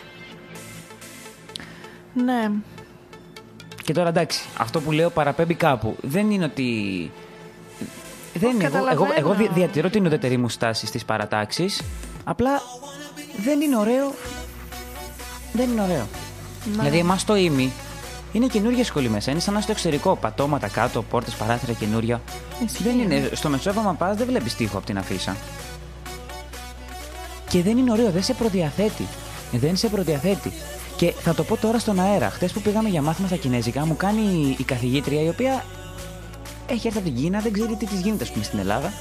[2.13, 2.51] Ναι.
[3.83, 5.95] Και τώρα εντάξει, αυτό που λέω παραπέμπει κάπου.
[6.01, 7.11] Δεν είναι ότι.
[8.33, 8.63] Δεν είναι.
[8.63, 9.13] Εγώ, εγώ, καταλαβαίνω.
[9.17, 11.81] εγώ δι- διατηρώ την ουδετερή μου στάση στις παρατάξεις.
[12.23, 12.61] Απλά
[13.43, 14.13] δεν είναι ωραίο.
[15.53, 16.07] Δεν είναι ωραίο.
[16.65, 16.77] Ναι.
[16.79, 17.71] Δηλαδή, εμάς το ήμι
[18.31, 19.31] είναι καινούργια σχολή μέσα.
[19.31, 20.15] Είναι σαν να είσαι στο εξωτερικό.
[20.21, 22.21] Πατώματα κάτω, πόρτες, παράθυρα καινούρια.
[22.79, 23.29] Δεν είναι.
[23.33, 25.35] Στο Μεσόβαμα πας, δεν βλέπεις τείχο από την αφίσα.
[27.49, 29.07] Και δεν είναι ωραίο, δεν σε προδιαθέτει.
[29.51, 30.51] Δεν σε προδιαθέτει.
[30.95, 32.29] Και θα το πω τώρα στον αέρα.
[32.29, 35.63] Χθες που πήγαμε για μάθημα στα Κινέζικα, μου κάνει η καθηγήτρια η οποία
[36.71, 38.93] έχει έρθει από την Κίνα, δεν ξέρει τι της γίνεται, ας πούμε, στην Ελλάδα.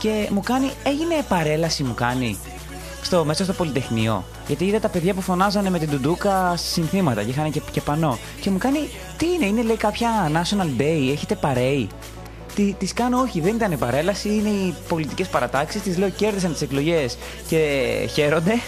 [0.00, 2.38] Και Και μου κάνει, έγινε παρέλαση, μου κάνει.
[3.02, 4.24] Στο, μέσα στο Πολυτεχνείο.
[4.46, 8.18] Γιατί είδα τα παιδιά που φωνάζανε με την Τουντούκα συνθήματα και είχαν και, και πανό.
[8.40, 11.88] Και μου κάνει, τι είναι, είναι λέει κάποια National Day, έχετε παρέει.
[12.54, 15.82] Τη της κάνω, όχι, δεν ήταν παρέλαση, είναι οι πολιτικές παρατάξεις.
[15.82, 17.18] Τη λέω, κέρδισαν τις εκλογές
[17.48, 17.58] και
[18.12, 18.60] χαίρονται.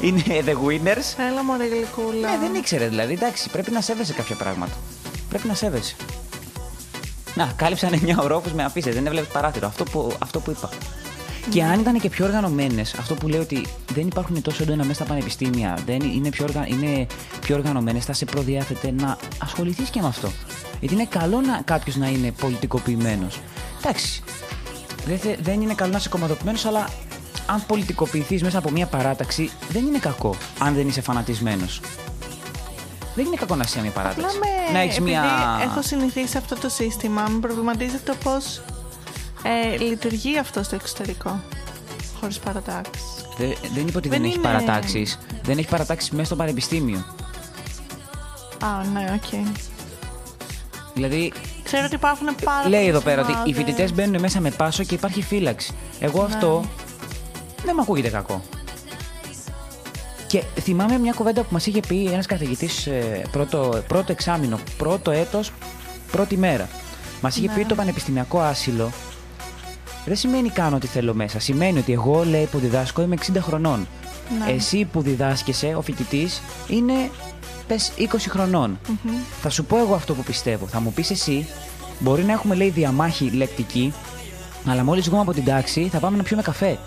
[0.00, 1.28] Είναι the winners.
[1.30, 2.30] Έλα μωρέ γλυκούλα.
[2.30, 3.12] Ναι, δεν ήξερε δηλαδή.
[3.12, 4.72] Εντάξει, πρέπει να σέβεσαι κάποια πράγματα.
[5.28, 5.96] Πρέπει να σέβεσαι.
[7.34, 8.94] Να, κάλυψαν 9 ορόφους με αφήσεις.
[8.94, 9.66] Δεν έβλεπες παράθυρο.
[9.66, 10.68] Αυτό που, αυτό που είπα.
[11.50, 14.94] Και αν ήταν και πιο οργανωμένες, αυτό που λέω ότι δεν υπάρχουν τόσο έντονα μέσα
[14.94, 16.66] στα πανεπιστήμια, δεν είναι πιο, οργα...
[16.66, 17.06] είναι
[17.40, 20.28] πιο οργανωμένες, θα σε προδιάθετε να ασχοληθείς και με αυτό.
[20.80, 23.40] Γιατί είναι καλό να κάποιος να είναι πολιτικοποιημένος.
[23.78, 24.22] Εντάξει.
[25.06, 26.88] Δεν, θε- δεν είναι καλό να είσαι κομματοποιημένος, αλλά
[27.46, 31.80] αν πολιτικοποιηθείς μέσα από μια παράταξη, δεν είναι κακό αν δεν είσαι φανατισμένος.
[33.14, 34.36] Δεν είναι κακό να είσαι σε μια παράταξη.
[34.36, 35.24] Απλά με, Να έχεις επειδή μια.
[35.62, 38.62] έχω συνηθίσει αυτό το σύστημα, με προβληματίζει το πώς
[39.42, 41.40] ε, λειτουργεί αυτό στο εξωτερικό.
[42.20, 43.04] Χωρίς παρατάξεις.
[43.38, 45.18] Δεν, δεν είπα ότι δεν, Δεν έχει είναι- παρατάξεις.
[45.42, 47.04] Δεν έχει παρατάξεις μέσα στο πανεπιστήμιο.
[48.64, 49.46] Α, ναι, οκ.
[50.94, 51.32] Δηλαδή,
[51.62, 53.54] Ξέρω ότι υπάρχουν πάρα λέει πολλές εδώ πέρα ότι οι ομάδες.
[53.56, 55.72] φοιτητές μπαίνουν μέσα με πάσο και υπάρχει φύλαξη.
[56.00, 56.34] Εγώ Ναι.
[56.34, 56.64] αυτό
[57.64, 58.42] δεν μου ακούγεται κακό.
[60.30, 62.88] Και θυμάμαι μια κουβέντα που μας είχε πει ένας καθηγητής
[63.30, 65.52] πρώτο, πρώτο εξάμεινο, πρώτο έτος,
[66.12, 66.68] πρώτη μέρα.
[67.20, 67.52] Μας είχε Ναι.
[67.54, 68.90] πει το πανεπιστημιακό άσυλο
[70.04, 71.38] δεν σημαίνει κάνω ό,τι θέλω μέσα.
[71.40, 73.88] Σημαίνει ότι εγώ, λέει, που διδάσκω είμαι 60 χρονών.
[74.38, 74.52] Ναι.
[74.52, 77.10] Εσύ που διδάσκεσαι, ο φοιτητής, είναι
[77.66, 78.78] πες 20 χρονών.
[78.88, 79.12] Μμμ.
[79.42, 80.66] Θα σου πω εγώ αυτό που πιστεύω.
[80.66, 81.46] Θα μου πεις εσύ,
[81.98, 83.92] μπορεί να έχουμε λέει διαμάχη λεκτική,
[84.66, 86.78] αλλά μόλις βγούμε από την τάξη θα πάμε να πιούμε καφέ.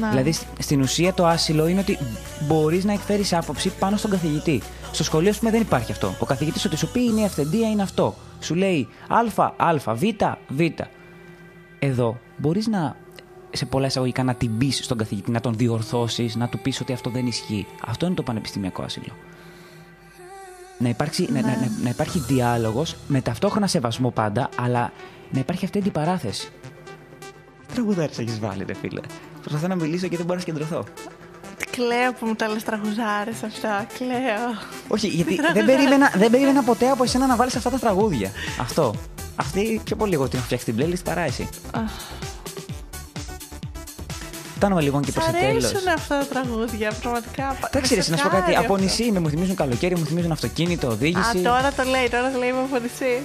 [0.00, 0.08] Ναι.
[0.08, 1.98] Δηλαδή σ- στην ουσία το άσυλο είναι ότι
[2.46, 4.62] μπορείς να εκφέρεις άποψη πάνω στον καθηγητή.
[4.92, 6.14] Στο σχολείο, ας πούμε, δεν υπάρχει αυτό.
[6.18, 8.14] Ο καθηγητής ότι σου πει είναι η αυθεντία, είναι αυτό.
[8.40, 9.18] Σου λέει Α,
[9.56, 10.02] Α, Β,
[10.48, 10.60] Β.
[11.78, 12.96] Εδώ μπορείς να
[13.50, 16.92] σε πολλά εισαγωγικά να την πεις στον καθηγητή, να τον διορθώσεις, να του πεις ότι
[16.92, 17.66] αυτό δεν ισχύει.
[17.86, 19.12] Αυτό είναι το πανεπιστημιακό άσυλο.
[20.78, 24.92] Να, υπάρξει, να, να, να, να υπάρχει διάλογος με ταυτόχρονα σεβασμό πάντα, αλλά
[25.30, 26.48] να υπάρχει αυτή η αντιπαράθεση.
[27.74, 29.00] Τραγουδάρες έχεις βάλει, ρε φίλε.
[29.44, 30.84] Προσπαθώ να μιλήσω και δεν μπορώ να συγκεντρωθώ.
[31.70, 33.86] Κλαίω που μου τα λες τραγουδάρες αυτά.
[33.98, 34.50] Κλαίω.
[34.88, 35.74] Όχι, γιατί δεν Τραγουδάρες.
[35.76, 38.30] περίμενα, δεν περίμενα ποτέ από εσένα να βάλεις αυτά τα τραγούδια.
[38.60, 38.94] Αυτό.
[39.36, 41.48] Αυτή πιο πολύ εγώ την έχω φτιάξει την playlist παρά εσύ.
[44.56, 45.64] Φτάνουμε λοιπόν και Σ' προς το τέλος.
[45.64, 47.56] αρέσουν αυτά τα τραγούδια, πραγματικά.
[47.70, 48.40] Εντάξει, ρε, εσύ, να σου πω κάτι.
[48.40, 48.84] σοκάρει Από αυτό.
[48.84, 51.38] νησί είμαι, μου θυμίζουν καλοκαίρι, μου θυμίζουν αυτοκίνητο, οδήγηση.
[51.38, 53.22] Α, τώρα το λέει, τώρα το λέει είμαι από νησί.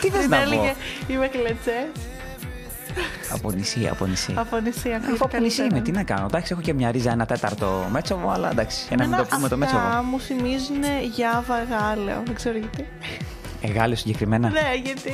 [0.00, 0.74] Τι θες Δεν να πω; έλεγε,
[1.08, 1.88] Είμαι κλετσέ.
[3.34, 4.34] Από νησί, από νησί.
[4.36, 5.66] Από νησί, Αφού ακούγεται από νησί καλύτερα.
[5.66, 6.24] είμαι, τι να κάνω.
[6.26, 9.56] Εντάξει, έχω και μια ρίζα ένα τέταρτο μέτσοβο, αλλά εντάξει, ένα μην το πούμε το
[9.56, 9.86] μέτσοβο.
[9.86, 10.82] Αυτά μου θυμίζουν
[11.14, 12.22] Γιάβα Γάλεο.
[12.24, 12.86] Δεν ξέρω γιατί.
[13.60, 14.48] Εγάλιο συγκεκριμένα.
[14.48, 15.12] ναι, γιατί.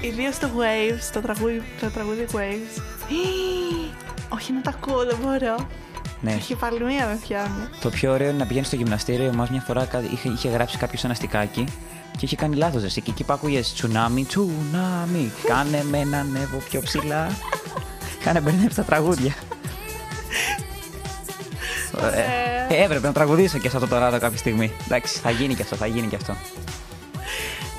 [0.00, 2.82] Ιδίως το Waves, το τραγούδι, το τραγούδι Waves.
[4.28, 5.66] Όχι να τα ακούω, δεν μπορώ.
[6.24, 6.32] Ναι.
[6.32, 7.68] Έχει πάλι μία με πιάνει.
[7.80, 9.32] Το πιο ωραίο είναι να πηγαίνεις στο γυμναστήριο.
[9.34, 11.64] Μα μια φορά κα- είχε, είχε γράψει κάποιος ένα στικάκι
[12.16, 12.92] και είχε κάνει λάθος.
[12.92, 15.32] Και εκεί που άκουγες τσουνάμι, τσουνάμι.
[15.46, 17.26] Κάνε με να ανέβω πιο ψηλά.
[18.24, 19.32] Κάνε μπερδέψει τα τραγούδια.
[22.02, 22.24] Ωραία.
[22.68, 24.72] Ε, έπρεπε να τραγουδήσω και σε αυτό το ράδο κάποια στιγμή.
[24.86, 26.36] Εντάξει, θα γίνει και αυτό, θα γίνει και αυτό.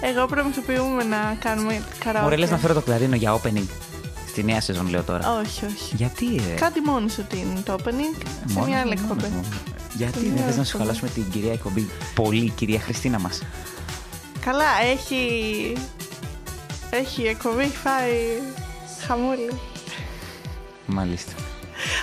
[0.01, 2.23] Εγώ προμηθοποιούμε να κάνουμε καράοκε.
[2.23, 3.67] Μωρέ, λες να φέρω το κλαρίνο για opening.
[4.33, 5.39] Στη νέα σεζόν, λέω τώρα.
[5.39, 5.95] Όχι, όχι.
[5.95, 6.53] Γιατί, ρε.
[6.55, 9.27] Κάτι μόνος σου ότι είναι το opening σε Μόνος μια μου, άλλη μόνος εκπομπή.
[9.35, 9.43] μου.
[9.93, 10.77] Γιατί Σε δεν μια θες να άλλη σου εκπομπή.
[10.77, 11.89] χαλάσουμε την κυρία εκπομπή.
[12.15, 13.41] Πολύ, κυρία Χριστίνα μας;
[14.45, 15.17] Καλά, έχει.
[16.89, 18.17] Έχει η εκπομπή, έχει φάει
[19.07, 19.49] χαμούλη.
[20.85, 21.31] Μάλιστα.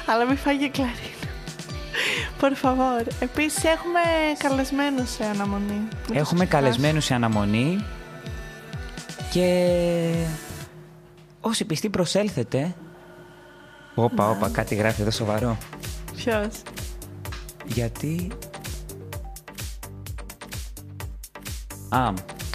[0.07, 1.19] Αλλά μην φάει και κλαρίνο.
[2.41, 3.07] Por favor.
[3.21, 4.01] Επίσης έχουμε
[4.39, 5.65] καλεσμένους σε αναμονή.
[5.73, 6.49] Μην τους Έχουμε ξεχάσεις.
[6.49, 7.85] καλεσμένους σε αναμονή
[9.33, 9.65] και
[11.41, 12.75] όσοι πιστοί προσέλθετε.
[13.95, 15.59] Όπα, όπα, κάτι γράφει εδώ σοβαρό.
[16.17, 16.63] Ποιος;
[17.67, 18.31] Γιατί.
[21.89, 22.13] Α,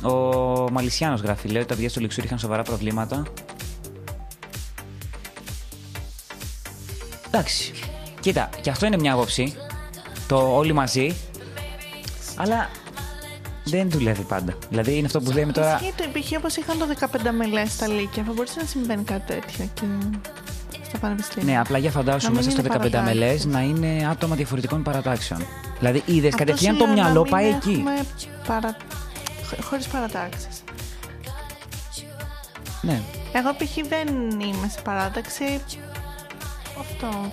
[0.09, 3.23] ο Μαλισιάνος γράφει, λέει ότι τα παιδιά στο Λιξούρι είχαν σοβαρά προβλήματα.
[7.27, 7.71] Εντάξει.
[8.19, 9.55] Κοίτα, και αυτό είναι μια άποψη.
[10.27, 11.15] Το όλοι μαζί.
[12.35, 12.69] Αλλά
[13.65, 14.53] δεν δουλεύει πάντα.
[14.69, 15.75] Δηλαδή είναι αυτό που λέμε τώρα.
[15.75, 16.37] Ισχύει το π.χ.
[16.37, 18.23] όπως είχαν το 15 μελέ στα Λύκεια.
[18.23, 19.85] Θα μπορούσε να συμβαίνει κάτι τέτοιο και
[20.83, 21.53] στα πανεπιστήμια.
[21.53, 23.45] Ναι, απλά για φαντάσου Να μην μέσα στο είναι 15 παρατάξεις.
[23.45, 25.45] μελέ να είναι άτομα διαφορετικών παρατάξεων.
[25.77, 27.71] Δηλαδή είδες Αυτό κατευθείαν το σημαίνει να μυαλό μην πάει εκεί.
[27.71, 28.05] έχουμε
[28.47, 28.77] Παρα...
[29.61, 30.63] Χωρίς παρατάξεις.
[32.81, 33.01] Ναι.
[33.33, 33.87] Εγώ π.χ.
[33.87, 34.07] δεν
[34.39, 35.61] είμαι σε παράταξη.
[36.79, 37.31] Αυτό.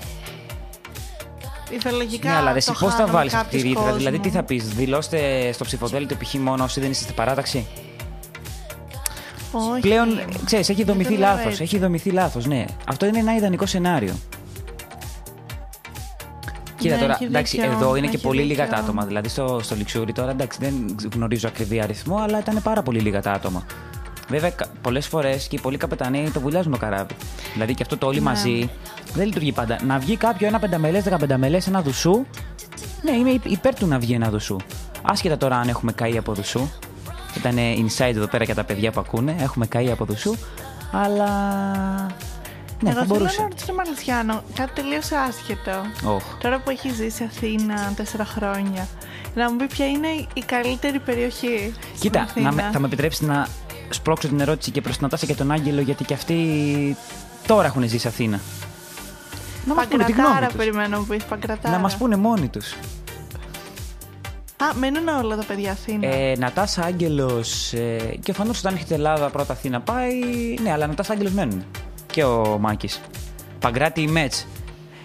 [1.75, 2.29] Ιδεολογικά.
[2.31, 3.83] Ναι, αλλά ρε, το εσύ πώς θα χάνομαι βάλεις αυτή κάποιος τη ρήτρα.
[3.83, 3.97] κόσμο.
[3.99, 6.35] Δηλαδή, τι θα πεις, δηλώστε στο ψηφοδέλτιο π.χ.
[6.35, 7.67] μόνο όσοι δεν είστε στην παράταξη;
[9.53, 9.81] Όχι.
[9.81, 10.09] Πλέον,
[10.45, 11.51] ξέρεις, έχει δομηθεί Δεν το λέω λάθος.
[11.51, 11.63] έτσι.
[11.63, 12.65] Έχει δομηθεί λάθος, ναι.
[12.89, 14.15] Αυτό είναι ένα ιδανικό σενάριο.
[16.79, 18.77] Κοίτα Ναι, τώρα, έχει εντάξει, δίκιο, εδώ είναι και έχει πολύ λίγα δίκιο.
[18.79, 19.05] τα άτομα.
[19.05, 23.23] Δηλαδή στο, στο Λιξούρι τώρα, εντάξει, δεν γνωρίζω ακριβή αριθμό, αλλά ήταν πάρα πολύ λίγα
[23.23, 23.67] τα άτομα.
[24.29, 27.15] Βέβαια, πολλές φορές και οι πολλοί καπεταναίοι το βουλιάζουν το καράβι.
[27.53, 28.25] Δηλαδή και αυτό το όλοι Ναι.
[28.25, 28.71] μαζί
[29.15, 29.79] δεν λειτουργεί πάντα.
[29.87, 32.25] Να βγει κάποιο ένα πενταμελές, δεκαπενταμελές, ένα δουσού.
[33.03, 34.57] Ναι, είμαι υπ- υπέρ του να βγει ένα δουσού.
[35.03, 36.69] Άσχετα τώρα αν έχουμε καεί από δουσού.
[37.37, 39.35] Ήταν inside εδώ πέρα για τα παιδιά που ακούνε.
[39.41, 40.35] Έχουμε καεί από δουσού.
[40.93, 41.27] Αλλά.
[42.83, 43.41] Ναι, Εγώ θα θέλω μπορούσε.
[43.41, 45.71] να ρωτήσω τον Μαλισιάνο κάτι τελείως άσχετο.
[46.05, 46.23] Όχ.
[46.41, 48.87] Τώρα που έχει ζήσει Αθήνα τέσσερα χρόνια,
[49.35, 51.73] να μου πει ποια είναι η καλύτερη περιοχή.
[51.77, 52.49] στην Κοίτα, Αθήνα.
[52.51, 53.47] να με, θα με επιτρέψεις να
[53.89, 56.37] σπρώξω την ερώτηση και προς την Νατάσα και τον Άγγελο, γιατί και αυτοί
[57.47, 58.41] τώρα έχουν ζήσει Αθήνα.
[59.67, 60.57] Να μας πούνε τη γνώμη Παγκρατάρα τους.
[60.57, 61.21] περιμένω να μου πει.
[61.29, 61.77] Παγκρατάρα.
[61.77, 62.75] Να μας πούνε μόνοι τους.
[64.57, 66.07] Α, μένουν όλα τα παιδιά Αθήνα.
[66.07, 70.15] Ε, Νατάσα Άγγελος ε, και ο Φανούρο όταν έρχεται Ελλάδα πρώτα Αθήνα πάει.
[70.63, 71.65] Ναι, αλλά Νατάσα Άγγελος μένουν.
[72.07, 73.01] Και ο Μάκης.
[73.59, 74.47] Παγκράτη Μέτς.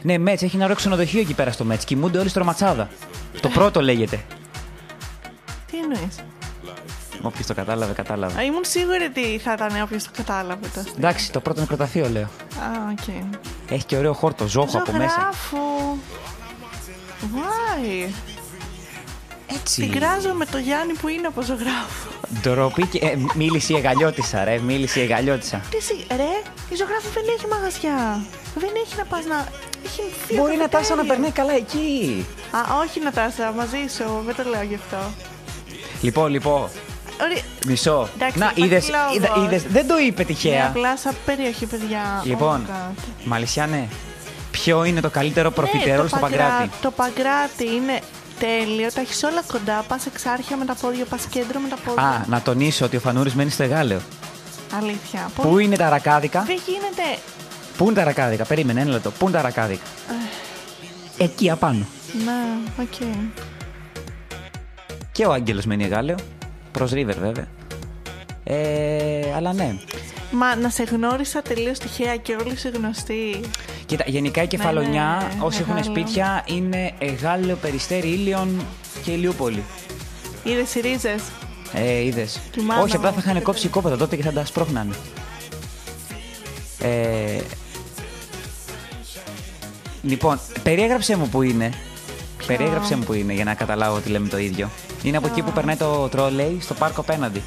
[0.01, 1.85] Ναι, Μέτς, έχει ένα ωραίο ξενοδοχείο εκεί πέρα στο Μέτς.
[1.85, 2.89] Κοιμούνται όλοι στο ματσάδα.
[3.41, 4.23] Το πρώτο λέγεται.
[5.71, 6.15] Τι εννοείς;
[7.21, 8.43] Όποιος το κατάλαβε, κατάλαβε.
[8.43, 10.67] Ήμουν σίγουρη ότι θα ήταν όποιος το κατάλαβε.
[10.73, 10.93] Το αστείο.
[10.97, 12.23] Εντάξει, το πρώτο νεκροταφείο λέω.
[12.23, 13.07] Α, οκ.
[13.69, 15.07] Έχει και ωραίο χόρτο, ζόχο από μέσα.
[15.09, 15.97] Ζωγράφου.
[17.35, 18.09] Why?
[19.59, 19.81] Έτσι.
[19.81, 22.07] Την κράζω με το Γιάννη που είναι από Ζωγράφου.
[22.41, 22.97] Ντροπή και.
[22.97, 24.59] Ε, μίλησε η Αιγαλεώτισσα, ρε.
[24.59, 25.61] Μίλησε η Αιγαλεώτισσα.
[25.69, 28.21] Τι εσύ, ρε, η Ζωγράφου δεν έχει μαγαζιά.
[28.55, 29.47] Δεν έχει να πας να.
[29.85, 31.13] Έχει δύο Μπορεί Νατάσα να καφετέρια.
[31.13, 32.25] περνάει καλά εκεί.
[32.51, 34.23] Α, όχι Νατάσα, μαζί σου.
[34.25, 34.97] Δεν το λέω γι' αυτό.
[36.01, 36.69] Λοιπόν, λοιπόν.
[37.21, 37.41] Ωραία.
[37.67, 38.09] Μισό.
[38.15, 38.89] Εντάξει, να, υπάρχει είδες.
[38.89, 39.61] λόγος.
[39.71, 40.67] Δεν το είπε Ναι, τυχαία.
[40.67, 42.21] απλά σαν περιοχή, παιδιά.
[42.23, 43.03] Λοιπόν, Oh my God.
[43.23, 43.87] Μαλισιάνε,
[44.51, 47.99] ποιο είναι το καλύτερο Ναι, προφιτερόλ το στο Παγκρά- Παγκράτη; Το Παγκράτη είναι
[48.39, 48.91] τέλειο.
[48.93, 49.83] Τα έχεις όλα κοντά.
[49.87, 52.03] Πας εξάρχεια με τα πόδια, πας κέντρο με τα πόδια.
[52.03, 53.99] Α, να τονίσω ότι ο Φανούρης μένει στο Εγάλεο.
[54.77, 55.29] Αλήθεια.
[55.41, 57.19] Πού είναι τα ρακάδικα; Δεν γίνεται.
[57.77, 59.11] Πού είναι τα ρακάδικα; Περίμενε ένα λεπτό.
[59.11, 59.83] Πού είναι τα ρακάδικα;
[61.17, 61.85] Εκεί απάνω.
[62.25, 63.07] Ναι, οκ.
[65.11, 66.15] Και ο Άγγελος μένει Αιγάλεω.
[66.77, 67.47] Προς River βέβαια.
[68.43, 69.75] Ε, αλλά ναι.
[70.31, 73.39] Μα να σε γνώρισα τελείως τυχαία και όλοι σε γνωστοί.
[73.85, 75.95] Κοίτα, γενικά η Ναι, Κεφαλονιά, ναι, όσοι έχουν Αιγάλεω.
[75.95, 78.61] σπίτια, είναι Αιγάλεω, Περιστέρι, Ίλιον
[79.03, 79.63] και Ηλιούπολη.
[80.43, 81.21] Είδες οι ρίζες;
[81.73, 82.39] Ε, είδες.
[82.51, 83.21] Τη μάνα Όχι, απλά μου.
[83.21, 84.93] θα είχαν κόψει οικόπεδα τότε και θα τα σπρώχνανε.
[86.79, 87.39] Ε,
[90.01, 91.71] λοιπόν, περιέγραψε μου που είναι.
[92.47, 94.69] Περιέγραψε μου που είναι για να καταλάβω ότι λέμε το ίδιο.
[95.03, 97.43] Είναι από εκεί που περνάει το τρόλεϊ στο πάρκο απέναντι.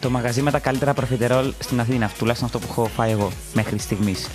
[0.00, 2.10] Το μαγαζί με τα καλύτερα προφιτερόλ στην Αθήνα.
[2.18, 4.28] Τουλάχιστον αυτό που έχω φάει εγώ μέχρι στιγμής.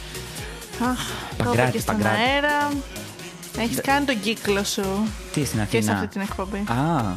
[0.92, 1.00] Αχ,
[1.38, 2.22] το Παγκράτη, είπα και στον Παγκράτη.
[2.22, 2.72] αέρα.
[3.60, 4.84] Έχεις κάνει τον κύκλο σου.
[5.34, 5.94] Τι στην Και σε Αθήνα.
[5.94, 6.58] αυτή την εκπομπή.
[6.58, 7.16] Α.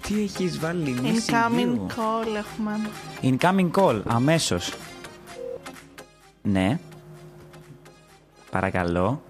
[0.00, 1.90] Τι έχεις βάλει, μισή Incoming view.
[1.96, 2.80] call έχουμε.
[3.22, 4.72] Incoming call, αμέσως.
[6.42, 6.78] Ναι.
[8.50, 9.22] Παρακαλώ.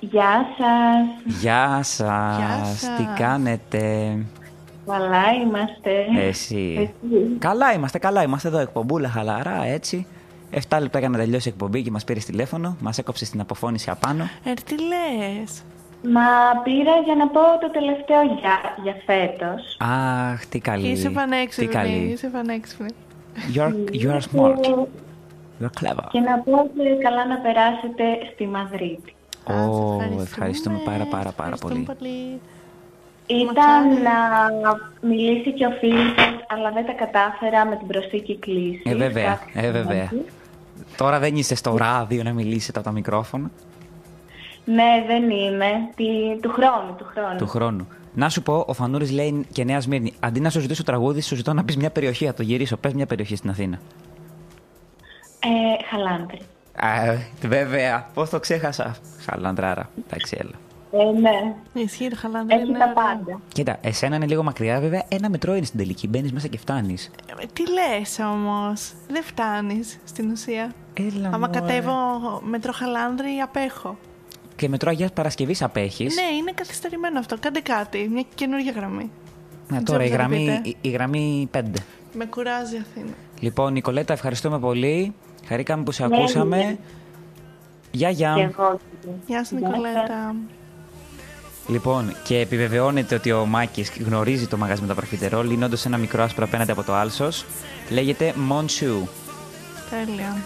[0.00, 1.36] Γεια σας.
[1.40, 2.78] Γεια σας.
[2.80, 2.96] σας.
[2.96, 4.16] Τι κάνετε;
[4.86, 5.90] Καλά είμαστε.
[6.18, 6.90] Εσύ.
[7.02, 7.36] Εσύ.
[7.38, 8.58] Καλά είμαστε, καλά είμαστε εδώ.
[8.58, 10.06] Εκπομπούλα χαλαρά, έτσι.
[10.50, 12.76] 7 λεπτά για να τελειώσει η εκπομπή και μας πήρε τηλέφωνο.
[12.80, 14.28] Μας έκοψε στην αποφώνηση απάνω.
[14.44, 15.62] Ε, τι λες;
[16.02, 19.76] Μα πήρα για να πω το τελευταίο για, για φέτος.
[19.78, 20.88] Αχ, τι καλή.
[20.88, 21.66] Είσαι Τι πανέξυπνη.
[21.74, 22.10] καλή.
[22.12, 22.88] Είσαι πανέξυπνη.
[23.54, 23.72] You're,
[24.02, 24.64] you are smart.
[25.60, 26.06] You're clever.
[26.10, 29.12] Και να πω ότι καλά να περάσετε στη Μαδρίτη.
[29.48, 31.80] Ω, ευχαριστούμε πάρα πάρα πάρα πολύ.
[31.98, 32.40] πολύ.
[33.26, 36.14] Ήταν να μιλήσει και ο φίλος,
[36.48, 38.82] αλλά δεν τα κατάφερα με την προσθήκη κλίση.
[38.84, 40.06] Ε, βέβαια, Κάτι ε, βέβαια.
[40.08, 40.26] σημαίνει.
[40.96, 43.50] Τώρα δεν είσαι στο ράδιο να μιλήσετε από τα μικρόφωνα
[44.64, 45.66] Ναι, δεν είμαι.
[45.96, 46.04] Τι,
[46.42, 47.36] του χρόνου, του χρόνου.
[47.38, 47.88] του χρόνου.
[48.14, 50.12] Να σου πω, ο Φανούρης λέει και Νέα Σμύρνη.
[50.20, 52.26] Αντί να σου ζητήσω τραγούδι, σου ζητώ να πεις μια περιοχή.
[52.26, 52.76] Θα το γυρίσω.
[52.76, 53.78] Πες μια περιοχή στην Αθήνα.
[55.40, 56.38] Ε, χαλάντρη.
[56.80, 58.96] Α, βέβαια, πώς το ξέχασα;
[59.26, 59.90] Χαλαντράρα.
[60.06, 60.50] Εντάξει, έλα.
[60.92, 61.54] Ε, ναι.
[61.82, 62.56] Ισχύει, χαλάνδρα.
[62.60, 63.40] Έχει τα πάντα.
[63.48, 65.02] Κοίτα, εσένα είναι λίγο μακριά, βέβαια.
[65.08, 66.08] Ένα μετρό είναι στην τελική.
[66.08, 67.10] Μπαίνεις μέσα και φτάνεις.
[67.40, 70.72] Ε, Τι λες όμως; Δεν φτάνεις στην ουσία.
[70.94, 71.50] Έλα, Άμα μωρέ.
[71.60, 71.92] κατέβω
[72.44, 73.96] με τροχαλάνδρη, απέχω.
[74.56, 76.14] Και μετρό Αγίας Παρασκευής απέχεις.
[76.14, 77.36] Ναι, είναι καθυστερημένο αυτό.
[77.40, 78.08] Κάντε κάτι.
[78.12, 79.10] Μια καινούργια γραμμή.
[79.68, 80.68] Να Δεν τώρα η ξέρω αν θα γραμμή, πείτε.
[80.68, 81.60] η, η γραμμή 5.
[82.12, 83.12] Με κουράζει η Αθήνα.
[83.40, 85.14] Λοιπόν, Νικολέτα, ευχαριστούμε πολύ.
[85.48, 86.56] Χαρήκαμε που σε Ναι, ακούσαμε.
[86.56, 86.76] ναι.
[87.90, 88.32] Γεια, γεια.
[88.36, 88.80] Και εγώ.
[89.26, 90.34] Γεια σου, Γεια Νικολέτα.
[91.68, 95.50] Λοιπόν, και επιβεβαιώνεται ότι ο Μάκης γνωρίζει το μαγαζί με τα προφιτερόλ.
[95.50, 97.44] Είναι όντως ένα μικρό άσπρο απέναντι από το άλσος.
[97.88, 99.06] Λέγεται Monchu.
[99.90, 100.36] Τέλεια.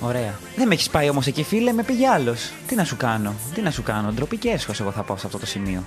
[0.00, 0.34] Ωραία.
[0.56, 2.50] Δεν με έχεις πάει όμως εκεί, φίλε, με πήγε άλλος.
[2.66, 4.10] Τι να σου κάνω, τι να σου κάνω.
[4.12, 5.82] Ντροπή και έσχος, εγώ θα πάω σε αυτό το σημείο.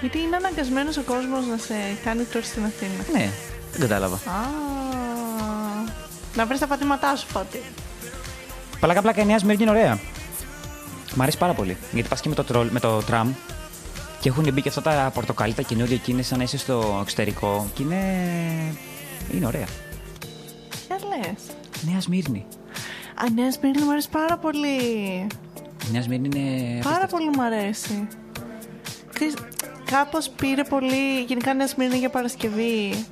[0.00, 3.18] Γιατί είναι αναγκασμένος ο κόσμος να σε κάνει τώρα στην Αθήνα.
[3.18, 3.30] Ναι,
[3.72, 4.14] δεν κατάλαβα.
[4.16, 4.20] Α,
[6.36, 7.62] να βρεις τα πατήματά σου, Φώτη.
[8.80, 9.98] Πλάκα πλάκα η Νέα Σμύρνη είναι ωραία.
[11.14, 11.76] Μ' αρέσει πάρα πολύ.
[11.92, 13.32] Γιατί πας και με το, τρολ, με το τραμ
[14.20, 16.98] και έχουν μπει και αυτά τα πορτοκαλί, τα καινούργια και είναι σαν να είσαι στο
[17.02, 17.66] εξωτερικό.
[17.74, 18.02] Και είναι.
[19.34, 19.66] είναι ωραία.
[20.86, 21.42] Ποια λες.
[21.90, 22.46] Νέα Σμύρνη.
[23.14, 24.76] Α, η Νέα Σμύρνη μου αρέσει πάρα πολύ.
[25.88, 26.80] Η Νέα Σμύρνη είναι.
[26.82, 28.08] Πάρα πολύ μου αρέσει.
[29.18, 29.34] Ξέρεις,
[29.90, 33.04] κάπως πήρε πολύ, γενικά Νέα Σμύρνη για Παρασκευή,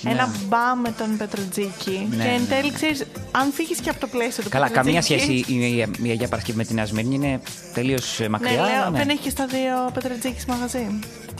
[0.00, 0.10] Ναι.
[0.10, 2.06] ένα μπαμ με τον Πετροτζίκη.
[2.10, 2.46] Ναι, και εν ναι.
[2.46, 6.06] τέλει, ξέρεις, αν φύγεις και από το πλαίσιο του Καλά, καμία Πετροτζίκη- σχέση η, η,
[6.08, 7.40] η Αγία Παρασκευή με τη Νέα Σμύρνη είναι
[7.74, 8.52] τελείως Ναι, μακριά.
[8.52, 8.98] λέω, αλλά ναι.
[8.98, 10.86] δεν έχει και στα δύο Πετροτζίκης μαγαζί.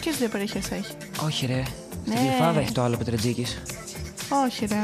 [0.01, 0.93] Ποιε δύο περιοχές έχει.
[1.25, 1.63] Όχι, ρε.
[2.07, 2.21] Στην Ναι.
[2.21, 3.47] Γλυφάδα έχει το άλλο Πετρετζίκη.
[4.47, 4.77] Όχι, ρε.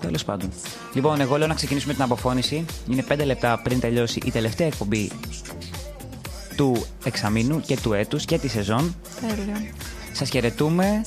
[0.00, 0.52] Τέλος πάντων.
[0.94, 2.64] Λοιπόν, εγώ λέω να ξεκινήσουμε την αποφώνηση.
[2.90, 5.10] Είναι 5 λεπτά πριν τελειώσει η τελευταία εκπομπή
[6.58, 8.94] του εξαμήνου και του έτους και τη σεζόν.
[9.20, 9.62] Τέλεια.
[10.12, 11.02] Σας χαιρετούμε.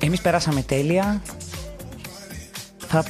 [0.00, 1.22] Εμείς περάσαμε τέλεια.
[2.76, 3.04] Θα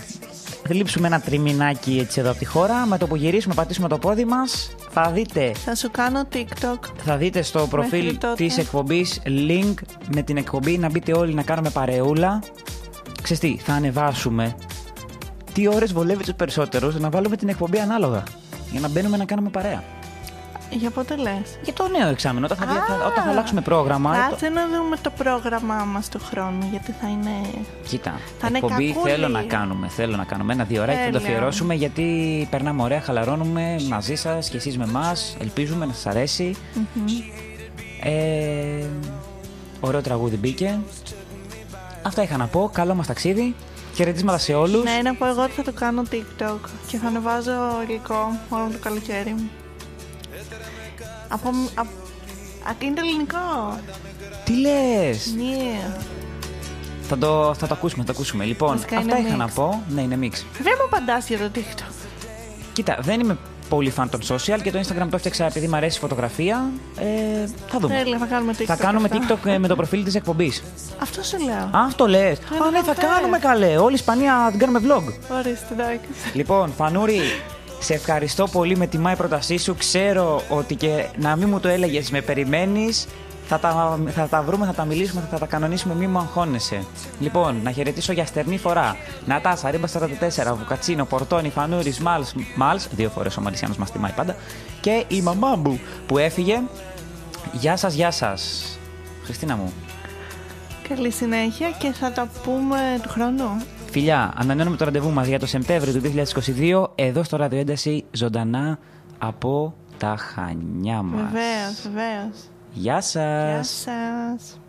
[0.68, 2.86] λείψουμε ένα τριμινάκι έτσι εδώ από τη χώρα.
[2.86, 4.70] Με το που γυρίσουμε, πατήσουμε το πόδι μας.
[4.90, 6.78] Θα δείτε, Θα σου κάνω TikTok.
[7.04, 8.34] θα δείτε στο προφίλ Μέχρι τότε.
[8.34, 9.74] της εκπομπής link
[10.14, 12.42] με την εκπομπή να μπείτε όλοι να κάνουμε παρεούλα.
[13.22, 14.54] Ξέρεις τι, θα ανεβάσουμε
[15.52, 18.22] τι ώρες βολεύει τους περισσότερους να βάλουμε την εκπομπή ανάλογα.
[18.70, 19.82] Για να μπαίνουμε να κάνουμε παρέα.
[20.74, 24.16] Για πότε λες; Για το νέο εξάμεινο, όταν θα, θα- όταν θα αλλάξουμε πρόγραμμα.
[24.28, 27.30] Κάτσε να δούμε το πρόγραμμά μας του χρόνου, γιατί θα είναι.
[27.88, 29.12] Κοίτα, Θα είναι εκπομπή κακούλη.
[29.12, 29.88] θέλω να κάνουμε.
[29.88, 31.26] Θέλω να κάνουμε ένα-δύο ώρες θα το Τέλεια.
[31.26, 35.36] αφιερώσουμε γιατί περνάμε ωραία, χαλαρώνουμε μαζί σας και εσείς με εμάς.
[35.40, 36.54] Ελπίζουμε να σας αρέσει.
[36.74, 37.04] Μμμ.
[38.02, 38.84] Ε,
[39.80, 40.78] ωραίο τραγούδι μπήκε.
[42.02, 42.70] Αυτά είχα να πω.
[42.72, 43.54] Καλό μας ταξίδι.
[43.94, 44.82] Χαιρετίσματα σε όλους.
[44.84, 47.52] Ναι, να πω εγώ ότι θα το κάνω TikTok και θα ανεβάζω
[47.88, 49.34] υλικό όλο το καλοκαίρι.
[51.34, 51.50] Από.
[51.74, 51.88] από...
[52.68, 53.78] Α, είναι το ελληνικό.
[54.44, 55.34] Τι λες!
[55.36, 55.94] Ναι.
[57.08, 58.44] Θα το, θα το ακούσουμε, θα το ακούσουμε.
[58.44, 59.38] Λοιπόν, Βασικά αυτά είναι είχα mix.
[59.38, 59.82] να πω.
[59.88, 60.46] Ναι, είναι μίξ.
[60.62, 61.92] Δεν μου απαντάς για το TikTok.
[62.72, 63.36] Κοίτα, δεν είμαι
[63.68, 66.70] πολύ fan των social και το Instagram το έφτιαξα επειδή μου αρέσει η φωτογραφία.
[66.98, 67.04] Ε,
[67.68, 67.94] θα δούμε.
[67.94, 68.64] Τέλεια, θα κάνουμε TikTok.
[68.64, 69.36] Θα κάνουμε αυτά.
[69.42, 70.62] TikTok ε, με το προφίλ της εκπομπής.
[70.98, 71.54] Αυτό σου λέω.
[71.54, 72.38] Α, αυτό λες.
[72.38, 73.02] Α, ναι, θα ναι.
[73.02, 73.76] κάνουμε καλέ.
[73.76, 75.12] Όλη η Ισπανία την κάνουμε vlog.
[75.36, 76.08] Ορίστε, εντάξει.
[76.32, 77.20] λοιπόν, Φανούρη,
[77.84, 79.76] σε ευχαριστώ πολύ με τιμά η πρότασή σου.
[79.76, 83.06] Ξέρω ότι και να μην μου το έλεγες, με περιμένεις.
[83.46, 86.84] Θα τα, θα τα βρούμε, θα τα μιλήσουμε, θα τα κανονίσουμε, μη μου αγχώνεσαι.
[87.20, 88.96] Λοιπόν, να χαιρετήσω για στερνή φορά.
[89.26, 92.24] Νατάσα, Ρίμπα 44, Βουκατσίνο, Πορτόνι, Φανούρη, Μάλ,
[92.56, 94.36] Μάλς, δύο φορές ο Μαρισιάνος μας τιμάει πάντα.
[94.80, 96.62] Και η μαμά μου που έφυγε.
[97.52, 98.64] Γεια σας, γεια σας.
[99.24, 99.72] Χριστίνα μου.
[100.88, 103.62] Καλή συνέχεια και θα τα πούμε του χρόνου.
[103.94, 108.78] Φιλιά, ανανεώνουμε το ραντεβού μας για το Σεπτέμβριο του 2022 εδώ στο Ράδιο Ένταση ζωντανά
[109.18, 111.20] από τα Χανιά μας.
[111.20, 112.48] Βεβαίως, βεβαίως.
[112.72, 113.14] Γεια σας.
[113.14, 114.60] Γεια σας.